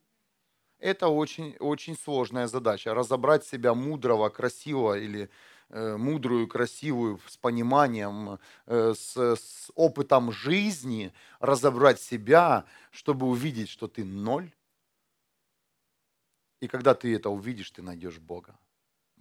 Это 0.80 1.10
очень, 1.10 1.56
очень 1.60 1.98
сложная 1.98 2.48
задача. 2.48 2.94
Разобрать 2.94 3.46
себя 3.46 3.74
мудрого, 3.74 4.30
красивого 4.30 4.98
или 4.98 5.30
э, 5.70 5.98
мудрую, 5.98 6.48
красивую, 6.48 7.20
с 7.28 7.38
пониманием, 7.38 8.40
э, 8.66 8.94
с, 8.96 9.18
с 9.18 9.72
опытом 9.76 10.32
жизни, 10.32 11.14
разобрать 11.40 12.00
себя, 12.00 12.66
чтобы 12.92 13.28
увидеть, 13.28 13.70
что 13.70 13.88
ты 13.88 14.06
ноль. 14.06 14.52
И 16.62 16.68
когда 16.68 16.96
ты 16.96 17.14
это 17.14 17.30
увидишь, 17.30 17.72
ты 17.72 17.82
найдешь 17.82 18.20
Бога 18.20 18.58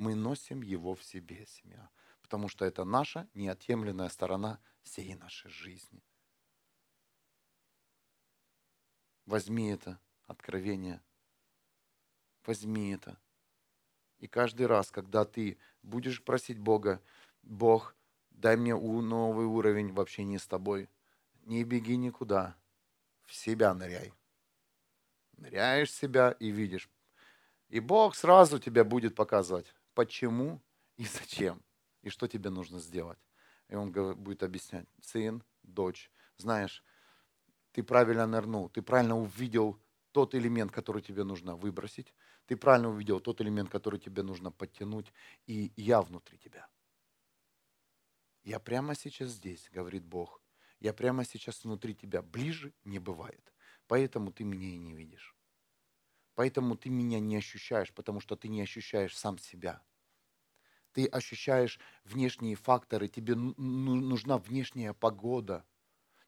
мы 0.00 0.14
носим 0.14 0.62
его 0.62 0.94
в 0.94 1.04
себе, 1.04 1.44
семья. 1.46 1.90
Потому 2.22 2.48
что 2.48 2.64
это 2.64 2.84
наша 2.84 3.28
неотъемлемая 3.34 4.08
сторона 4.08 4.58
всей 4.82 5.14
нашей 5.14 5.50
жизни. 5.50 6.02
Возьми 9.26 9.68
это 9.68 10.00
откровение. 10.26 11.02
Возьми 12.46 12.94
это. 12.94 13.20
И 14.20 14.26
каждый 14.26 14.66
раз, 14.66 14.90
когда 14.90 15.26
ты 15.26 15.58
будешь 15.82 16.24
просить 16.24 16.58
Бога, 16.58 17.02
Бог, 17.42 17.94
дай 18.30 18.56
мне 18.56 18.74
новый 18.74 19.44
уровень 19.44 19.92
в 19.92 20.00
общении 20.00 20.38
с 20.38 20.46
тобой, 20.46 20.88
не 21.42 21.62
беги 21.62 21.98
никуда, 21.98 22.56
в 23.26 23.34
себя 23.34 23.74
ныряй. 23.74 24.14
Ныряешь 25.36 25.90
в 25.90 25.94
себя 25.94 26.30
и 26.40 26.50
видишь. 26.50 26.88
И 27.68 27.80
Бог 27.80 28.16
сразу 28.16 28.58
тебя 28.58 28.82
будет 28.82 29.14
показывать 29.14 29.74
почему 29.94 30.60
и 30.96 31.04
зачем, 31.04 31.62
и 32.02 32.10
что 32.10 32.26
тебе 32.26 32.50
нужно 32.50 32.78
сделать. 32.78 33.18
И 33.68 33.74
он 33.74 33.92
будет 33.92 34.42
объяснять, 34.42 34.86
сын, 35.00 35.42
дочь, 35.62 36.10
знаешь, 36.36 36.84
ты 37.72 37.82
правильно 37.82 38.26
нырнул, 38.26 38.68
ты 38.68 38.82
правильно 38.82 39.16
увидел 39.16 39.80
тот 40.12 40.34
элемент, 40.34 40.72
который 40.72 41.02
тебе 41.02 41.24
нужно 41.24 41.54
выбросить, 41.54 42.12
ты 42.46 42.56
правильно 42.56 42.88
увидел 42.88 43.20
тот 43.20 43.40
элемент, 43.40 43.70
который 43.70 44.00
тебе 44.00 44.22
нужно 44.22 44.50
подтянуть, 44.50 45.12
и 45.46 45.72
я 45.76 46.02
внутри 46.02 46.36
тебя. 46.38 46.68
Я 48.42 48.58
прямо 48.58 48.94
сейчас 48.94 49.30
здесь, 49.30 49.68
говорит 49.70 50.04
Бог. 50.04 50.42
Я 50.80 50.92
прямо 50.94 51.24
сейчас 51.24 51.62
внутри 51.62 51.94
тебя. 51.94 52.22
Ближе 52.22 52.72
не 52.84 52.98
бывает. 52.98 53.52
Поэтому 53.86 54.32
ты 54.32 54.44
меня 54.44 54.68
и 54.68 54.78
не 54.78 54.94
видишь. 54.94 55.36
Поэтому 56.40 56.74
ты 56.74 56.88
меня 56.88 57.20
не 57.20 57.36
ощущаешь, 57.36 57.92
потому 57.92 58.18
что 58.18 58.34
ты 58.34 58.48
не 58.48 58.62
ощущаешь 58.62 59.14
сам 59.14 59.36
себя 59.36 59.82
ты 60.92 61.04
ощущаешь 61.04 61.78
внешние 62.04 62.56
факторы, 62.56 63.08
тебе 63.08 63.34
нужна 63.34 64.38
внешняя 64.38 64.94
погода, 64.94 65.66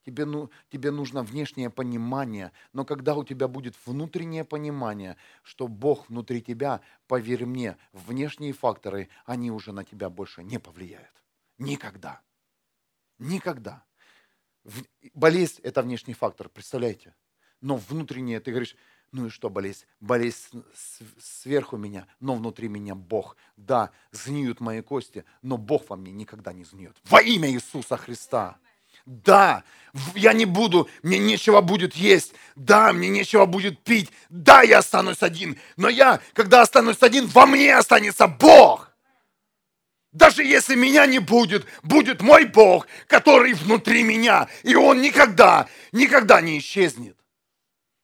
тебе, 0.05 0.27
ну, 0.27 0.51
тебе 0.69 0.91
нужно 0.91 1.23
внешнее 1.23 1.71
понимание, 1.71 2.53
но 2.75 2.85
когда 2.85 3.15
у 3.15 3.25
тебя 3.25 3.49
будет 3.49 3.75
внутреннее 3.87 4.45
понимание, 4.45 5.17
что 5.43 5.67
Бог 5.67 6.11
внутри 6.11 6.43
тебя, 6.43 6.83
поверь 7.07 7.47
мне, 7.47 7.79
внешние 7.93 8.53
факторы, 8.53 9.09
они 9.25 9.51
уже 9.51 9.73
на 9.73 9.83
тебя 9.83 10.11
больше 10.11 10.45
не 10.45 10.59
повлияют. 10.59 11.25
Никогда. 11.57 12.21
Никогда. 13.19 13.83
Болезнь– 15.15 15.61
это 15.63 15.81
внешний 15.81 16.15
фактор, 16.15 16.51
представляете? 16.51 17.15
Но 17.63 17.77
внутреннее, 17.77 18.41
ты 18.41 18.51
говоришь, 18.51 18.77
ну 19.13 19.27
и 19.27 19.31
что 19.31 19.51
болезнь? 19.51 19.85
Болезнь 20.01 20.65
сверху 21.21 21.77
меня, 21.77 22.07
но 22.19 22.35
внутри 22.35 22.69
меня 22.69 22.95
Бог. 22.95 23.37
Да, 23.57 23.91
сгниют 24.11 24.61
мои 24.61 24.81
кости, 24.81 25.25
но 25.43 25.59
Бог 25.59 25.89
во 25.91 25.97
мне 25.97 26.13
никогда 26.13 26.53
не 26.53 26.65
сгниет. 26.65 26.97
Во 27.05 27.21
имя 27.21 27.51
Иисуса 27.51 27.97
Христа. 27.99 28.57
Да, 29.05 29.65
я 30.15 30.33
не 30.33 30.47
буду, 30.47 30.89
мне 31.03 31.19
нечего 31.19 31.61
будет 31.61 31.95
есть. 31.95 32.35
Да, 32.57 32.93
мне 32.93 33.09
нечего 33.09 33.47
будет 33.47 33.83
пить. 33.83 34.11
Да, 34.31 34.63
я 34.63 34.79
останусь 34.79 35.23
один. 35.23 35.59
Но 35.77 35.89
я, 35.89 36.21
когда 36.33 36.63
останусь 36.63 37.03
один, 37.03 37.27
во 37.27 37.47
мне 37.47 37.77
останется 37.77 38.27
Бог. 38.27 38.93
Даже 40.13 40.45
если 40.45 40.75
меня 40.75 41.07
не 41.07 41.19
будет, 41.19 41.67
будет 41.83 42.23
мой 42.23 42.45
Бог, 42.45 42.87
который 43.07 43.55
внутри 43.55 44.03
меня. 44.03 44.49
И 44.63 44.75
Он 44.75 45.01
никогда, 45.01 45.69
никогда 45.91 46.41
не 46.41 46.59
исчезнет. 46.59 47.17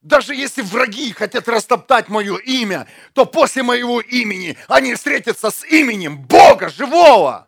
Даже 0.09 0.35
если 0.35 0.63
враги 0.63 1.13
хотят 1.13 1.47
растоптать 1.49 2.09
мое 2.09 2.39
имя, 2.39 2.87
то 3.13 3.27
после 3.27 3.63
моего 3.63 4.01
имени 4.01 4.57
они 4.67 4.95
встретятся 4.95 5.51
с 5.51 5.63
именем 5.65 6.17
Бога 6.17 6.71
живого. 6.71 7.47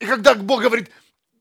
И 0.00 0.06
когда 0.06 0.34
Бог 0.34 0.62
говорит, 0.62 0.90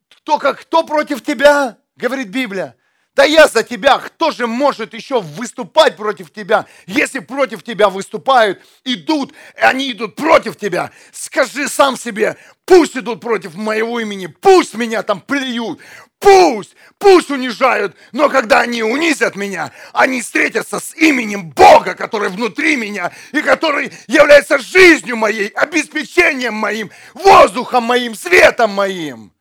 кто, 0.10 0.38
как, 0.38 0.62
кто 0.62 0.84
против 0.84 1.24
тебя, 1.24 1.80
говорит 1.96 2.28
Библия, 2.28 2.76
да 3.16 3.24
я 3.24 3.48
за 3.48 3.64
тебя, 3.64 3.98
кто 3.98 4.30
же 4.30 4.46
может 4.46 4.94
еще 4.94 5.20
выступать 5.20 5.98
против 5.98 6.32
тебя? 6.32 6.68
Если 6.86 7.18
против 7.18 7.64
тебя 7.64 7.90
выступают, 7.90 8.62
идут, 8.84 9.34
они 9.56 9.92
идут 9.92 10.16
против 10.16 10.58
тебя, 10.58 10.92
скажи 11.12 11.68
сам 11.68 11.98
себе, 11.98 12.38
пусть 12.66 12.96
идут 12.96 13.20
против 13.20 13.56
моего 13.56 14.00
имени, 14.00 14.28
пусть 14.28 14.76
меня 14.76 15.02
там 15.02 15.22
плюют, 15.22 15.80
пусть, 16.20 16.76
пусть 16.98 17.30
унижают, 17.30 17.96
но 18.12 18.30
когда 18.30 18.62
они 18.62 18.84
унизят 18.84 19.36
меня, 19.36 19.72
они 19.94 20.22
встретятся 20.22 20.80
с 20.80 20.96
именем 20.96 21.50
Бога, 21.52 21.96
который 21.96 22.30
внутри 22.30 22.76
меня 22.76 23.12
и 23.32 23.42
который 23.42 23.92
является 24.08 24.58
жизнью 24.58 25.18
моей, 25.18 25.48
обеспечением 25.50 26.56
моим, 26.56 26.92
воздухом 27.14 27.84
моим, 27.84 28.16
светом 28.16 28.72
моим. 28.72 29.34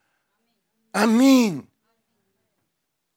Аминь. 0.93 1.69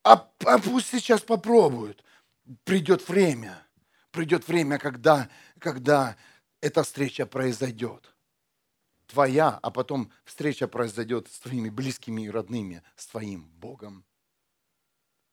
А, 0.04 0.28
а 0.46 0.58
пусть 0.60 0.90
сейчас 0.92 1.22
попробуют. 1.22 2.04
Придет 2.64 3.08
время. 3.08 3.64
Придет 4.12 4.48
время, 4.48 4.80
когда, 4.80 5.30
когда 5.60 6.16
эта 6.62 6.84
встреча 6.84 7.26
произойдет. 7.26 8.14
Твоя, 9.10 9.58
а 9.64 9.72
потом 9.72 10.12
встреча 10.24 10.68
произойдет 10.68 11.28
с 11.30 11.40
твоими 11.40 11.70
близкими 11.70 12.22
и 12.22 12.30
родными, 12.30 12.84
с 12.96 13.08
твоим 13.08 13.50
Богом. 13.58 14.06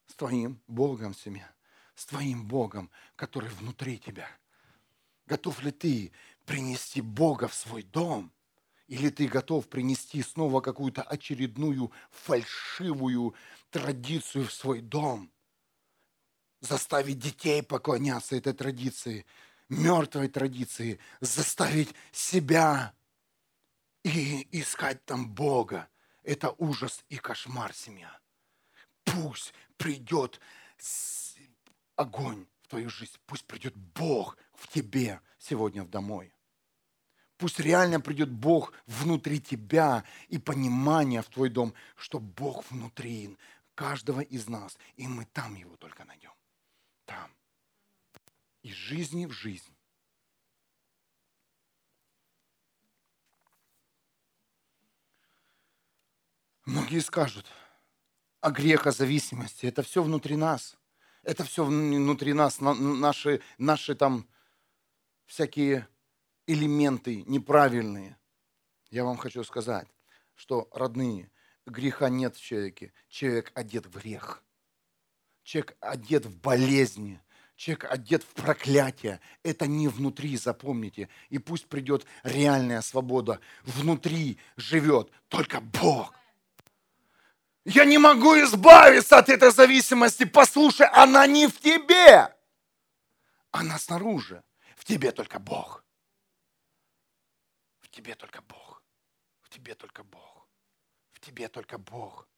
С 0.07 0.15
твоим 0.15 0.63
Богом, 0.67 1.15
семья. 1.15 1.55
С 1.95 2.07
твоим 2.07 2.49
Богом, 2.49 2.91
который 3.17 3.51
внутри 3.51 3.99
тебя. 3.99 4.31
Готов 5.27 5.63
ли 5.63 5.73
ты 5.73 6.11
принести 6.47 7.03
Бога 7.03 7.49
в 7.49 7.55
свой 7.55 7.83
дом 7.83 8.33
Или 8.87 9.11
ты 9.11 9.27
готов 9.29 9.69
принести 9.69 10.23
снова 10.23 10.63
какую-то 10.63 11.03
очередную 11.03 11.93
фальшивую 12.11 13.35
традицию 13.69 14.47
в 14.47 14.53
свой 14.55 14.81
дом? 14.81 15.31
Заставить 16.61 17.19
детей 17.19 17.63
поклоняться 17.63 18.37
этой 18.37 18.55
традиции, 18.55 19.27
мертвой 19.69 20.29
традиции, 20.29 20.99
заставить 21.21 21.95
себя 22.11 22.96
и 24.07 24.47
искать 24.53 25.05
там 25.05 25.29
Бога. 25.29 25.89
Это 26.23 26.55
ужас 26.59 27.05
и 27.09 27.17
кошмар, 27.17 27.75
семья. 27.75 28.21
Пусть 29.05 29.53
придет 29.77 30.41
огонь 31.97 32.47
в 32.63 32.69
твою 32.69 32.89
жизнь, 32.89 33.17
пусть 33.27 33.45
придет 33.47 33.75
Бог 33.75 34.37
в 34.55 34.69
тебе 34.69 35.21
сегодня 35.39 35.83
в 35.83 35.91
домой. 35.91 36.33
Пусть 37.37 37.61
реально 37.61 38.01
придет 38.01 38.31
Бог 38.31 38.73
внутри 38.87 39.41
тебя 39.41 40.05
и 40.29 40.39
понимание 40.39 41.21
в 41.23 41.29
твой 41.29 41.51
дом, 41.51 41.75
что 41.97 42.19
Бог 42.19 42.65
внутри 42.71 43.37
каждого 43.75 44.21
из 44.21 44.49
нас, 44.49 44.79
и 44.97 45.07
мы 45.07 45.27
там 45.27 45.55
его 45.55 45.77
только 45.77 46.05
найдем. 46.05 46.33
Там. 47.05 47.31
Из 48.63 48.75
жизни 48.75 49.27
в 49.27 49.33
жизнь. 49.33 49.76
Многие 56.87 57.03
скажут 57.03 57.45
о 58.41 58.53
грехозависимости. 58.53 59.67
Это 59.67 59.83
все 59.83 60.05
внутри 60.05 60.37
нас. 60.37 60.77
Это 61.25 61.43
все 61.43 61.65
внутри 61.65 62.33
нас, 62.33 62.61
наши, 62.61 63.41
наши 63.59 63.97
там 63.97 64.25
всякие 65.25 65.89
элементы 66.47 67.25
неправильные. 67.27 68.17
Я 68.89 69.03
вам 69.03 69.17
хочу 69.17 69.43
сказать, 69.43 69.89
что, 70.37 70.69
родные, 70.73 71.29
греха 71.67 72.09
нет 72.09 72.37
в 72.37 72.41
человеке. 72.41 72.93
Человек 73.09 73.51
одет 73.57 73.87
в 73.87 73.99
грех. 73.99 74.45
Человек 75.43 75.77
одет 75.81 76.27
в 76.27 76.41
болезни. 76.41 77.21
Человек 77.57 77.87
одет 77.91 78.23
в 78.23 78.29
проклятие. 78.29 79.21
Это 79.43 79.67
не 79.67 79.89
внутри, 79.89 80.37
запомните. 80.37 81.09
И 81.31 81.39
пусть 81.39 81.67
придет 81.67 82.07
реальная 82.23 82.81
свобода. 82.81 83.41
Внутри 83.65 84.39
живет 84.57 85.11
только 85.27 85.61
Бог. 85.61 86.15
Я 87.67 87.85
не 87.85 87.99
могу 87.99 88.35
избавиться 88.41 89.19
от 89.19 89.29
этой 89.29 89.51
зависимости. 89.51 90.25
Послушай, 90.25 90.87
она 90.93 91.27
не 91.27 91.47
в 91.47 91.61
тебе. 91.61 92.35
Она 93.51 93.79
снаружи. 93.79 94.43
В 94.77 94.85
тебе 94.85 95.13
только 95.13 95.39
Бог 95.39 95.83
тебе 97.97 98.15
только 98.15 98.43
Бог. 98.43 98.83
В 99.41 99.49
тебе 99.49 99.75
только 99.75 100.05
Бог. 100.05 100.47
В 101.13 101.21
тебе 101.21 101.49
только 101.49 101.79
Бог. 101.79 102.29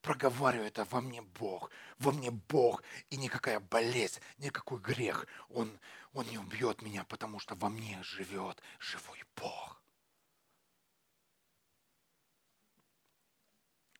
Проговариваю 0.00 0.66
это 0.66 0.84
во 0.84 1.02
мне 1.02 1.20
Бог. 1.20 1.70
Во 1.98 2.12
мне 2.12 2.30
Бог. 2.30 2.82
И 3.10 3.18
никакая 3.18 3.60
болезнь, 3.60 4.20
никакой 4.38 4.78
грех, 4.78 5.26
он, 5.50 5.78
он 6.14 6.26
не 6.28 6.38
убьет 6.38 6.80
меня, 6.80 7.04
потому 7.04 7.38
что 7.40 7.54
во 7.56 7.68
мне 7.68 8.02
живет 8.02 8.62
живой 8.78 9.22
Бог. 9.36 9.82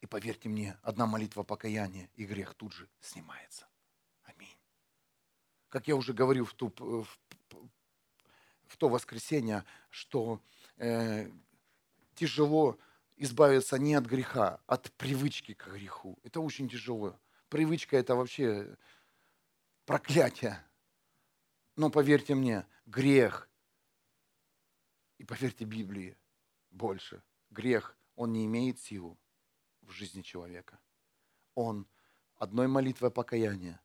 И 0.06 0.08
поверьте 0.08 0.48
мне, 0.48 0.78
одна 0.82 1.04
молитва 1.04 1.42
покаяния, 1.42 2.08
и 2.14 2.26
грех 2.26 2.54
тут 2.54 2.72
же 2.72 2.88
снимается. 3.00 3.66
Аминь. 4.22 4.56
Как 5.68 5.88
я 5.88 5.96
уже 5.96 6.12
говорил 6.12 6.44
в, 6.44 6.54
ту, 6.54 6.72
в, 6.78 7.08
в 8.68 8.76
то 8.76 8.88
воскресенье, 8.88 9.64
что 9.90 10.40
э, 10.76 11.28
тяжело 12.14 12.78
избавиться 13.16 13.80
не 13.80 13.94
от 13.94 14.06
греха, 14.06 14.60
а 14.68 14.74
от 14.74 14.92
привычки 14.92 15.54
к 15.54 15.66
греху. 15.66 16.16
Это 16.22 16.40
очень 16.40 16.68
тяжело. 16.68 17.18
Привычка– 17.48 17.96
это 17.98 18.14
вообще 18.14 18.76
проклятие. 19.86 20.64
Но 21.74 21.90
поверьте 21.90 22.36
мне, 22.36 22.64
грех, 22.86 23.50
и 25.18 25.24
поверьте 25.24 25.64
Библии 25.64 26.16
больше, 26.70 27.24
грех, 27.50 27.98
он 28.14 28.32
не 28.32 28.46
имеет 28.46 28.78
силу 28.78 29.18
в 29.86 29.92
жизни 29.92 30.22
человека. 30.22 30.78
Он 31.54 31.86
одной 32.36 32.68
молитвой 32.68 33.10
покаяния 33.10 33.80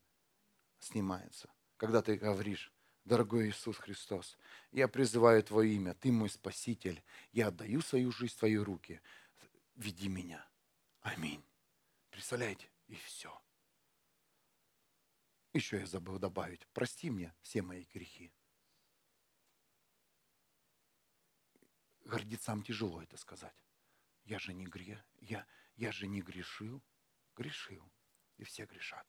снимается. 0.80 1.50
Когда 1.78 2.02
ты 2.02 2.16
говоришь, 2.16 2.74
Дорогой 3.04 3.50
Иисус 3.50 3.78
Христос, 3.78 4.38
я 4.72 4.88
призываю 4.88 5.44
Твое 5.44 5.74
имя, 5.74 5.96
Ты 5.96 6.12
мой 6.12 6.30
Спаситель, 6.30 7.04
я 7.32 7.48
отдаю 7.48 7.82
свою 7.82 8.12
жизнь 8.12 8.36
в 8.36 8.38
Твои 8.38 8.58
руки, 8.58 9.02
веди 9.76 10.08
меня. 10.08 10.48
Аминь. 11.02 11.44
Представляете? 12.12 12.70
И 12.88 12.96
все. 12.96 13.42
Еще 15.54 15.80
я 15.80 15.86
забыл 15.88 16.20
добавить, 16.20 16.68
прости 16.74 17.10
мне 17.10 17.34
все 17.42 17.62
мои 17.62 17.86
грехи. 17.92 18.32
Гордецам 22.06 22.62
тяжело 22.62 23.02
это 23.02 23.18
сказать. 23.18 23.56
Я 24.26 24.38
же 24.38 24.54
не 24.54 24.66
грех, 24.66 25.04
я, 25.20 25.46
я 25.76 25.92
же 25.92 26.08
не 26.08 26.22
грешил, 26.22 26.82
грешил. 27.36 27.92
И 28.38 28.44
все 28.44 28.66
грешат. 28.66 29.06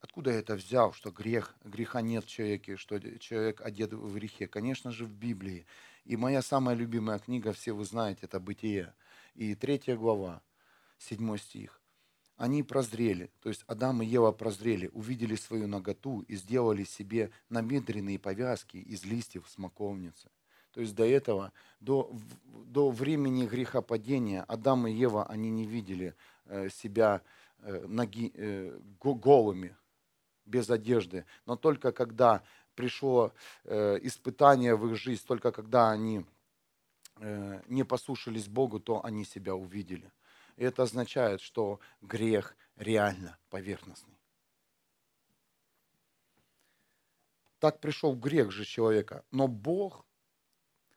Откуда 0.00 0.30
я 0.30 0.38
это 0.38 0.54
взял, 0.54 0.92
что 0.92 1.10
грех, 1.10 1.56
греха 1.64 2.00
нет 2.00 2.24
в 2.24 2.28
человеке, 2.28 2.76
что 2.76 3.00
человек 3.18 3.60
одет 3.60 3.92
в 3.92 4.14
грехе? 4.14 4.46
Конечно 4.46 4.92
же, 4.92 5.04
в 5.04 5.12
Библии. 5.12 5.66
И 6.04 6.16
моя 6.16 6.42
самая 6.42 6.76
любимая 6.76 7.18
книга, 7.18 7.52
все 7.52 7.72
вы 7.72 7.84
знаете, 7.84 8.20
это 8.26 8.38
«Бытие». 8.38 8.94
И 9.34 9.54
третья 9.56 9.96
глава, 9.96 10.42
седьмой 10.98 11.38
стих. 11.38 11.80
Они 12.36 12.62
прозрели, 12.62 13.32
то 13.40 13.48
есть 13.48 13.64
Адам 13.66 14.02
и 14.02 14.06
Ева 14.06 14.30
прозрели, 14.30 14.88
увидели 14.92 15.36
свою 15.36 15.66
наготу 15.66 16.20
и 16.20 16.36
сделали 16.36 16.84
себе 16.84 17.30
намедренные 17.48 18.18
повязки 18.18 18.76
из 18.76 19.04
листьев 19.04 19.48
смоковницы. 19.48 20.30
То 20.76 20.82
есть 20.82 20.94
до 20.94 21.06
этого, 21.06 21.54
до, 21.80 22.12
до 22.66 22.90
времени 22.90 23.46
грехопадения 23.46 24.42
Адам 24.42 24.86
и 24.86 24.92
Ева, 24.92 25.24
они 25.24 25.48
не 25.48 25.64
видели 25.64 26.14
э, 26.44 26.68
себя 26.68 27.22
э, 27.60 27.86
ноги, 27.86 28.30
э, 28.34 28.78
голыми, 29.00 29.74
без 30.44 30.68
одежды. 30.68 31.24
Но 31.46 31.56
только 31.56 31.92
когда 31.92 32.42
пришло 32.74 33.32
испытание 33.64 34.76
в 34.76 34.86
их 34.86 34.96
жизнь, 34.98 35.24
только 35.26 35.50
когда 35.50 35.90
они 35.90 36.26
не 37.68 37.84
послушались 37.84 38.46
Богу, 38.46 38.78
то 38.78 39.02
они 39.02 39.24
себя 39.24 39.54
увидели. 39.54 40.12
И 40.56 40.64
это 40.64 40.82
означает, 40.82 41.40
что 41.40 41.80
грех 42.02 42.54
реально 42.76 43.38
поверхностный. 43.48 44.18
Так 47.58 47.80
пришел 47.80 48.14
грех 48.14 48.52
же 48.52 48.66
человека. 48.66 49.24
Но 49.30 49.48
Бог, 49.48 50.05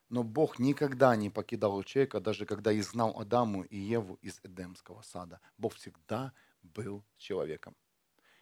но 0.10 0.24
Бог 0.24 0.60
никогда 0.60 1.16
не 1.16 1.30
покидал 1.30 1.84
человека, 1.84 2.20
даже 2.20 2.46
когда 2.46 2.78
изгнал 2.78 3.20
Адаму 3.20 3.64
и 3.64 3.78
Еву 3.78 4.16
из 4.22 4.40
Эдемского 4.44 5.02
сада. 5.02 5.40
Бог 5.58 5.76
всегда 5.76 6.34
был 6.62 7.04
человеком. 7.18 7.76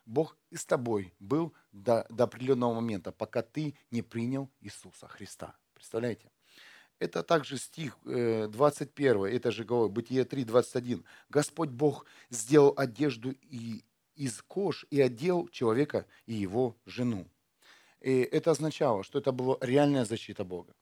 Бог 0.05 0.37
и 0.49 0.55
с 0.55 0.65
тобой 0.65 1.13
был 1.19 1.53
до, 1.73 2.05
до 2.09 2.23
определенного 2.23 2.73
момента, 2.75 3.11
пока 3.11 3.41
ты 3.41 3.75
не 3.91 4.01
принял 4.01 4.49
Иисуса 4.61 5.07
Христа. 5.07 5.55
Представляете? 5.73 6.31
Это 6.99 7.21
также 7.21 7.57
стих 7.57 7.97
21, 8.03 9.25
э, 9.25 9.35
это 9.35 9.51
же 9.51 9.65
глава, 9.65 9.89
Бытие 9.89 10.23
3, 10.23 10.45
21. 10.45 11.03
Господь 11.29 11.69
Бог 11.69 12.05
сделал 12.29 12.73
одежду 12.77 13.31
и 13.31 13.83
из 14.15 14.41
кож 14.41 14.85
и 14.89 14.99
одел 14.99 15.47
человека 15.49 16.07
и 16.25 16.33
его 16.33 16.75
жену. 16.85 17.27
И 18.01 18.21
это 18.21 18.51
означало, 18.51 19.03
что 19.03 19.19
это 19.19 19.31
была 19.31 19.57
реальная 19.61 20.05
защита 20.05 20.43
Бога. 20.43 20.73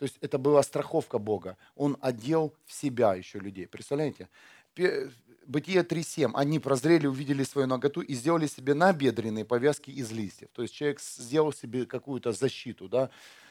То 0.00 0.04
есть 0.04 0.16
это 0.22 0.38
была 0.38 0.62
страховка 0.62 1.18
Бога. 1.18 1.58
Он 1.76 1.98
одел 2.00 2.54
в 2.64 2.72
себя 2.72 3.14
еще 3.14 3.38
людей. 3.38 3.66
Представляете? 3.66 4.30
Бытие 4.74 5.82
3.7. 5.82 6.30
Они 6.32 6.58
прозрели, 6.58 7.06
увидели 7.06 7.44
свою 7.44 7.66
ноготу 7.66 8.00
и 8.00 8.14
сделали 8.14 8.46
себе 8.46 8.72
набедренные 8.72 9.44
повязки 9.44 9.90
из 9.90 10.10
листьев. 10.10 10.48
То 10.54 10.62
есть 10.62 10.72
человек 10.72 11.00
сделал 11.02 11.52
себе 11.52 11.84
какую-то 11.84 12.32
защиту, 12.32 12.88
да, 12.88 13.10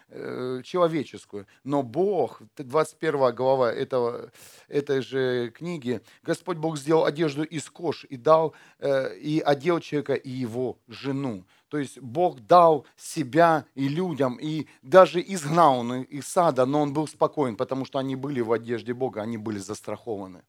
э, 0.10 0.62
человеческую. 0.64 1.46
Но 1.64 1.84
Бог, 1.84 2.42
21 2.58 3.34
глава 3.36 3.72
этого, 3.72 4.32
этой 4.68 5.02
же 5.02 5.52
книги, 5.52 6.02
Господь 6.24 6.58
Бог 6.58 6.78
сделал 6.78 7.06
одежду 7.06 7.44
из 7.44 7.70
кож 7.70 8.06
и 8.10 8.18
дал, 8.18 8.54
э, 8.80 9.18
и 9.18 9.40
одел 9.40 9.80
человека 9.80 10.14
и 10.14 10.30
его 10.30 10.78
жену. 10.88 11.46
То 11.70 11.78
есть 11.78 12.00
Бог 12.00 12.40
дал 12.40 12.86
себя 12.98 13.66
и 13.76 13.88
людям, 13.88 14.38
и 14.42 14.66
даже 14.82 15.22
изгнал 15.22 15.80
он 15.80 16.02
из 16.02 16.28
сада, 16.28 16.66
но 16.66 16.82
он 16.82 16.94
был 16.94 17.08
спокоен, 17.08 17.56
потому 17.56 17.86
что 17.86 18.00
они 18.00 18.16
были 18.16 18.42
в 18.42 18.52
одежде 18.52 18.94
Бога, 18.94 19.22
они 19.22 19.38
были 19.38 19.60
застрахованы. 19.60 20.44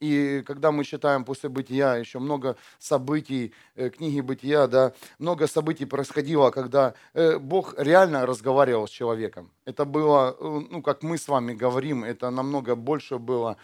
И 0.00 0.42
когда 0.46 0.70
мы 0.70 0.84
читаем 0.84 1.24
после 1.24 1.48
бытия, 1.48 1.96
еще 1.96 2.20
много 2.20 2.56
событий, 2.78 3.52
э, 3.74 3.90
книги 3.90 4.20
бытия, 4.20 4.68
да, 4.68 4.92
много 5.18 5.48
событий 5.48 5.86
происходило, 5.86 6.50
когда 6.50 6.94
э, 7.14 7.38
Бог 7.38 7.74
реально 7.76 8.24
разговаривал 8.24 8.86
с 8.86 8.90
человеком. 8.90 9.50
Это 9.64 9.84
было, 9.84 10.36
э, 10.38 10.60
ну, 10.70 10.82
как 10.82 11.02
мы 11.02 11.18
с 11.18 11.26
вами 11.26 11.52
говорим, 11.52 12.04
это 12.04 12.30
намного 12.30 12.76
больше 12.76 13.18
было 13.18 13.56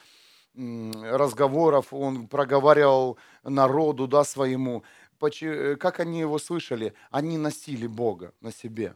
разговоров, 0.57 1.93
он 1.93 2.29
проговаривал 2.29 3.19
народу, 3.43 4.07
да, 4.07 4.23
своему. 4.23 4.85
Как 5.19 5.99
они 5.99 6.21
его 6.21 6.39
слышали? 6.39 6.95
Они 7.11 7.39
носили 7.39 7.89
Бога 7.89 8.33
на 8.41 8.53
себе. 8.53 8.95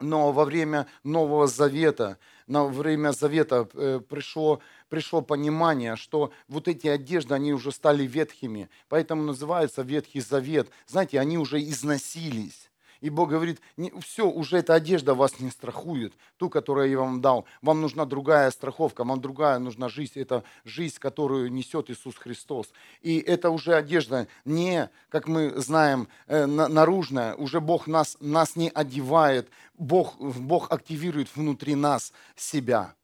Но 0.00 0.32
во 0.32 0.44
время 0.44 0.86
Нового 1.04 1.46
Завета, 1.46 2.18
на 2.46 2.64
время 2.64 3.12
Завета 3.12 3.68
э, 3.74 4.00
пришло, 4.00 4.60
пришло 4.88 5.22
понимание, 5.22 5.96
что 5.96 6.32
вот 6.48 6.68
эти 6.68 6.88
одежды, 6.88 7.34
они 7.34 7.52
уже 7.52 7.72
стали 7.72 8.04
ветхими. 8.04 8.68
Поэтому 8.88 9.22
называется 9.22 9.82
Ветхий 9.82 10.20
Завет. 10.20 10.68
Знаете, 10.86 11.20
они 11.20 11.38
уже 11.38 11.62
износились. 11.62 12.70
И 13.04 13.10
Бог 13.10 13.28
говорит, 13.28 13.60
не, 13.76 13.92
все, 14.00 14.26
уже 14.26 14.56
эта 14.56 14.72
одежда 14.72 15.14
вас 15.14 15.38
не 15.38 15.50
страхует, 15.50 16.14
ту, 16.38 16.48
которую 16.48 16.88
я 16.88 16.98
вам 16.98 17.20
дал. 17.20 17.44
Вам 17.60 17.82
нужна 17.82 18.06
другая 18.06 18.50
страховка, 18.50 19.04
вам 19.04 19.20
другая 19.20 19.58
нужна 19.58 19.90
жизнь. 19.90 20.18
Это 20.18 20.42
жизнь, 20.64 20.96
которую 20.98 21.52
несет 21.52 21.90
Иисус 21.90 22.16
Христос. 22.16 22.72
И 23.02 23.18
это 23.18 23.50
уже 23.50 23.74
одежда 23.74 24.26
не, 24.46 24.88
как 25.10 25.28
мы 25.28 25.52
знаем, 25.60 26.08
э, 26.28 26.46
наружная. 26.46 27.34
Уже 27.34 27.60
Бог 27.60 27.86
нас, 27.86 28.16
нас 28.20 28.56
не 28.56 28.70
одевает. 28.70 29.50
Бог, 29.74 30.16
Бог 30.18 30.72
активирует 30.72 31.28
внутри 31.36 31.74
нас 31.74 32.10
себя. 32.36 32.94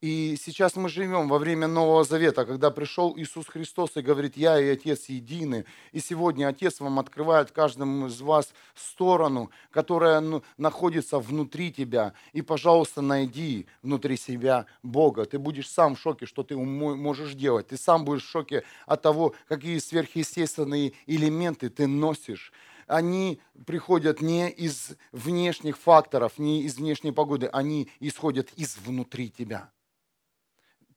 И 0.00 0.36
сейчас 0.40 0.76
мы 0.76 0.88
живем 0.88 1.28
во 1.28 1.38
время 1.38 1.66
Нового 1.66 2.04
Завета, 2.04 2.46
когда 2.46 2.70
пришел 2.70 3.14
Иисус 3.16 3.48
Христос 3.48 3.96
и 3.96 4.00
говорит, 4.00 4.36
я 4.36 4.60
и 4.60 4.68
Отец 4.68 5.06
едины. 5.06 5.64
И 5.90 5.98
сегодня 5.98 6.46
Отец 6.46 6.78
вам 6.78 7.00
открывает 7.00 7.50
каждому 7.50 8.06
из 8.06 8.20
вас 8.20 8.54
сторону, 8.76 9.50
которая 9.72 10.20
ну, 10.20 10.44
находится 10.56 11.18
внутри 11.18 11.72
тебя. 11.72 12.12
И, 12.32 12.42
пожалуйста, 12.42 13.02
найди 13.02 13.66
внутри 13.82 14.16
себя 14.16 14.66
Бога. 14.84 15.24
Ты 15.24 15.40
будешь 15.40 15.68
сам 15.68 15.96
в 15.96 16.00
шоке, 16.00 16.26
что 16.26 16.44
ты 16.44 16.56
можешь 16.56 17.34
делать. 17.34 17.66
Ты 17.66 17.76
сам 17.76 18.04
будешь 18.04 18.22
в 18.24 18.30
шоке 18.30 18.62
от 18.86 19.02
того, 19.02 19.34
какие 19.48 19.78
сверхъестественные 19.78 20.92
элементы 21.06 21.70
ты 21.70 21.88
носишь 21.88 22.52
они 22.86 23.38
приходят 23.66 24.22
не 24.22 24.48
из 24.48 24.96
внешних 25.12 25.76
факторов, 25.76 26.38
не 26.38 26.62
из 26.62 26.76
внешней 26.76 27.12
погоды, 27.12 27.46
они 27.52 27.90
исходят 28.00 28.50
из 28.56 28.78
внутри 28.78 29.28
тебя 29.28 29.68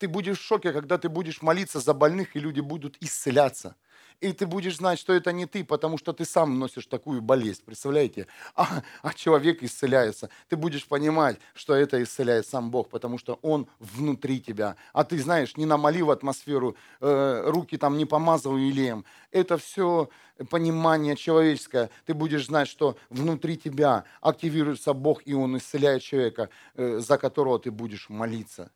ты 0.01 0.07
будешь 0.07 0.39
в 0.39 0.43
шоке, 0.43 0.73
когда 0.73 0.97
ты 0.97 1.09
будешь 1.09 1.43
молиться 1.43 1.79
за 1.79 1.93
больных, 1.93 2.35
и 2.35 2.39
люди 2.39 2.59
будут 2.59 2.97
исцеляться. 3.01 3.75
И 4.19 4.33
ты 4.33 4.47
будешь 4.47 4.77
знать, 4.77 4.97
что 4.97 5.13
это 5.13 5.31
не 5.31 5.45
ты, 5.45 5.63
потому 5.63 5.99
что 5.99 6.11
ты 6.11 6.25
сам 6.25 6.57
носишь 6.57 6.87
такую 6.87 7.21
болезнь, 7.21 7.61
представляете? 7.63 8.25
А, 8.55 8.81
а 9.03 9.13
человек 9.13 9.61
исцеляется. 9.61 10.29
Ты 10.49 10.57
будешь 10.57 10.87
понимать, 10.87 11.37
что 11.53 11.75
это 11.75 12.01
исцеляет 12.01 12.47
сам 12.47 12.71
Бог, 12.71 12.89
потому 12.89 13.19
что 13.19 13.37
Он 13.43 13.67
внутри 13.79 14.41
тебя. 14.41 14.75
А 14.91 15.03
ты 15.03 15.19
знаешь, 15.19 15.55
не 15.55 15.67
намоли 15.67 16.01
в 16.01 16.09
атмосферу, 16.09 16.75
э, 16.99 17.43
руки 17.45 17.77
там 17.77 17.95
не 17.97 18.05
помазывай 18.05 18.71
илеем. 18.71 19.05
Это 19.29 19.59
все 19.59 20.09
понимание 20.49 21.15
человеческое. 21.15 21.91
Ты 22.07 22.15
будешь 22.15 22.47
знать, 22.47 22.67
что 22.67 22.97
внутри 23.11 23.55
тебя 23.55 24.05
активируется 24.19 24.93
Бог, 24.93 25.21
и 25.25 25.35
Он 25.35 25.57
исцеляет 25.57 26.01
человека, 26.01 26.49
э, 26.73 26.97
за 26.99 27.19
которого 27.19 27.59
ты 27.59 27.69
будешь 27.69 28.09
молиться. 28.09 28.71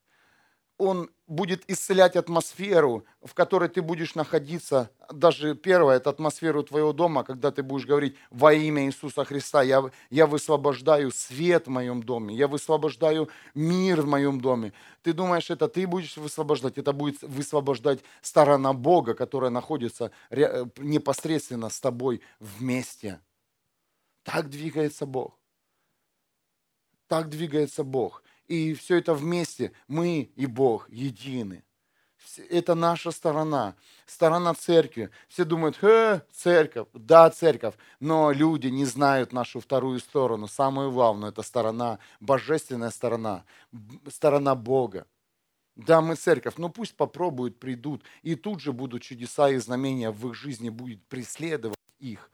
Он 0.78 1.10
будет 1.26 1.64
исцелять 1.70 2.18
атмосферу, 2.18 3.06
в 3.24 3.34
которой 3.34 3.70
ты 3.70 3.82
будешь 3.82 4.14
находиться. 4.14 4.92
Даже 5.10 5.56
первое, 5.56 5.98
это 5.98 6.10
атмосферу 6.10 6.64
твоего 6.64 6.92
дома, 6.92 7.24
когда 7.24 7.52
ты 7.52 7.64
будешь 7.64 7.86
говорить 7.86 8.18
во 8.30 8.54
имя 8.54 8.86
Иисуса 8.86 9.24
Христа, 9.24 9.64
я, 9.64 9.90
я 10.10 10.28
высвобождаю 10.28 11.12
свет 11.12 11.68
в 11.68 11.70
моем 11.70 12.04
доме, 12.04 12.36
я 12.36 12.48
высвобождаю 12.50 13.30
мир 13.54 14.02
в 14.02 14.08
моем 14.08 14.42
доме. 14.42 14.74
Ты 15.02 15.14
думаешь, 15.14 15.50
это 15.50 15.70
ты 15.70 15.88
будешь 15.88 16.18
высвобождать, 16.18 16.78
это 16.78 16.92
будет 16.92 17.22
высвобождать 17.22 18.00
сторона 18.22 18.74
Бога, 18.74 19.14
которая 19.14 19.52
находится 19.52 20.12
непосредственно 20.30 21.70
с 21.70 21.80
тобой 21.80 22.22
вместе. 22.40 23.22
Так 24.24 24.50
двигается 24.50 25.06
Бог. 25.06 25.40
Так 27.08 27.30
двигается 27.30 27.84
Бог. 27.84 28.24
И 28.48 28.74
все 28.74 28.98
это 28.98 29.14
вместе, 29.14 29.72
мы 29.88 30.32
и 30.36 30.46
Бог 30.46 30.90
едины. 30.90 31.64
Это 32.50 32.76
наша 32.76 33.12
сторона, 33.12 33.76
сторона 34.06 34.54
церкви. 34.54 35.10
Все 35.28 35.46
думают, 35.46 35.82
э, 35.84 36.22
церковь, 36.32 36.88
да, 36.94 37.30
церковь, 37.30 37.76
но 38.00 38.32
люди 38.32 38.68
не 38.68 38.86
знают 38.86 39.32
нашу 39.32 39.60
вторую 39.60 40.00
сторону. 40.00 40.48
Самую 40.48 40.92
главную, 40.92 41.32
это 41.32 41.44
сторона, 41.44 42.00
божественная 42.20 42.90
сторона, 42.90 43.46
сторона 44.10 44.56
Бога. 44.56 45.08
Да, 45.76 46.02
мы 46.02 46.16
церковь, 46.16 46.56
но 46.58 46.70
пусть 46.70 46.96
попробуют, 46.96 47.60
придут, 47.60 48.04
и 48.22 48.36
тут 48.36 48.62
же 48.62 48.72
будут 48.72 49.02
чудеса 49.02 49.50
и 49.50 49.58
знамения 49.58 50.10
в 50.10 50.28
их 50.30 50.34
жизни, 50.34 50.70
будет 50.70 51.04
преследовать 51.08 51.78
их 52.00 52.32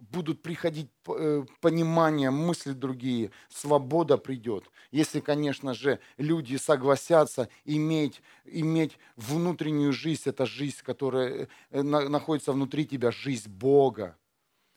будут 0.00 0.42
приходить 0.42 0.88
э, 1.08 1.44
понимание, 1.60 2.30
мысли 2.30 2.72
другие, 2.72 3.30
свобода 3.48 4.16
придет. 4.16 4.70
Если, 4.90 5.20
конечно 5.20 5.74
же, 5.74 6.00
люди 6.16 6.56
согласятся 6.56 7.48
иметь, 7.64 8.22
иметь 8.44 8.98
внутреннюю 9.16 9.92
жизнь, 9.92 10.22
это 10.26 10.46
жизнь, 10.46 10.78
которая 10.82 11.48
э, 11.70 11.82
находится 11.82 12.52
внутри 12.52 12.86
тебя, 12.86 13.10
жизнь 13.10 13.50
Бога. 13.50 14.16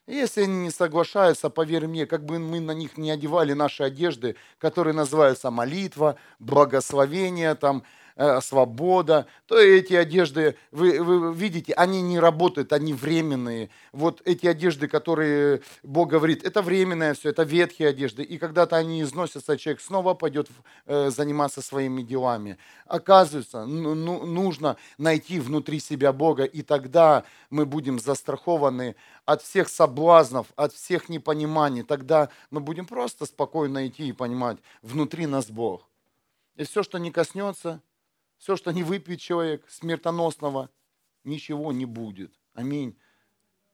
Если 0.06 0.42
они 0.42 0.66
не 0.66 0.70
соглашаются, 0.70 1.50
поверь 1.50 1.88
мне, 1.88 2.06
как 2.06 2.26
бы 2.26 2.38
мы 2.38 2.60
на 2.60 2.74
них 2.74 2.98
не 2.98 3.10
одевали 3.10 3.54
наши 3.54 3.84
одежды, 3.84 4.36
которые 4.58 4.94
называются 4.94 5.50
молитва, 5.50 6.18
благословение, 6.40 7.56
там, 7.56 7.84
свобода, 8.42 9.28
то 9.48 9.58
эти 9.58 9.94
одежды, 9.94 10.56
вы, 10.72 11.02
вы 11.02 11.34
видите, 11.34 11.74
они 11.74 12.02
не 12.02 12.20
работают, 12.20 12.74
они 12.74 12.94
временные. 12.94 13.70
Вот 13.92 14.22
эти 14.26 14.46
одежды, 14.46 14.88
которые 14.88 15.62
Бог 15.82 16.10
говорит, 16.10 16.44
это 16.44 16.62
временное 16.62 17.14
все, 17.14 17.30
это 17.30 17.44
ветхие 17.44 17.90
одежды. 17.90 18.24
И 18.24 18.38
когда-то 18.38 18.76
они 18.76 19.02
износятся, 19.02 19.58
человек 19.58 19.82
снова 19.82 20.14
пойдет 20.14 20.48
э, 20.86 21.10
заниматься 21.10 21.62
своими 21.62 22.02
делами. 22.02 22.58
Оказывается, 22.86 23.66
ну, 23.66 23.96
ну, 23.96 24.26
нужно 24.26 24.78
найти 24.98 25.40
внутри 25.40 25.80
себя 25.80 26.14
Бога, 26.14 26.44
и 26.44 26.62
тогда 26.62 27.24
мы 27.50 27.66
будем 27.66 28.00
застрахованы 28.00 28.96
от 29.26 29.42
всех 29.42 29.70
соблазнов, 29.70 30.48
от 30.56 30.74
всех 30.74 31.10
непониманий. 31.10 31.84
Тогда 31.84 32.30
мы 32.52 32.60
будем 32.60 32.86
просто 32.86 33.26
спокойно 33.26 33.88
идти 33.88 34.08
и 34.08 34.14
понимать, 34.14 34.58
внутри 34.82 35.26
нас 35.26 35.48
Бог. 35.48 35.88
И 36.56 36.64
все, 36.64 36.84
что 36.84 37.00
не 37.00 37.12
коснется, 37.12 37.82
все, 38.44 38.58
что 38.58 38.72
не 38.72 38.84
выпьет 38.84 39.22
человек 39.22 39.64
смертоносного, 39.70 40.70
ничего 41.24 41.72
не 41.72 41.86
будет. 41.86 42.34
Аминь. 42.54 43.00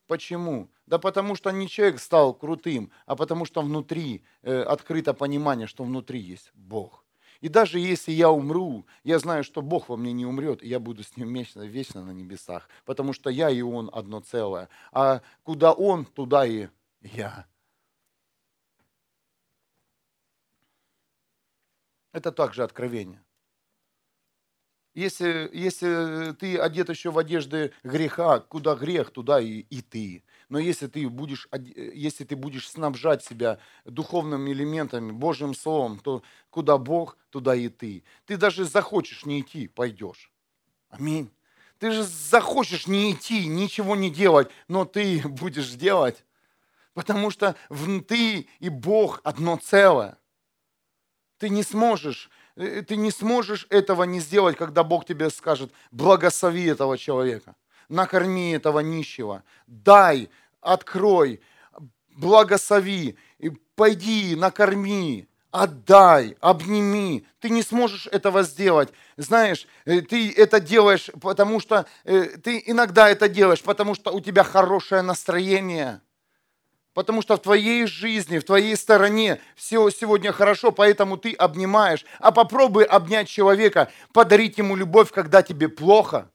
Почему? 0.06 0.70
Да 0.86 1.00
потому 1.00 1.34
что 1.34 1.50
не 1.50 1.68
человек 1.68 2.00
стал 2.00 2.36
крутым, 2.36 2.92
а 3.08 3.16
потому 3.16 3.46
что 3.46 3.64
внутри 3.64 4.24
э, 4.44 4.62
открыто 4.62 5.16
понимание, 5.16 5.66
что 5.66 5.84
внутри 5.84 6.20
есть 6.20 6.52
Бог. 6.54 7.04
И 7.42 7.48
даже 7.48 7.80
если 7.80 8.12
я 8.12 8.30
умру, 8.30 8.86
я 9.04 9.18
знаю, 9.18 9.44
что 9.44 9.64
Бог 9.64 9.90
во 9.90 9.98
мне 9.98 10.14
не 10.14 10.28
умрет, 10.28 10.62
и 10.62 10.68
я 10.68 10.80
буду 10.80 11.04
с 11.04 11.18
Ним 11.18 11.34
вечно, 11.34 11.62
вечно 11.62 12.06
на 12.06 12.12
небесах, 12.12 12.70
потому 12.86 13.12
что 13.12 13.32
я 13.32 13.50
и 13.50 13.64
Он 13.64 13.90
одно 13.92 14.20
целое. 14.20 14.70
А 14.92 15.24
куда 15.42 15.74
Он, 15.74 16.06
туда 16.06 16.46
и 16.46 16.68
я. 17.02 17.48
Это 22.12 22.32
также 22.32 22.64
откровение. 22.64 23.24
Если, 25.00 25.50
если 25.54 26.34
ты 26.34 26.58
одет 26.58 26.90
еще 26.90 27.10
в 27.10 27.18
одежды 27.18 27.72
греха, 27.84 28.42
куда 28.42 28.76
грех, 28.76 29.12
туда 29.12 29.40
и, 29.40 29.60
и 29.70 29.82
ты. 29.82 30.26
Но 30.50 30.60
если 30.60 30.88
ты, 30.88 31.08
будешь, 31.08 31.48
если 31.54 32.26
ты 32.26 32.36
будешь 32.36 32.70
снабжать 32.70 33.24
себя 33.24 33.60
духовными 33.86 34.52
элементами, 34.52 35.14
Божьим 35.14 35.56
Словом, 35.56 36.00
то 36.00 36.22
куда 36.50 36.78
Бог, 36.78 37.18
туда 37.30 37.56
и 37.56 37.70
ты. 37.70 38.04
Ты 38.26 38.36
даже 38.36 38.66
захочешь 38.66 39.26
не 39.26 39.40
идти, 39.40 39.70
пойдешь. 39.70 40.34
Аминь. 40.90 41.32
Ты 41.78 41.92
же 41.92 42.04
захочешь 42.04 42.86
не 42.86 43.14
идти, 43.14 43.48
ничего 43.48 43.96
не 43.96 44.10
делать, 44.10 44.50
но 44.68 44.84
ты 44.84 45.22
будешь 45.26 45.70
делать. 45.72 46.26
Потому 46.94 47.32
что 47.32 47.56
ты 48.10 48.50
и 48.60 48.68
Бог 48.68 49.22
одно 49.24 49.56
целое. 49.56 50.18
Ты 51.38 51.48
не 51.48 51.64
сможешь 51.64 52.30
ты 52.60 52.98
не 52.98 53.12
сможешь 53.12 53.68
этого 53.70 54.04
не 54.04 54.20
сделать, 54.20 54.58
когда 54.58 54.84
Бог 54.84 55.06
тебе 55.06 55.30
скажет, 55.30 55.72
благослови 55.92 56.66
этого 56.66 56.98
человека, 56.98 57.56
накорми 57.88 58.52
этого 58.52 58.80
нищего, 58.80 59.44
дай, 59.66 60.30
открой, 60.60 61.40
благослови, 62.10 63.18
пойди, 63.76 64.36
накорми. 64.36 65.26
Отдай, 65.52 66.38
обними. 66.42 67.26
Ты 67.40 67.50
не 67.50 67.64
сможешь 67.64 68.06
этого 68.06 68.44
сделать. 68.44 68.90
Знаешь, 69.18 69.68
э, 69.86 70.02
ты 70.02 70.32
это 70.32 70.60
делаешь, 70.60 71.10
потому 71.20 71.60
что 71.60 71.88
э, 72.04 72.38
ты 72.38 72.62
иногда 72.68 73.10
это 73.10 73.28
делаешь, 73.28 73.64
потому 73.64 73.96
что 73.96 74.12
у 74.12 74.22
тебя 74.22 74.44
хорошее 74.44 75.02
настроение. 75.02 76.02
Потому 77.00 77.22
что 77.22 77.38
в 77.38 77.42
твоей 77.42 77.86
жизни, 77.86 78.40
в 78.40 78.44
твоей 78.44 78.76
стороне 78.76 79.40
все 79.56 79.90
сегодня 79.90 80.34
хорошо, 80.34 80.74
поэтому 80.74 81.16
ты 81.16 81.32
обнимаешь. 81.32 82.04
А 82.20 82.34
попробуй 82.34 82.84
обнять 82.84 83.30
человека, 83.30 83.90
подарить 84.12 84.58
ему 84.58 84.76
любовь, 84.76 85.10
когда 85.10 85.42
тебе 85.42 85.70
плохо. 85.70 86.30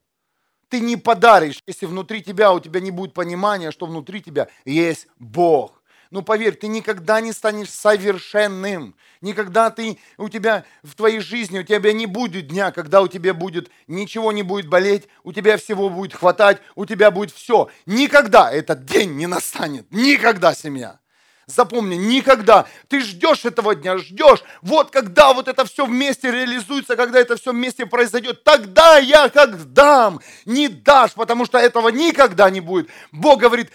Ты 0.71 0.81
не 0.81 0.97
подаришь, 0.97 1.63
если 1.67 1.85
внутри 1.85 2.23
тебя 2.23 2.51
у 2.55 2.61
тебя 2.61 2.81
не 2.81 2.91
будет 2.91 3.13
понимания, 3.13 3.73
что 3.73 3.85
внутри 3.85 4.23
тебя 4.23 4.49
есть 4.65 5.07
Бог. 5.19 5.83
Ну 6.11 6.23
поверь, 6.23 6.55
ты 6.55 6.67
никогда 6.67 7.21
не 7.21 7.33
станешь 7.33 7.71
совершенным. 7.71 8.95
Никогда 9.21 9.71
ты, 9.71 9.99
у 10.19 10.29
тебя 10.29 10.65
в 10.83 10.95
твоей 10.95 11.21
жизни, 11.21 11.59
у 11.59 11.63
тебя 11.63 11.93
не 11.93 12.07
будет 12.07 12.49
дня, 12.49 12.73
когда 12.73 13.01
у 13.03 13.09
тебя 13.09 13.35
будет, 13.35 13.71
ничего 13.87 14.33
не 14.33 14.43
будет 14.43 14.69
болеть, 14.69 15.09
у 15.23 15.33
тебя 15.33 15.57
всего 15.57 15.89
будет 15.89 16.15
хватать, 16.15 16.61
у 16.75 16.85
тебя 16.85 17.11
будет 17.11 17.33
все. 17.33 17.71
Никогда 17.87 18.53
этот 18.53 18.85
день 18.85 19.17
не 19.17 19.27
настанет. 19.27 19.87
Никогда, 19.91 20.55
семья. 20.55 21.01
Запомни, 21.47 21.97
никогда. 21.97 22.67
Ты 22.89 23.01
ждешь 23.01 23.45
этого 23.45 23.75
дня, 23.75 23.99
ждешь. 23.99 24.43
Вот 24.63 24.91
когда 24.91 25.35
вот 25.35 25.47
это 25.47 25.65
все 25.65 25.85
вместе 25.85 26.31
реализуется, 26.31 26.97
когда 26.97 27.21
это 27.21 27.37
все 27.37 27.53
вместе 27.53 27.87
произойдет, 27.87 28.45
тогда 28.45 28.99
я 28.99 29.29
как 29.29 29.73
дам. 29.73 30.21
Не 30.47 30.69
дашь, 30.69 31.13
потому 31.13 31.45
что 31.45 31.59
этого 31.59 31.91
никогда 31.91 32.49
не 32.49 32.61
будет. 32.61 32.89
Бог 33.13 33.41
говорит, 33.41 33.71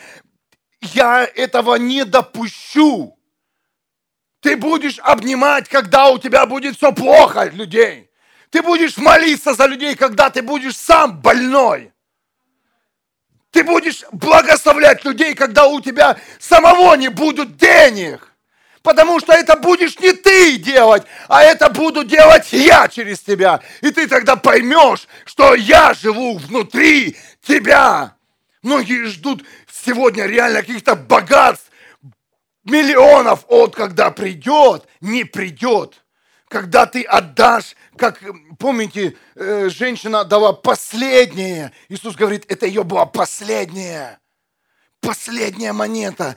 я 0.82 1.24
этого 1.24 1.76
не 1.76 2.06
допущу. 2.06 3.18
Ты 4.42 4.56
будешь 4.56 5.00
обнимать, 5.00 5.68
когда 5.68 6.10
у 6.10 6.18
тебя 6.18 6.46
будет 6.46 6.78
все 6.78 6.92
плохо 6.94 7.46
людей. 7.46 8.10
Ты 8.50 8.62
будешь 8.62 8.98
молиться 8.98 9.54
за 9.54 9.66
людей, 9.66 9.96
когда 9.96 10.30
ты 10.30 10.42
будешь 10.42 10.78
сам 10.78 11.20
больной. 11.20 11.92
Ты 13.52 13.64
будешь 13.64 14.04
благословлять 14.12 15.04
людей, 15.04 15.34
когда 15.34 15.66
у 15.66 15.82
тебя 15.82 16.18
самого 16.40 16.96
не 16.96 17.10
будут 17.10 17.58
денег. 17.58 18.30
Потому 18.82 19.20
что 19.20 19.34
это 19.34 19.58
будешь 19.58 20.00
не 20.00 20.14
ты 20.14 20.58
делать, 20.58 21.04
а 21.28 21.44
это 21.44 21.70
буду 21.70 22.06
делать 22.06 22.54
я 22.54 22.88
через 22.88 23.20
тебя. 23.20 23.60
И 23.82 23.92
ты 23.92 24.08
тогда 24.08 24.36
поймешь, 24.38 25.08
что 25.26 25.54
я 25.54 25.94
живу 25.94 26.38
внутри 26.38 27.18
тебя. 27.46 28.16
Многие 28.62 29.06
ждут 29.06 29.46
сегодня 29.72 30.26
реально 30.26 30.62
каких-то 30.62 30.96
богатств, 30.96 31.72
миллионов 32.64 33.46
от 33.48 33.76
когда 33.76 34.12
придет, 34.12 34.88
не 35.02 35.24
придет. 35.24 36.04
Когда 36.48 36.88
ты 36.88 37.04
отдашь, 37.04 37.76
как, 37.96 38.22
помните, 38.58 39.16
э, 39.36 39.70
женщина 39.70 40.26
дала 40.26 40.52
последнее. 40.52 41.72
Иисус 41.90 42.16
говорит, 42.16 42.46
это 42.52 42.66
ее 42.66 42.84
была 42.84 43.06
последняя. 43.06 44.20
Последняя 45.00 45.74
монета. 45.74 46.36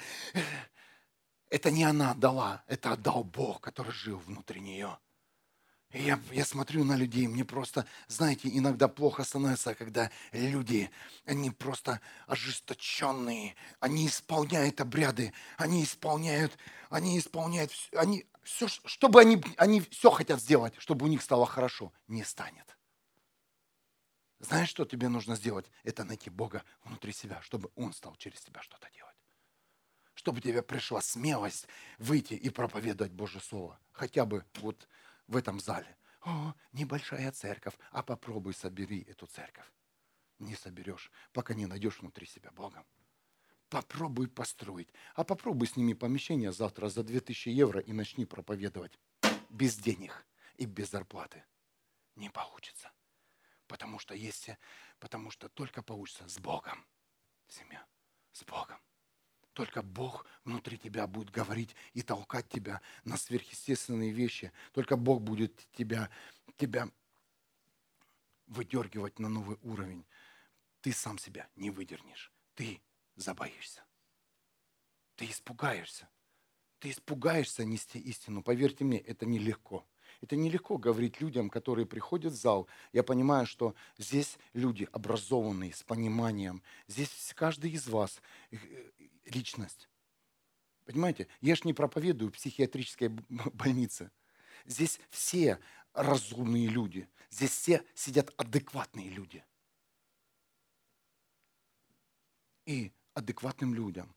Это 1.49 1.71
не 1.71 1.85
она 1.85 2.15
дала, 2.15 2.63
это 2.67 2.93
отдал 2.93 3.25
Бог, 3.25 3.61
который 3.61 3.93
жил 3.93 4.19
внутри 4.19 4.61
нее. 4.61 4.99
И 5.93 6.05
я, 6.05 6.19
я 6.33 6.45
смотрю 6.47 6.85
на 6.85 6.97
людей, 6.97 7.27
мне 7.27 7.45
просто, 7.45 7.87
знаете, 8.09 8.49
иногда 8.51 8.89
плохо 8.89 9.25
становится, 9.25 9.75
когда 9.75 10.11
люди, 10.33 10.91
они 11.27 11.51
просто 11.51 12.01
ожесточенные, 12.27 13.55
они 13.79 14.07
исполняют 14.07 14.81
обряды, 14.81 15.35
они 15.59 15.85
исполняют, 15.85 16.57
они 16.89 17.19
исполняют, 17.19 17.73
они 17.93 18.27
все, 18.43 18.69
чтобы 18.69 19.21
они, 19.21 19.43
они 19.59 19.83
все 19.83 20.11
хотят 20.11 20.41
сделать, 20.41 20.73
чтобы 20.79 21.05
у 21.05 21.09
них 21.09 21.21
стало 21.21 21.45
хорошо, 21.45 21.93
не 22.09 22.25
станет. 22.25 22.77
Знаешь, 24.41 24.71
что 24.71 24.87
тебе 24.87 25.09
нужно 25.09 25.37
сделать? 25.37 25.71
Это 25.85 26.05
найти 26.05 26.31
Бога 26.31 26.65
внутри 26.85 27.13
себя, 27.13 27.41
чтобы 27.43 27.71
Он 27.77 27.93
стал 27.93 28.17
через 28.17 28.41
тебя 28.41 28.63
что-то 28.63 28.89
делать. 28.93 29.15
Чтобы 30.15 30.41
тебе 30.41 30.63
пришла 30.63 31.01
смелость 31.01 31.69
выйти 31.99 32.35
и 32.35 32.49
проповедовать 32.51 33.13
Божье 33.13 33.41
Слово. 33.41 33.79
Хотя 33.93 34.25
бы 34.25 34.45
вот 34.57 34.89
в 35.33 35.37
этом 35.37 35.59
зале. 35.59 35.97
О, 36.21 36.55
небольшая 36.73 37.33
церковь, 37.33 37.75
а 37.91 38.03
попробуй 38.03 38.55
собери 38.55 39.03
эту 39.09 39.27
церковь. 39.27 39.67
Не 40.39 40.55
соберешь, 40.55 41.11
пока 41.33 41.55
не 41.55 41.67
найдешь 41.67 42.01
внутри 42.01 42.27
себя 42.27 42.51
Богом. 42.53 42.87
Попробуй 43.69 44.29
построить, 44.29 44.93
а 45.15 45.25
попробуй 45.25 45.67
сними 45.67 45.95
помещение 45.95 46.53
завтра 46.53 46.89
за 46.89 47.03
2000 47.03 47.49
евро 47.49 47.81
и 47.81 47.93
начни 47.93 48.27
проповедовать 48.27 48.99
без 49.49 49.77
денег 49.77 50.27
и 50.59 50.67
без 50.67 50.91
зарплаты. 50.91 51.45
Не 52.15 52.29
получится. 52.29 52.93
Потому 53.67 53.99
что 53.99 54.15
есть, 54.15 54.51
потому 54.99 55.31
что 55.31 55.49
только 55.49 55.83
получится 55.83 56.29
с 56.29 56.39
Богом. 56.39 56.87
Семья, 57.49 57.85
с 58.33 58.45
Богом. 58.45 58.79
Только 59.53 59.83
Бог 59.83 60.27
внутри 60.45 60.79
тебя 60.79 61.07
будет 61.07 61.31
говорить 61.31 61.77
и 61.93 62.03
толкать 62.03 62.49
тебя 62.49 62.81
на 63.05 63.17
сверхъестественные 63.17 64.11
вещи. 64.11 64.53
Только 64.73 64.97
Бог 64.97 65.21
будет 65.21 65.67
тебя, 65.73 66.11
тебя 66.57 66.89
выдергивать 68.47 69.19
на 69.19 69.29
новый 69.29 69.59
уровень. 69.63 70.07
Ты 70.81 70.93
сам 70.93 71.19
себя 71.19 71.49
не 71.57 71.71
выдернешь. 71.71 72.33
Ты 72.55 72.81
забоишься. 73.17 73.85
Ты 75.17 75.27
испугаешься. 75.27 76.09
Ты 76.79 76.91
испугаешься 76.91 77.65
нести 77.65 77.99
истину. 77.99 78.43
Поверьте 78.43 78.85
мне, 78.85 78.99
это 78.99 79.27
нелегко. 79.27 79.87
Это 80.21 80.37
нелегко 80.37 80.79
говорить 80.79 81.21
людям, 81.21 81.51
которые 81.51 81.85
приходят 81.85 82.33
в 82.33 82.37
зал. 82.37 82.69
Я 82.93 83.03
понимаю, 83.03 83.47
что 83.47 83.75
здесь 83.99 84.39
люди 84.53 84.89
образованные, 84.93 85.75
с 85.75 85.83
пониманием. 85.83 86.63
Здесь 86.87 87.33
каждый 87.35 87.73
из 87.73 87.89
вас 87.89 88.23
э, 88.51 88.57
личность. 89.25 89.89
Понимаете, 90.85 91.29
я 91.41 91.55
же 91.55 91.63
не 91.65 91.73
проповедую 91.73 92.31
в 92.31 92.35
психиатрической 92.35 93.09
больнице. 93.55 94.11
Здесь 94.65 95.01
все 95.11 95.59
разумные 95.93 96.69
люди. 96.69 97.09
Здесь 97.31 97.51
все 97.51 97.85
сидят 97.95 98.33
адекватные 98.37 99.09
люди. 99.09 99.45
И 102.67 102.93
адекватным 103.15 103.75
людям 103.75 104.15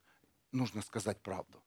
нужно 0.51 0.81
сказать 0.81 1.21
правду. 1.21 1.61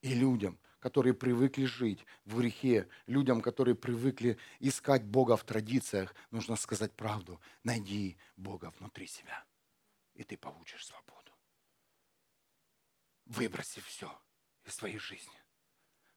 И 0.00 0.14
людям, 0.14 0.58
которые 0.80 1.14
привыкли 1.14 1.64
жить 1.64 2.04
в 2.24 2.38
грехе, 2.38 2.88
людям, 3.06 3.40
которые 3.40 3.76
привыкли 3.76 4.36
искать 4.58 5.04
Бога 5.04 5.36
в 5.36 5.44
традициях, 5.44 6.14
нужно 6.32 6.56
сказать 6.56 6.92
правду. 6.92 7.40
Найди 7.62 8.16
Бога 8.36 8.72
внутри 8.78 9.06
себя, 9.06 9.44
и 10.14 10.24
ты 10.24 10.36
получишь 10.36 10.86
свободу. 10.86 11.21
Выброси 13.32 13.80
все 13.80 14.12
из 14.66 14.74
своей 14.74 14.98
жизни. 14.98 15.40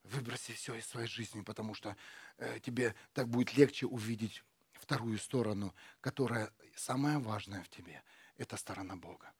Выброси 0.04 0.52
все 0.52 0.76
из 0.76 0.86
своей 0.86 1.08
жизни, 1.08 1.42
потому 1.44 1.74
что 1.74 1.96
э, 2.38 2.60
тебе 2.60 2.94
так 3.14 3.30
будет 3.30 3.56
легче 3.56 3.86
увидеть 3.86 4.44
вторую 4.74 5.18
сторону, 5.18 5.74
которая 6.02 6.52
самая 6.76 7.20
важная 7.20 7.64
в 7.64 7.70
тебе. 7.70 8.04
Это 8.36 8.58
сторона 8.58 8.98
Бога. 8.98 9.32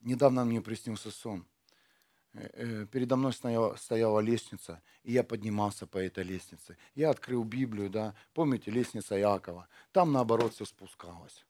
Недавно 0.00 0.46
мне 0.46 0.62
приснился 0.62 1.10
сон. 1.10 1.46
Э, 2.32 2.48
э, 2.54 2.86
передо 2.86 3.16
мной 3.16 3.34
стояла, 3.34 3.76
стояла 3.76 4.20
лестница, 4.20 4.82
и 5.02 5.12
я 5.12 5.24
поднимался 5.24 5.86
по 5.86 5.98
этой 5.98 6.24
лестнице. 6.24 6.78
Я 6.94 7.10
открыл 7.10 7.44
Библию, 7.44 7.90
да, 7.90 8.14
помните, 8.32 8.70
лестница 8.70 9.20
Иакова. 9.20 9.68
Там, 9.92 10.10
наоборот, 10.10 10.54
все 10.54 10.64
спускалось 10.64 11.45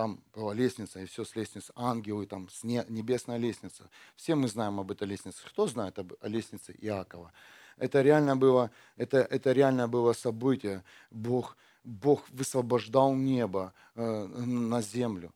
там 0.00 0.18
была 0.32 0.54
лестница, 0.54 1.00
и 1.00 1.04
все 1.04 1.24
с 1.26 1.36
лестницы, 1.36 1.72
ангелы, 1.76 2.24
там, 2.24 2.48
с 2.48 2.64
не, 2.64 2.82
небесная 2.88 3.36
лестница. 3.36 3.90
Все 4.16 4.34
мы 4.34 4.48
знаем 4.48 4.80
об 4.80 4.90
этой 4.90 5.06
лестнице. 5.06 5.42
Кто 5.46 5.66
знает 5.66 5.98
об, 5.98 6.14
о 6.22 6.26
лестнице 6.26 6.74
Иакова? 6.78 7.34
Это 7.76 8.00
реально 8.00 8.34
было, 8.34 8.70
это, 8.96 9.18
это 9.18 9.52
реально 9.52 9.88
было 9.88 10.14
событие. 10.14 10.82
Бог, 11.10 11.58
Бог 11.84 12.30
высвобождал 12.30 13.14
небо 13.14 13.74
э, 13.94 14.26
на 14.26 14.80
землю. 14.80 15.34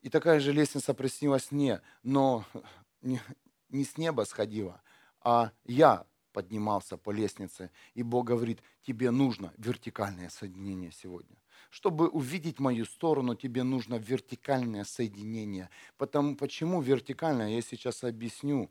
И 0.00 0.08
такая 0.08 0.38
же 0.38 0.52
лестница 0.52 0.94
приснилась 0.94 1.50
мне, 1.50 1.80
но 2.04 2.44
не, 3.02 3.20
не 3.70 3.84
с 3.84 3.98
неба 3.98 4.22
сходила, 4.22 4.80
а 5.22 5.50
я 5.64 6.06
поднимался 6.32 6.96
по 6.96 7.10
лестнице, 7.10 7.72
и 7.94 8.04
Бог 8.04 8.26
говорит, 8.26 8.60
тебе 8.86 9.10
нужно 9.10 9.52
вертикальное 9.56 10.28
соединение 10.28 10.92
сегодня. 10.92 11.36
Чтобы 11.76 12.08
увидеть 12.08 12.58
мою 12.58 12.86
сторону, 12.86 13.34
тебе 13.34 13.62
нужно 13.62 13.96
вертикальное 13.96 14.84
соединение. 14.84 15.68
Потому, 15.98 16.34
почему 16.34 16.80
вертикальное, 16.80 17.50
я 17.50 17.60
сейчас 17.60 18.02
объясню. 18.02 18.70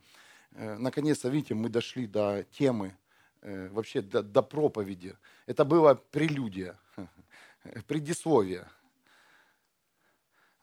Э, 0.53 0.75
наконец-то, 0.79 1.29
видите, 1.29 1.53
мы 1.53 1.69
дошли 1.69 2.07
до 2.07 2.43
темы, 2.57 2.97
э, 3.41 3.69
вообще 3.69 4.01
до, 4.01 4.23
до 4.23 4.41
проповеди. 4.41 5.15
Это 5.45 5.65
было 5.65 5.93
прелюдия, 5.93 6.79
предисловие. 7.87 8.65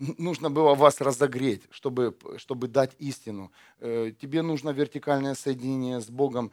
нужно 0.00 0.50
было 0.50 0.74
вас 0.74 1.00
разогреть, 1.00 1.62
чтобы, 1.70 2.18
чтобы 2.38 2.66
дать 2.66 2.96
истину. 2.98 3.52
Э, 3.78 4.10
тебе 4.20 4.42
нужно 4.42 4.70
вертикальное 4.70 5.36
соединение 5.36 6.00
с 6.00 6.10
Богом. 6.10 6.50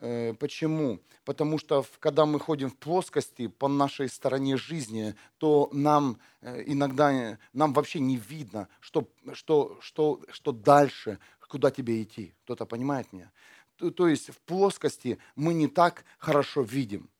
Э, 0.00 0.32
почему? 0.34 1.00
Потому 1.24 1.58
что 1.58 1.84
когда 1.98 2.24
мы 2.26 2.40
ходим 2.40 2.70
в 2.70 2.76
плоскости 2.76 3.48
по 3.48 3.68
нашей 3.68 4.08
стороне 4.08 4.56
жизни, 4.56 5.14
то 5.38 5.68
нам 5.72 6.18
э, 6.40 6.62
иногда 6.66 7.38
нам 7.52 7.72
вообще 7.72 8.00
не 8.00 8.16
видно, 8.16 8.68
что, 8.80 9.08
что, 9.34 9.78
что, 9.80 10.22
что 10.32 10.52
дальше, 10.52 11.18
куда 11.50 11.70
тебе 11.70 12.02
идти. 12.02 12.32
Кто-то 12.44 12.64
понимает 12.64 13.12
меня? 13.12 13.30
То, 13.76 13.90
то 13.90 14.08
есть 14.08 14.30
в 14.30 14.38
плоскости 14.40 15.18
мы 15.36 15.52
не 15.52 15.68
так 15.68 16.04
хорошо 16.18 16.62
видим. 16.62 17.10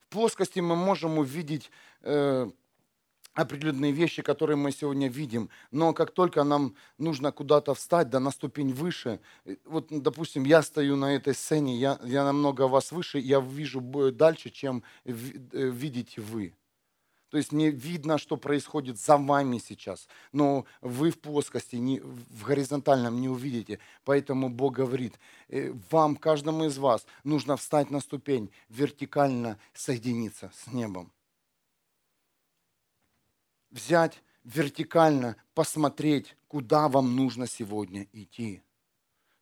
В 0.00 0.08
плоскости 0.10 0.60
мы 0.60 0.76
можем 0.76 1.18
увидеть 1.18 1.70
э, 2.02 2.50
определенные 3.38 3.92
вещи, 3.92 4.22
которые 4.22 4.56
мы 4.56 4.72
сегодня 4.72 5.08
видим. 5.08 5.48
Но 5.70 5.92
как 5.92 6.10
только 6.10 6.42
нам 6.42 6.74
нужно 6.98 7.30
куда-то 7.30 7.72
встать, 7.74 8.10
да 8.10 8.18
на 8.18 8.32
ступень 8.32 8.72
выше, 8.72 9.20
э, 9.44 9.56
вот, 9.64 9.86
допустим, 9.90 10.44
я 10.44 10.62
стою 10.62 10.96
на 10.96 11.14
этой 11.14 11.34
сцене, 11.34 11.76
я, 11.76 12.00
я 12.04 12.24
намного 12.24 12.66
вас 12.66 12.90
выше, 12.90 13.18
я 13.20 13.40
вижу 13.40 13.80
дальше, 14.10 14.50
чем 14.50 14.82
э, 15.04 15.12
видите 15.12 16.20
вы. 16.20 16.54
То 17.30 17.36
есть 17.36 17.52
мне 17.52 17.70
видно, 17.70 18.18
что 18.18 18.36
происходит 18.36 18.98
за 18.98 19.18
вами 19.18 19.58
сейчас, 19.58 20.08
но 20.32 20.64
вы 20.80 21.10
в 21.10 21.20
плоскости, 21.20 21.76
не, 21.76 22.00
в 22.00 22.44
горизонтальном 22.44 23.20
не 23.20 23.28
увидите. 23.28 23.78
Поэтому 24.04 24.48
Бог 24.48 24.74
говорит, 24.74 25.14
э, 25.48 25.72
вам, 25.90 26.16
каждому 26.16 26.64
из 26.64 26.76
вас, 26.76 27.06
нужно 27.22 27.56
встать 27.56 27.90
на 27.90 28.00
ступень, 28.00 28.50
вертикально 28.68 29.58
соединиться 29.74 30.50
с 30.56 30.72
небом 30.72 31.12
взять 33.70 34.22
вертикально, 34.44 35.36
посмотреть, 35.54 36.36
куда 36.46 36.88
вам 36.88 37.16
нужно 37.16 37.46
сегодня 37.46 38.06
идти. 38.12 38.62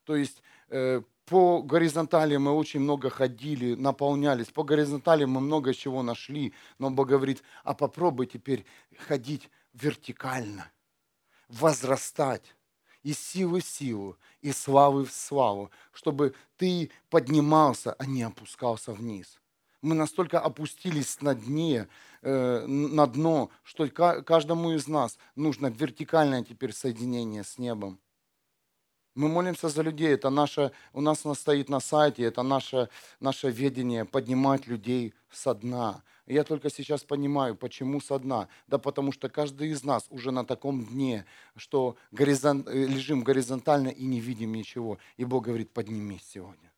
То 0.04 0.16
есть 0.16 0.42
э, 0.68 1.02
по 1.26 1.60
горизонтали 1.60 2.36
мы 2.36 2.52
очень 2.52 2.80
много 2.80 3.10
ходили, 3.10 3.74
наполнялись. 3.74 4.46
По 4.46 4.62
горизонтали 4.62 5.24
мы 5.24 5.40
много 5.40 5.74
чего 5.74 6.02
нашли. 6.02 6.54
Но 6.78 6.90
Бог 6.90 7.08
говорит, 7.08 7.42
а 7.64 7.74
попробуй 7.74 8.26
теперь 8.26 8.64
ходить 8.96 9.50
вертикально, 9.72 10.70
возрастать 11.48 12.54
из 13.02 13.18
силы 13.18 13.60
в 13.60 13.64
силу, 13.64 14.16
из 14.40 14.56
славы 14.56 15.04
в 15.04 15.12
славу, 15.12 15.70
чтобы 15.92 16.34
ты 16.56 16.90
поднимался, 17.10 17.92
а 17.92 18.06
не 18.06 18.22
опускался 18.22 18.92
вниз. 18.92 19.40
Мы 19.82 19.94
настолько 19.94 20.40
опустились 20.40 21.20
на 21.20 21.34
дне, 21.34 21.88
на 22.26 23.06
дно, 23.06 23.50
что 23.62 23.88
каждому 23.88 24.72
из 24.72 24.88
нас 24.88 25.18
нужно 25.36 25.68
вертикальное 25.68 26.42
теперь 26.42 26.72
соединение 26.72 27.44
с 27.44 27.58
небом. 27.58 28.00
Мы 29.14 29.28
молимся 29.28 29.70
за 29.70 29.80
людей, 29.80 30.08
это 30.08 30.28
наше, 30.28 30.72
у 30.92 31.00
нас 31.00 31.24
стоит 31.34 31.70
на 31.70 31.80
сайте, 31.80 32.24
это 32.24 32.42
наше, 32.42 32.90
наше 33.18 33.50
ведение, 33.50 34.04
поднимать 34.04 34.66
людей 34.66 35.14
со 35.30 35.54
дна. 35.54 36.02
Я 36.26 36.44
только 36.44 36.68
сейчас 36.68 37.02
понимаю, 37.02 37.56
почему 37.56 38.00
со 38.00 38.18
дна. 38.18 38.48
Да 38.66 38.76
потому 38.76 39.12
что 39.12 39.30
каждый 39.30 39.70
из 39.70 39.84
нас 39.84 40.06
уже 40.10 40.32
на 40.32 40.44
таком 40.44 40.84
дне, 40.84 41.24
что 41.56 41.96
горизонт, 42.10 42.68
э, 42.68 42.84
лежим 42.84 43.22
горизонтально 43.22 43.88
и 43.88 44.04
не 44.04 44.20
видим 44.20 44.52
ничего. 44.52 44.98
И 45.16 45.24
Бог 45.24 45.44
говорит, 45.44 45.72
поднимись 45.72 46.28
сегодня 46.28 46.70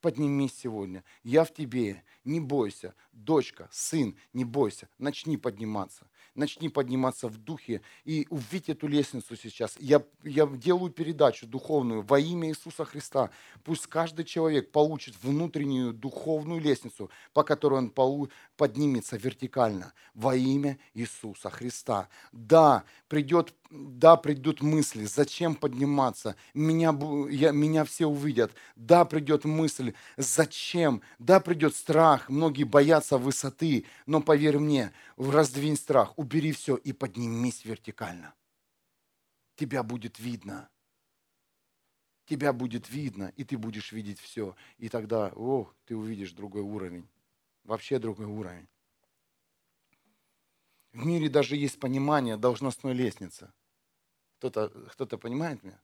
поднимись 0.00 0.56
сегодня. 0.56 1.04
Я 1.22 1.44
в 1.44 1.52
тебе, 1.52 2.02
не 2.24 2.40
бойся. 2.40 2.94
Дочка, 3.12 3.68
сын, 3.70 4.16
не 4.32 4.44
бойся. 4.44 4.88
Начни 4.98 5.36
подниматься 5.36 6.06
начни 6.36 6.68
подниматься 6.68 7.28
в 7.28 7.38
духе 7.38 7.82
и 8.04 8.26
увидь 8.30 8.68
эту 8.68 8.86
лестницу 8.86 9.36
сейчас. 9.36 9.76
Я, 9.78 10.02
я 10.22 10.46
делаю 10.46 10.90
передачу 10.90 11.46
духовную 11.46 12.02
во 12.02 12.18
имя 12.18 12.48
Иисуса 12.48 12.84
Христа. 12.84 13.30
Пусть 13.64 13.86
каждый 13.86 14.24
человек 14.24 14.70
получит 14.70 15.14
внутреннюю 15.22 15.92
духовную 15.92 16.60
лестницу, 16.60 17.10
по 17.32 17.42
которой 17.42 17.78
он 17.78 17.90
полу, 17.90 18.30
поднимется 18.56 19.16
вертикально 19.16 19.92
во 20.14 20.34
имя 20.36 20.78
Иисуса 20.94 21.50
Христа. 21.50 22.08
Да, 22.32 22.84
придет, 23.08 23.54
да, 23.70 24.16
придут 24.16 24.62
мысли, 24.62 25.04
зачем 25.04 25.54
подниматься, 25.54 26.36
меня, 26.54 26.96
я, 27.30 27.50
меня 27.52 27.84
все 27.84 28.06
увидят. 28.06 28.52
Да, 28.76 29.04
придет 29.04 29.44
мысль, 29.44 29.92
зачем, 30.16 31.02
да, 31.18 31.40
придет 31.40 31.74
страх, 31.74 32.28
многие 32.28 32.64
боятся 32.64 33.18
высоты, 33.18 33.86
но 34.06 34.20
поверь 34.20 34.58
мне, 34.58 34.92
раздвинь 35.16 35.76
страх, 35.76 36.12
убери 36.26 36.50
все 36.50 36.74
и 36.74 36.92
поднимись 36.92 37.64
вертикально. 37.64 38.34
Тебя 39.54 39.84
будет 39.84 40.18
видно. 40.18 40.68
Тебя 42.24 42.52
будет 42.52 42.90
видно, 42.90 43.32
и 43.36 43.44
ты 43.44 43.56
будешь 43.56 43.92
видеть 43.92 44.18
все. 44.18 44.56
И 44.78 44.88
тогда, 44.88 45.32
о, 45.36 45.72
ты 45.84 45.94
увидишь 45.94 46.32
другой 46.32 46.62
уровень. 46.62 47.08
Вообще 47.62 48.00
другой 48.00 48.26
уровень. 48.26 48.66
В 50.92 51.06
мире 51.06 51.28
даже 51.28 51.54
есть 51.54 51.78
понимание 51.78 52.36
должностной 52.36 52.92
лестницы. 52.92 53.52
Кто-то 54.38 54.70
кто 54.90 55.18
понимает 55.18 55.62
меня? 55.62 55.80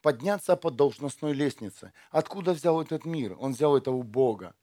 Подняться 0.00 0.56
по 0.56 0.70
должностной 0.70 1.34
лестнице. 1.34 1.92
Откуда 2.10 2.54
взял 2.54 2.80
этот 2.80 3.04
мир? 3.04 3.36
Он 3.38 3.52
взял 3.52 3.76
это 3.76 3.90
у 3.90 4.02
Бога 4.02 4.54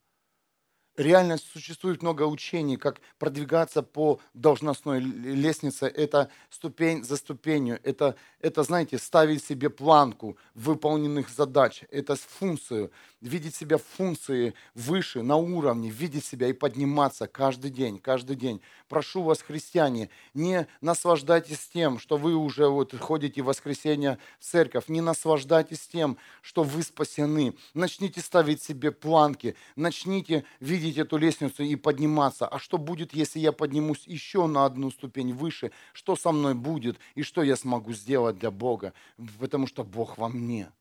реально 0.98 1.38
существует 1.38 2.02
много 2.02 2.24
учений, 2.24 2.78
как 2.78 3.02
продвигаться 3.18 3.82
по 3.82 4.20
должностной 4.34 5.00
лестнице. 5.00 5.88
Это 5.88 6.30
ступень 6.50 7.04
за 7.04 7.18
ступенью. 7.18 7.80
Это, 7.84 8.16
это 8.40 8.64
знаете, 8.64 8.98
ставить 8.98 9.44
себе 9.44 9.70
планку 9.70 10.38
выполненных 10.54 11.30
задач. 11.30 11.84
Это 11.92 12.16
функцию. 12.16 12.92
Видеть 13.22 13.54
себя 13.54 13.78
в 13.78 13.84
функции 13.84 14.56
выше, 14.74 15.22
на 15.22 15.36
уровне. 15.36 15.92
Видеть 15.92 16.26
себя 16.26 16.48
и 16.48 16.54
подниматься 16.54 17.28
каждый 17.28 17.70
день, 17.70 18.00
каждый 18.00 18.36
день. 18.36 18.62
Прошу 18.90 19.22
вас, 19.22 19.44
христиане, 19.44 20.10
не 20.34 20.68
наслаждайтесь 20.82 21.70
тем, 21.72 22.00
что 22.00 22.18
вы 22.18 22.34
уже 22.34 22.68
вот 22.68 22.96
ходите 22.98 23.44
в 23.44 23.46
воскресенье 23.46 24.18
в 24.40 24.46
церковь. 24.46 24.88
Не 24.88 25.02
наслаждайтесь 25.02 25.88
тем, 25.88 26.18
что 26.42 26.64
вы 26.64 26.82
спасены. 26.82 27.56
Начните 27.76 28.22
ставить 28.22 28.64
себе 28.64 28.92
планки. 28.92 29.56
Начните 29.76 30.44
видеть 30.60 30.98
эту 30.98 31.18
лестницу 31.18 31.62
и 31.62 31.76
подниматься. 31.76 32.48
А 32.48 32.58
что 32.58 32.80
будет, 32.80 33.14
если 33.14 33.38
я 33.38 33.52
поднимусь 33.52 34.08
еще 34.08 34.48
на 34.48 34.66
одну 34.66 34.90
ступень 34.90 35.32
выше? 35.32 35.72
Что 35.94 36.16
со 36.16 36.32
мной 36.32 36.56
будет? 36.56 36.98
И 37.14 37.22
что 37.22 37.44
я 37.44 37.56
смогу 37.56 37.94
сделать 37.94 38.40
для 38.40 38.50
Бога? 38.50 38.94
Потому 39.40 39.68
что 39.68 39.84
Бог 39.84 40.18
во 40.18 40.28
мне. 40.28 40.72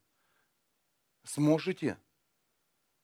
Сможете? 1.24 1.98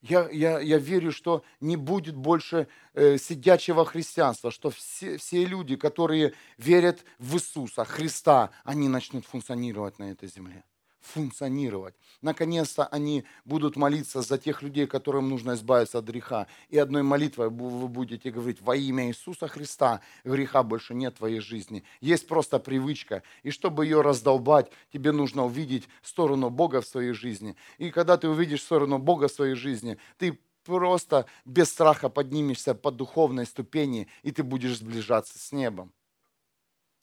Я, 0.08 0.28
я, 0.30 0.60
я 0.60 0.78
верю, 0.78 1.10
что 1.10 1.42
не 1.60 1.76
будет 1.76 2.16
больше 2.16 2.68
э, 2.94 3.18
сидячего 3.18 3.84
христианства, 3.84 4.50
что 4.50 4.70
все, 4.70 5.16
все 5.16 5.44
люди, 5.44 5.76
которые 5.76 6.32
верят 6.58 7.04
в 7.18 7.34
Иисуса, 7.34 7.84
Христа, 7.84 8.50
они 8.64 8.88
начнут 8.88 9.24
функционировать 9.26 9.98
на 9.98 10.10
этой 10.10 10.28
земле 10.28 10.64
функционировать. 11.06 11.94
Наконец-то 12.22 12.86
они 12.86 13.24
будут 13.44 13.76
молиться 13.76 14.22
за 14.22 14.38
тех 14.38 14.62
людей, 14.62 14.86
которым 14.86 15.28
нужно 15.28 15.54
избавиться 15.54 15.98
от 15.98 16.04
греха. 16.04 16.46
И 16.68 16.78
одной 16.78 17.02
молитвой 17.02 17.48
вы 17.48 17.88
будете 17.88 18.30
говорить, 18.30 18.60
во 18.60 18.76
имя 18.76 19.08
Иисуса 19.08 19.48
Христа 19.48 20.00
греха 20.24 20.62
больше 20.62 20.94
нет 20.94 21.14
в 21.14 21.18
твоей 21.18 21.40
жизни. 21.40 21.84
Есть 22.00 22.26
просто 22.26 22.58
привычка. 22.58 23.22
И 23.42 23.50
чтобы 23.50 23.84
ее 23.86 24.00
раздолбать, 24.00 24.70
тебе 24.92 25.12
нужно 25.12 25.44
увидеть 25.44 25.88
сторону 26.02 26.50
Бога 26.50 26.80
в 26.80 26.86
своей 26.86 27.12
жизни. 27.12 27.56
И 27.78 27.90
когда 27.90 28.16
ты 28.16 28.28
увидишь 28.28 28.62
сторону 28.62 28.98
Бога 28.98 29.28
в 29.28 29.32
своей 29.32 29.54
жизни, 29.54 29.98
ты 30.18 30.38
просто 30.64 31.26
без 31.44 31.70
страха 31.70 32.08
поднимешься 32.08 32.74
по 32.74 32.90
духовной 32.90 33.46
ступени, 33.46 34.08
и 34.22 34.32
ты 34.32 34.42
будешь 34.42 34.78
сближаться 34.78 35.38
с 35.38 35.52
небом. 35.52 35.92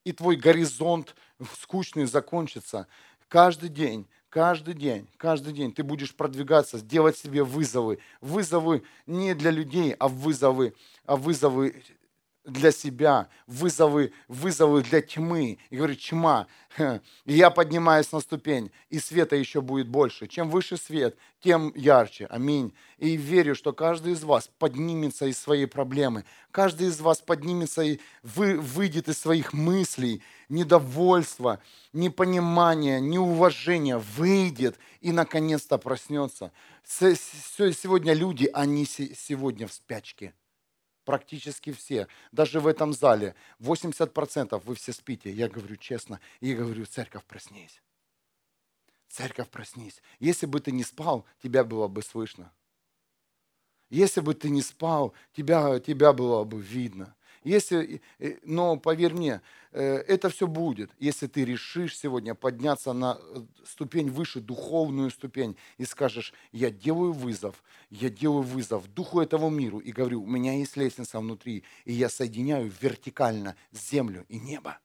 И 0.04 0.12
твой 0.12 0.36
горизонт 0.36 1.16
скучный 1.62 2.06
закончится. 2.06 2.88
Каждый 3.34 3.70
день, 3.70 4.06
каждый 4.30 4.76
день, 4.76 5.08
каждый 5.18 5.54
день 5.54 5.74
ты 5.74 5.82
будешь 5.82 6.14
продвигаться, 6.14 6.80
делать 6.80 7.18
себе 7.18 7.44
вызовы. 7.44 7.98
Вызовы 8.22 8.84
не 9.08 9.34
для 9.34 9.50
людей, 9.50 9.96
а 9.98 10.08
вызовы, 10.08 10.76
а 11.08 11.16
вызовы 11.16 11.82
для 12.46 12.72
себя, 12.72 13.30
вызовы, 13.48 14.12
вызовы 14.28 14.84
для 14.84 15.02
тьмы. 15.02 15.58
И 15.70 15.78
говорит, 15.78 16.00
тьма, 16.00 16.48
я 17.26 17.50
поднимаюсь 17.50 18.12
на 18.12 18.20
ступень, 18.20 18.72
и 18.90 19.00
света 19.00 19.36
еще 19.36 19.62
будет 19.62 19.88
больше. 19.88 20.28
Чем 20.28 20.50
выше 20.50 20.78
свет, 20.78 21.18
тем 21.42 21.72
ярче. 21.76 22.26
Аминь. 22.26 22.74
И 22.98 23.16
верю, 23.16 23.56
что 23.56 23.72
каждый 23.72 24.14
из 24.14 24.24
вас 24.24 24.50
поднимется 24.60 25.26
из 25.26 25.38
своей 25.38 25.68
проблемы. 25.68 26.26
Каждый 26.52 26.88
из 26.88 27.00
вас 27.00 27.22
поднимется 27.22 27.82
и 27.82 28.00
вы, 28.24 28.60
выйдет 28.60 29.08
из 29.08 29.20
своих 29.20 29.54
мыслей, 29.54 30.22
недовольства, 30.50 31.60
непонимания, 31.94 33.00
неуважения, 33.00 33.98
выйдет 33.98 34.78
и 35.02 35.12
наконец-то 35.12 35.78
проснется. 35.78 36.52
Сегодня 36.86 38.14
люди, 38.14 38.50
они 38.54 38.86
сегодня 38.86 39.68
в 39.68 39.74
спячке 39.74 40.34
Практически 41.06 41.72
все. 41.72 42.08
Даже 42.32 42.60
в 42.60 42.68
этом 42.68 42.94
зале 42.94 43.36
80% 43.60 44.62
вы 44.64 44.76
все 44.76 44.94
спите. 44.94 45.32
Я 45.32 45.50
говорю 45.50 45.76
честно. 45.76 46.20
И 46.40 46.54
говорю, 46.54 46.86
церковь, 46.86 47.26
проснись. 47.26 47.82
Церковь, 49.10 49.50
проснись. 49.50 50.02
Если 50.20 50.46
бы 50.46 50.60
ты 50.60 50.72
не 50.72 50.84
спал, 50.84 51.26
тебя 51.42 51.64
было 51.64 51.88
бы 51.88 52.02
слышно. 52.02 52.52
Если 53.90 54.22
бы 54.22 54.34
ты 54.34 54.50
не 54.50 54.62
спал, 54.62 55.14
тебя, 55.34 55.80
тебя 55.80 56.14
было 56.14 56.44
бы 56.46 56.60
видно. 56.60 57.16
Если, 57.44 58.02
но 58.44 58.78
поверь 58.78 59.14
мне, 59.14 59.42
э, 59.72 59.96
это 60.08 60.30
все 60.30 60.48
будет, 60.48 60.92
если 61.00 61.28
ты 61.28 61.46
решишь 61.46 61.98
сегодня 61.98 62.36
подняться 62.36 62.94
на 62.94 63.20
э, 63.20 63.42
ступень 63.66 64.10
выше, 64.10 64.40
духовную 64.40 65.12
ступень, 65.12 65.58
и 65.78 65.86
скажешь, 65.86 66.34
я 66.52 66.72
делаю 66.72 67.12
вызов, 67.12 67.64
я 67.90 68.10
делаю 68.10 68.44
вызов 68.44 68.88
духу 68.94 69.20
этого 69.20 69.50
миру, 69.50 69.80
и 69.80 69.92
говорю, 69.92 70.24
у 70.24 70.28
меня 70.28 70.54
есть 70.54 70.78
лестница 70.78 71.20
внутри, 71.20 71.64
и 71.86 71.94
я 71.94 72.10
соединяю 72.10 72.72
вертикально 72.82 73.56
землю 73.72 74.26
и 74.30 74.40
небо. 74.40 74.80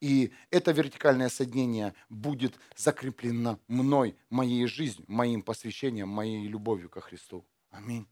И 0.00 0.32
это 0.50 0.72
вертикальное 0.72 1.28
соединение 1.28 1.94
будет 2.08 2.58
закреплено 2.76 3.58
мной, 3.68 4.16
моей 4.28 4.66
жизнью, 4.66 5.04
моим 5.08 5.42
посвящением, 5.42 6.08
моей 6.08 6.46
любовью 6.46 6.90
ко 6.90 7.00
Христу. 7.00 7.44
Аминь. 7.70 8.06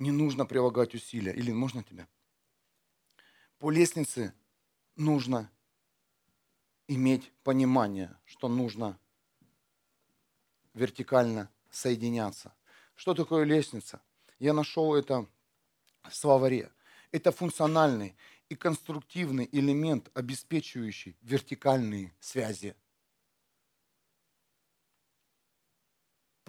Не 0.00 0.10
нужно 0.10 0.46
прилагать 0.46 0.94
усилия. 0.94 1.32
Или 1.32 1.52
можно 1.52 1.84
тебя? 1.84 2.08
По 3.58 3.70
лестнице 3.70 4.34
нужно 4.96 5.50
иметь 6.88 7.30
понимание, 7.44 8.16
что 8.24 8.48
нужно 8.48 8.98
вертикально 10.74 11.50
соединяться. 11.70 12.52
Что 12.96 13.14
такое 13.14 13.44
лестница? 13.44 14.00
Я 14.38 14.54
нашел 14.54 14.94
это 14.94 15.26
в 16.08 16.14
словаре. 16.14 16.72
Это 17.12 17.30
функциональный 17.30 18.16
и 18.48 18.54
конструктивный 18.54 19.48
элемент, 19.52 20.10
обеспечивающий 20.14 21.16
вертикальные 21.20 22.14
связи 22.20 22.74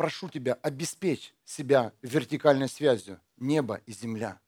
прошу 0.01 0.29
тебя, 0.29 0.53
обеспечь 0.63 1.31
себя 1.45 1.93
вертикальной 2.01 2.67
связью 2.67 3.21
небо 3.41 3.81
и 3.85 3.91
земля. 3.91 4.39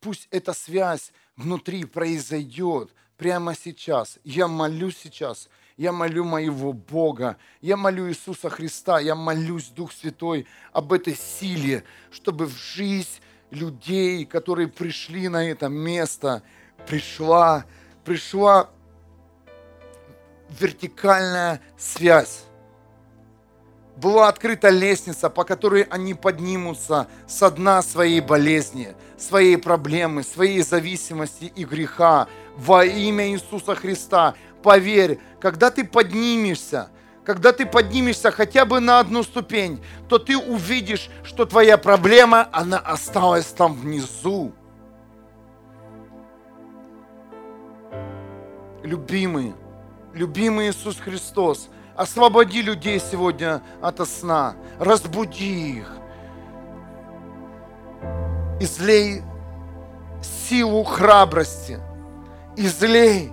Пусть 0.00 0.28
эта 0.30 0.52
связь 0.52 1.12
внутри 1.36 1.84
произойдет 1.84 2.92
прямо 3.16 3.54
сейчас. 3.54 4.18
Я 4.24 4.46
молю 4.48 4.90
сейчас, 4.90 5.48
я 5.76 5.92
молю 5.92 6.24
моего 6.24 6.72
Бога, 6.72 7.36
я 7.60 7.76
молю 7.76 8.08
Иисуса 8.08 8.50
Христа, 8.50 9.00
я 9.00 9.14
молюсь, 9.14 9.68
Дух 9.68 9.92
Святой, 9.92 10.46
об 10.72 10.92
этой 10.92 11.14
силе, 11.14 11.84
чтобы 12.10 12.46
в 12.46 12.56
жизнь 12.56 13.20
людей, 13.50 14.24
которые 14.24 14.68
пришли 14.68 15.28
на 15.28 15.48
это 15.48 15.68
место, 15.68 16.42
пришла, 16.86 17.64
пришла 18.04 18.70
вертикальная 20.60 21.60
связь 21.76 22.44
была 23.96 24.28
открыта 24.28 24.68
лестница, 24.68 25.30
по 25.30 25.44
которой 25.44 25.82
они 25.82 26.14
поднимутся 26.14 27.08
со 27.26 27.50
дна 27.50 27.82
своей 27.82 28.20
болезни, 28.20 28.94
своей 29.16 29.56
проблемы, 29.56 30.22
своей 30.22 30.62
зависимости 30.62 31.50
и 31.54 31.64
греха 31.64 32.28
во 32.56 32.84
имя 32.84 33.30
Иисуса 33.30 33.74
Христа. 33.74 34.34
Поверь, 34.62 35.18
когда 35.40 35.70
ты 35.70 35.84
поднимешься, 35.84 36.90
когда 37.24 37.52
ты 37.52 37.64
поднимешься 37.64 38.30
хотя 38.30 38.64
бы 38.64 38.80
на 38.80 39.00
одну 39.00 39.22
ступень, 39.22 39.82
то 40.08 40.18
ты 40.18 40.36
увидишь, 40.36 41.08
что 41.24 41.46
твоя 41.46 41.78
проблема, 41.78 42.48
она 42.52 42.78
осталась 42.78 43.46
там 43.46 43.74
внизу. 43.74 44.52
Любимый, 48.82 49.54
любимый 50.12 50.68
Иисус 50.68 50.98
Христос– 50.98 51.68
Освободи 51.96 52.60
людей 52.60 53.00
сегодня 53.00 53.62
от 53.80 54.06
сна. 54.06 54.54
Разбуди 54.78 55.78
их. 55.78 55.90
Излей 58.60 59.22
силу 60.22 60.84
храбрости. 60.84 61.80
Излей 62.56 63.32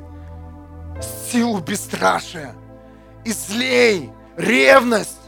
силу 1.29 1.59
бесстрашия. 1.59 2.55
Излей 3.25 4.11
ревность. 4.37 5.19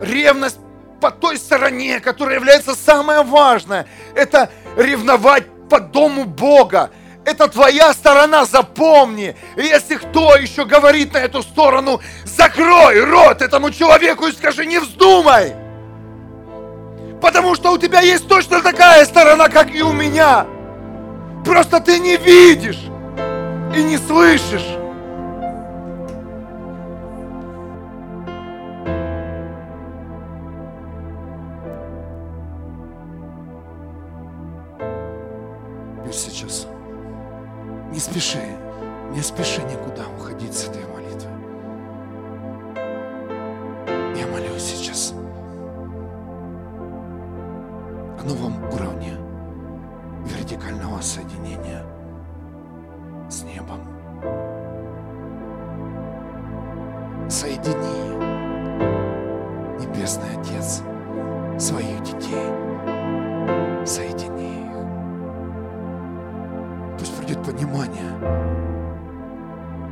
Ревность 0.00 0.58
по 1.02 1.10
той 1.10 1.36
стороне, 1.36 2.00
которая 2.00 2.36
является 2.36 2.74
самое 2.74 3.22
важное. 3.22 3.86
Это 4.14 4.50
ревновать 4.76 5.44
по 5.68 5.80
дому 5.80 6.24
Бога. 6.24 6.90
Это 7.26 7.48
твоя 7.48 7.92
сторона, 7.92 8.44
запомни. 8.44 9.36
И 9.56 9.62
если 9.62 9.96
кто 9.96 10.36
еще 10.36 10.64
говорит 10.64 11.12
на 11.12 11.18
эту 11.18 11.42
сторону, 11.42 12.00
закрой 12.24 13.04
рот 13.04 13.42
этому 13.42 13.72
человеку 13.72 14.28
и 14.28 14.32
скажи, 14.32 14.64
не 14.64 14.78
вздумай. 14.78 15.52
Потому 17.20 17.56
что 17.56 17.72
у 17.72 17.78
тебя 17.78 18.00
есть 18.00 18.28
точно 18.28 18.62
такая 18.62 19.04
сторона, 19.04 19.48
как 19.48 19.74
и 19.74 19.82
у 19.82 19.92
меня. 19.92 20.46
Просто 21.44 21.80
ты 21.80 21.98
не 21.98 22.16
видишь 22.16 22.78
и 23.74 23.82
не 23.82 23.98
слышишь. 23.98 24.85
Спеши, 38.16 38.38
не 39.12 39.20
спеши 39.20 39.60
никуда 39.64 40.04
уходить 40.08 40.54
с 40.54 40.68
этой 40.68 40.82
молитвы. 40.86 41.28
Я 44.16 44.26
молюсь 44.28 44.62
сейчас 44.62 45.12
о 48.18 48.22
новом 48.24 48.64
уровне 48.72 49.18
вертикального 50.24 50.98
соединения 51.02 51.84
с 53.28 53.42
небом. 53.42 53.80
Соедини, 57.28 58.16
Небесный 59.78 60.40
Отец, 60.40 60.80
своих 61.58 62.02
детей. 62.02 62.46
Соедини 63.84 64.35
будет 67.26 67.44
понимание, 67.44 68.12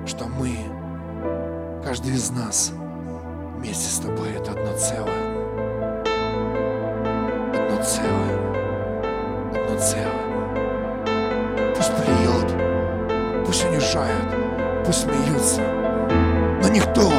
что 0.07 0.27
мы, 0.27 0.57
каждый 1.85 2.13
из 2.13 2.31
нас, 2.31 2.73
вместе 3.57 3.91
с 3.91 3.99
тобой 3.99 4.35
это 4.37 4.53
одно 4.53 4.77
целое. 4.77 5.11
Одно 7.55 7.83
целое. 7.83 8.39
Одно 9.51 9.81
целое. 9.81 11.75
Пусть 11.75 11.93
плюет, 11.97 13.45
пусть 13.47 13.65
унижают, 13.65 14.85
пусть 14.87 15.03
смеются. 15.03 15.61
Но 16.63 16.69
никто, 16.69 17.11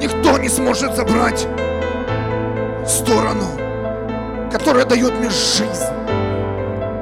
никто 0.00 0.38
не 0.38 0.48
сможет 0.48 0.94
забрать 0.94 1.48
сторону, 2.86 3.46
которая 4.52 4.84
дает 4.84 5.12
мне 5.18 5.30
жизнь, 5.30 5.92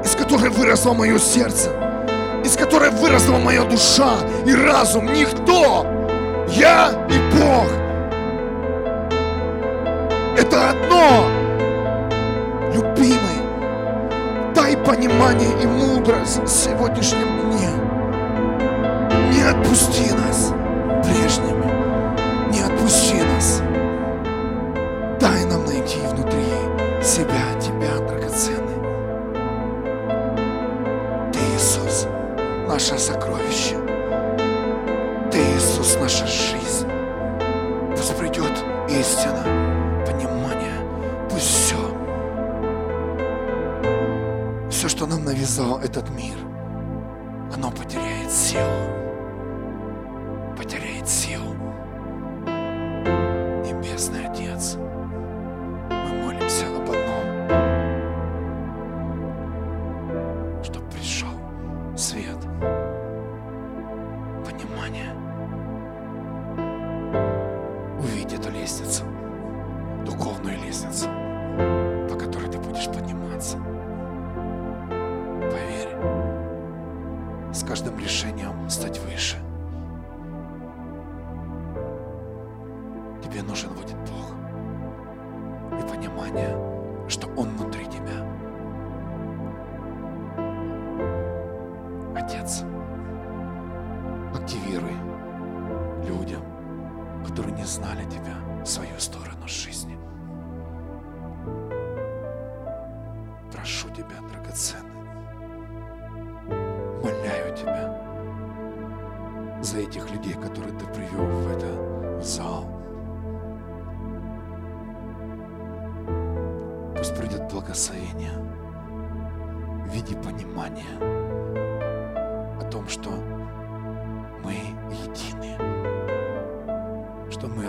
из 0.03 0.15
которой 0.15 0.49
выросло 0.49 0.93
мое 0.93 1.19
сердце 1.19 1.82
из 2.43 2.55
которой 2.55 2.89
выросла 2.89 3.37
моя 3.37 3.63
душа 3.63 4.15
и 4.45 4.53
разум. 4.53 5.05
Никто. 5.05 5.85
Я 6.49 6.91
и 7.09 7.17
Бог. 7.35 7.67
Это 10.37 10.71
одно. 10.71 11.27
Любимый, 12.73 13.39
дай 14.55 14.75
понимание 14.77 15.49
и 15.61 15.67
мудрость 15.67 16.41
в 16.43 16.83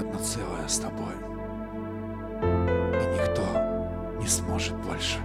одно 0.05 0.19
целое 0.19 0.69
с 0.69 0.79
Тобой. 0.79 1.15
И 2.43 3.07
никто 3.15 3.43
не 4.19 4.27
сможет 4.27 4.75
больше 4.77 5.19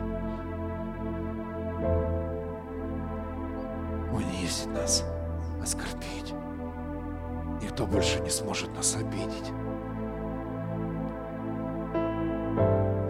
унизить 4.11 4.72
нас, 4.73 5.03
оскорбить. 5.61 6.34
Никто 7.61 7.85
больше 7.85 8.19
не 8.22 8.30
сможет 8.30 8.73
нас 8.76 8.95
обидеть. 8.95 9.51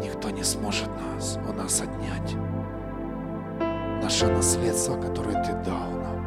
Никто 0.03 0.29
не 0.29 0.43
сможет 0.43 0.89
нас 1.15 1.37
у 1.47 1.53
нас 1.53 1.81
отнять. 1.81 2.35
Наше 4.01 4.27
наследство, 4.27 4.99
которое 4.99 5.43
Ты 5.43 5.53
дал 5.63 5.91
нам. 5.91 6.18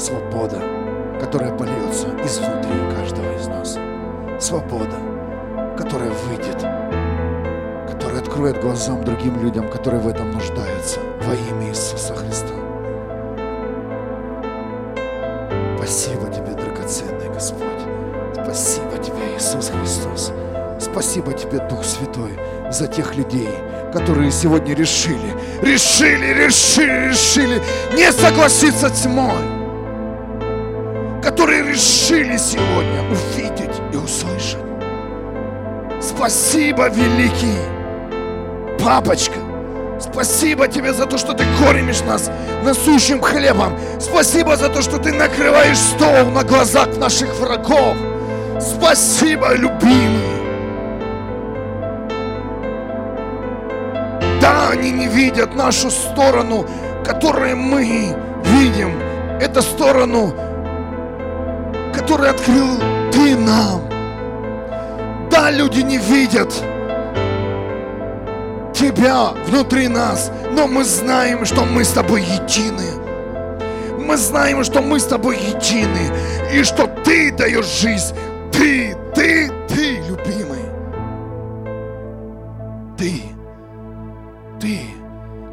Свобода, 0.00 0.62
которая 1.20 1.54
польется 1.54 2.08
изнутри 2.24 2.72
каждого 2.96 3.36
из 3.36 3.46
нас. 3.48 3.78
Свобода, 4.42 4.96
которая 5.76 6.10
выйдет, 6.10 6.56
которая 7.86 8.20
откроет 8.20 8.62
глазам 8.62 9.04
другим 9.04 9.38
людям, 9.42 9.68
которые 9.68 10.00
в 10.00 10.08
этом 10.08 10.30
нуждаются. 10.30 11.00
Во 11.20 11.34
имя 11.34 11.68
Иисуса 11.68 12.14
Христа. 12.14 12.54
Спасибо 15.76 16.30
Тебе, 16.32 16.54
драгоценный 16.54 17.28
Господь. 17.28 17.82
Спасибо 18.32 18.96
Тебе, 18.96 19.36
Иисус 19.36 19.68
Христос. 19.68 20.32
Спасибо 20.78 21.34
Тебе, 21.34 21.58
Дух 21.68 21.84
Святой, 21.84 22.38
за 22.70 22.86
тех 22.86 23.16
людей, 23.16 23.50
которые 23.92 24.30
сегодня 24.30 24.74
решили, 24.74 25.34
решили, 25.60 26.32
решили, 26.46 27.08
решили 27.10 27.62
не 27.94 28.10
согласиться 28.10 28.88
с 28.88 29.02
тьмой, 29.02 29.59
которые 31.40 31.62
решили 31.72 32.36
сегодня 32.36 33.00
увидеть 33.10 33.80
и 33.94 33.96
услышать. 33.96 34.58
Спасибо, 35.98 36.90
великий 36.90 37.56
папочка. 38.78 39.38
Спасибо 39.98 40.68
тебе 40.68 40.92
за 40.92 41.06
то, 41.06 41.16
что 41.16 41.32
ты 41.32 41.44
кормишь 41.58 42.02
нас 42.02 42.30
насущим 42.62 43.22
хлебом. 43.22 43.74
Спасибо 43.98 44.54
за 44.58 44.68
то, 44.68 44.82
что 44.82 44.98
ты 44.98 45.14
накрываешь 45.14 45.78
стол 45.78 46.26
на 46.26 46.44
глазах 46.44 46.94
наших 46.98 47.34
врагов. 47.40 47.96
Спасибо, 48.60 49.54
любимый. 49.54 50.20
Да, 54.42 54.68
они 54.72 54.90
не 54.90 55.06
видят 55.06 55.54
нашу 55.54 55.90
сторону, 55.90 56.66
которую 57.02 57.56
мы 57.56 58.14
видим. 58.44 58.92
Это 59.40 59.62
сторону, 59.62 60.34
которую 62.10 62.30
открыл 62.30 62.76
ты 63.12 63.36
нам. 63.36 63.88
Да, 65.30 65.48
люди 65.52 65.80
не 65.80 65.96
видят 65.96 66.52
тебя 68.74 69.28
внутри 69.46 69.86
нас, 69.86 70.32
но 70.50 70.66
мы 70.66 70.82
знаем, 70.82 71.44
что 71.44 71.64
мы 71.64 71.84
с 71.84 71.90
тобой 71.90 72.22
едины. 72.22 72.96
Мы 73.96 74.16
знаем, 74.16 74.64
что 74.64 74.82
мы 74.82 74.98
с 74.98 75.04
тобой 75.04 75.36
едины, 75.36 76.12
и 76.52 76.64
что 76.64 76.88
ты 77.04 77.30
даешь 77.30 77.80
жизнь. 77.80 78.12
Ты, 78.50 78.96
ты, 79.14 79.48
ты, 79.68 80.02
любимый. 80.08 80.64
Ты, 82.98 83.22
ты, 84.60 84.80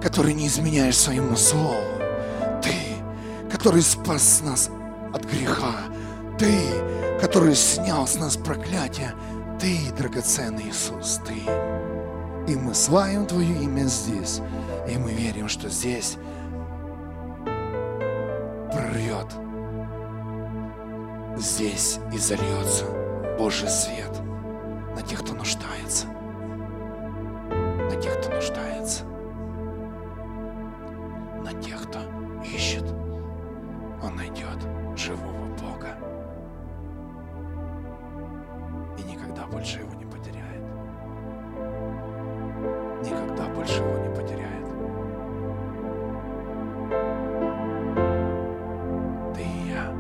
который 0.02 0.34
не 0.34 0.48
изменяешь 0.48 0.98
своему 0.98 1.36
слову. 1.36 1.84
Ты, 2.64 2.74
который 3.52 3.84
спас 3.84 4.42
нас 4.44 4.72
от 5.14 5.24
греха. 5.26 5.76
Ты, 6.38 6.54
который 7.20 7.56
снял 7.56 8.06
с 8.06 8.16
нас 8.16 8.38
проклятие. 8.38 9.14
Ты, 9.60 9.92
драгоценный 9.98 10.70
Иисус, 10.70 11.20
Ты. 11.26 11.34
И 12.52 12.56
мы 12.56 12.76
славим 12.76 13.26
Твое 13.26 13.64
имя 13.64 13.86
здесь. 13.86 14.42
И 14.88 14.98
мы 14.98 15.14
верим, 15.14 15.48
что 15.48 15.68
здесь 15.70 16.18
прорвет. 18.72 19.28
Здесь 21.38 22.00
и 22.14 22.20
зальется 22.20 22.86
Божий 23.40 23.70
свет 23.70 24.12
на 24.96 25.02
тех, 25.02 25.22
кто 25.22 25.34
нуждается. 25.34 26.06
На 27.90 27.96
тех, 28.00 28.20
кто 28.20 28.36
нуждается. 28.36 29.06
На 31.44 31.54
тех, 31.62 31.82
кто 31.82 32.00
ищет. 32.44 32.86
Он 34.04 34.16
найдет 34.16 34.60
живого 34.96 35.47
больше 39.52 39.80
его 39.80 39.94
не 39.94 40.06
потеряет. 40.06 40.64
Никогда 43.04 43.48
больше 43.54 43.82
его 43.82 43.98
не 44.00 44.10
потеряет. 44.16 44.68
Ты 49.36 49.42
и 49.42 49.70
я. 49.70 49.94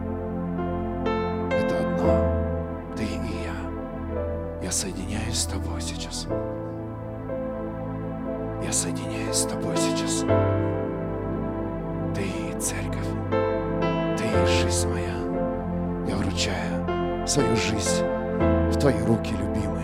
Это 1.51 1.79
одно. 1.79 2.95
Ты 2.95 3.03
и 3.03 3.43
я. 3.45 4.63
Я 4.63 4.71
соединяюсь 4.71 5.39
с 5.39 5.45
тобой 5.45 5.81
сейчас. 5.81 6.27
Я 8.63 8.71
соединяюсь 8.71 9.35
с 9.35 9.45
тобой 9.45 9.77
сейчас. 9.77 10.25
Ты 12.13 12.59
церковь. 12.59 13.07
Ты 14.17 14.47
жизнь 14.47 14.89
моя. 14.89 15.15
Я 16.07 16.15
вручаю 16.15 17.27
свою 17.27 17.55
жизнь 17.55 18.16
твои 18.79 18.99
руки, 19.03 19.31
любимые. 19.31 19.76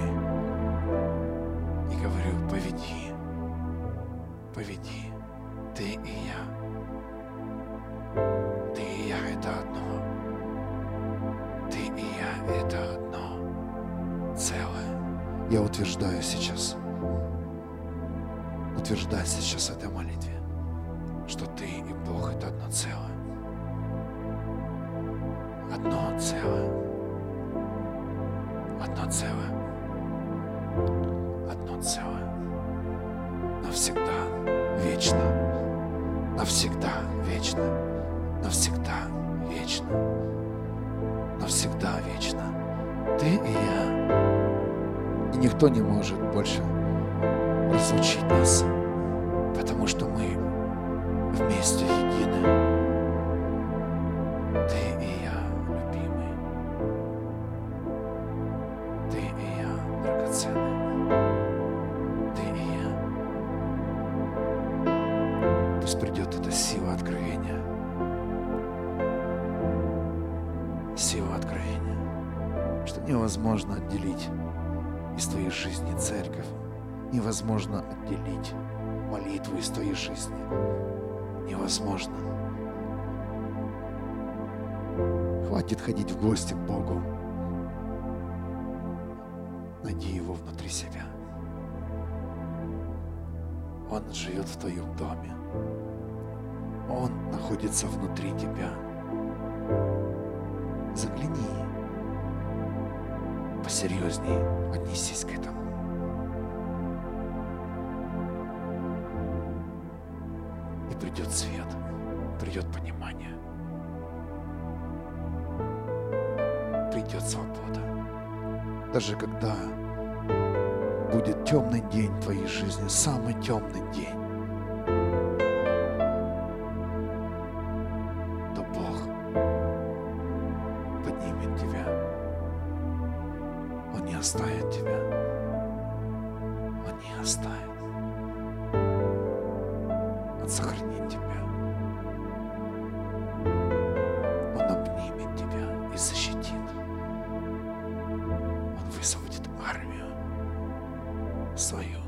Свою 151.73 151.89
и 151.89 152.02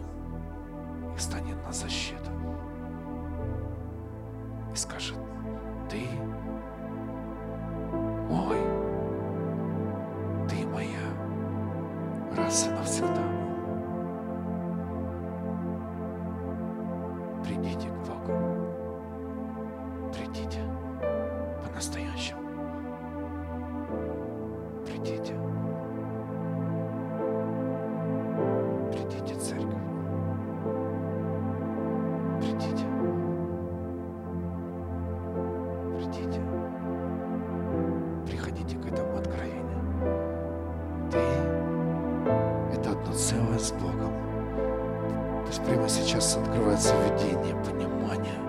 открывается 46.86 46.95
видение, 47.03 47.56
понимание. 47.64 48.40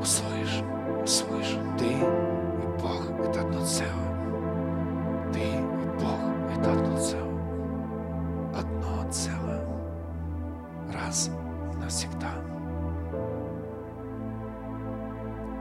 Услышь, 0.00 0.62
услышь. 1.02 1.58
Ты 1.78 1.84
и 1.84 2.66
Бог– 2.80 3.10
это 3.24 3.40
одно 3.42 3.64
целое. 3.64 5.32
Ты 5.32 5.40
и 5.40 6.00
Бог– 6.00 6.20
это 6.58 6.72
одно 6.72 6.98
целое. 6.98 7.26
Одно 8.54 9.10
целое. 9.10 9.64
Раз 10.92 11.30
и 11.72 11.76
навсегда. 11.76 12.30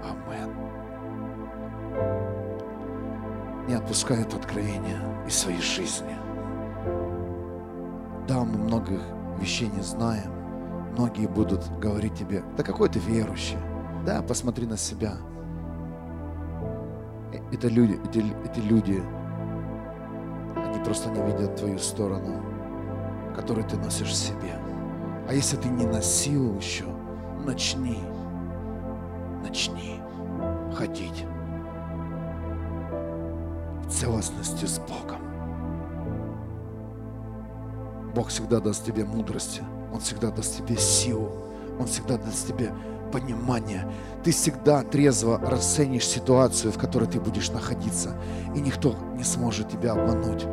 Амен. 0.03 0.51
Не 3.67 3.73
отпускай 3.75 4.21
это 4.21 4.37
откровение 4.37 4.99
из 5.27 5.37
своей 5.37 5.61
жизни. 5.61 6.15
Да, 8.27 8.43
мы 8.43 8.57
многих 8.57 9.01
вещей 9.39 9.69
не 9.69 9.81
знаем. 9.81 10.34
Многие 10.97 11.27
будут 11.27 11.67
говорить 11.77 12.15
тебе, 12.15 12.41
да 12.55 12.63
какой 12.63 12.87
ты 12.87 12.99
верующий. 12.99 13.57
Да, 14.05 14.21
посмотри 14.21 14.65
на 14.65 14.77
себя. 14.77 15.17
Это 17.51 17.67
люди, 17.67 17.99
эти, 18.07 18.23
эти 18.49 18.59
люди, 18.59 19.03
они 20.55 20.83
просто 20.85 21.09
не 21.09 21.21
видят 21.25 21.57
твою 21.57 21.79
сторону, 21.79 22.41
которую 23.35 23.67
ты 23.67 23.75
носишь 23.75 24.07
в 24.07 24.15
себе. 24.15 24.57
А 25.27 25.33
если 25.33 25.57
ты 25.57 25.67
не 25.67 25.85
носил 25.85 26.55
еще, 26.55 26.85
начни, 27.45 27.99
начни 29.43 29.99
ходить 30.73 31.25
в 33.85 33.89
целостности 33.89 34.65
с 34.65 34.79
Богом. 34.79 35.04
Бог 38.15 38.29
всегда 38.29 38.61
даст 38.61 38.85
тебе 38.85 39.03
мудрости, 39.03 39.61
Он 39.93 39.99
всегда 39.99 40.31
даст 40.31 40.55
тебе 40.55 40.77
силу, 40.77 41.29
Он 41.77 41.85
всегда 41.85 42.15
даст 42.15 42.47
тебе 42.47 42.71
понимание. 43.11 43.85
Ты 44.23 44.31
всегда 44.31 44.83
трезво 44.83 45.37
расценишь 45.37 46.07
ситуацию, 46.07 46.71
в 46.71 46.77
которой 46.77 47.09
ты 47.09 47.19
будешь 47.19 47.49
находиться, 47.49 48.15
и 48.55 48.61
никто 48.61 48.95
не 49.17 49.23
сможет 49.25 49.69
тебя 49.69 49.91
обмануть. 49.91 50.45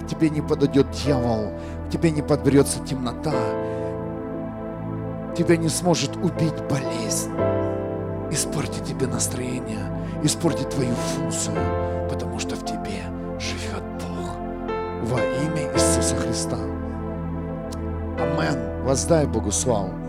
К 0.00 0.06
тебе 0.06 0.30
не 0.30 0.40
подойдет 0.40 0.90
дьявол, 0.92 1.52
к 1.86 1.90
тебе 1.90 2.10
не 2.10 2.22
подберется 2.22 2.82
темнота, 2.82 3.34
тебя 5.36 5.58
не 5.58 5.68
сможет 5.68 6.16
убить 6.16 6.58
болезнь, 6.70 7.30
испортить 8.30 8.84
тебе 8.84 9.06
настроение, 9.06 10.08
испортить 10.22 10.70
твою 10.70 10.94
функцию, 10.94 11.56
потому 12.08 12.38
что 12.38 12.56
в 12.56 12.64
тебе 12.64 13.02
живет 13.38 13.84
Бог 14.00 14.36
во 15.10 15.20
имя 15.20 15.70
Иисуса 15.74 16.16
Христа. 16.16 16.56
Амен. 18.24 18.84
Воздай 18.84 19.26
Богу 19.26 19.52
славу. 19.52 20.03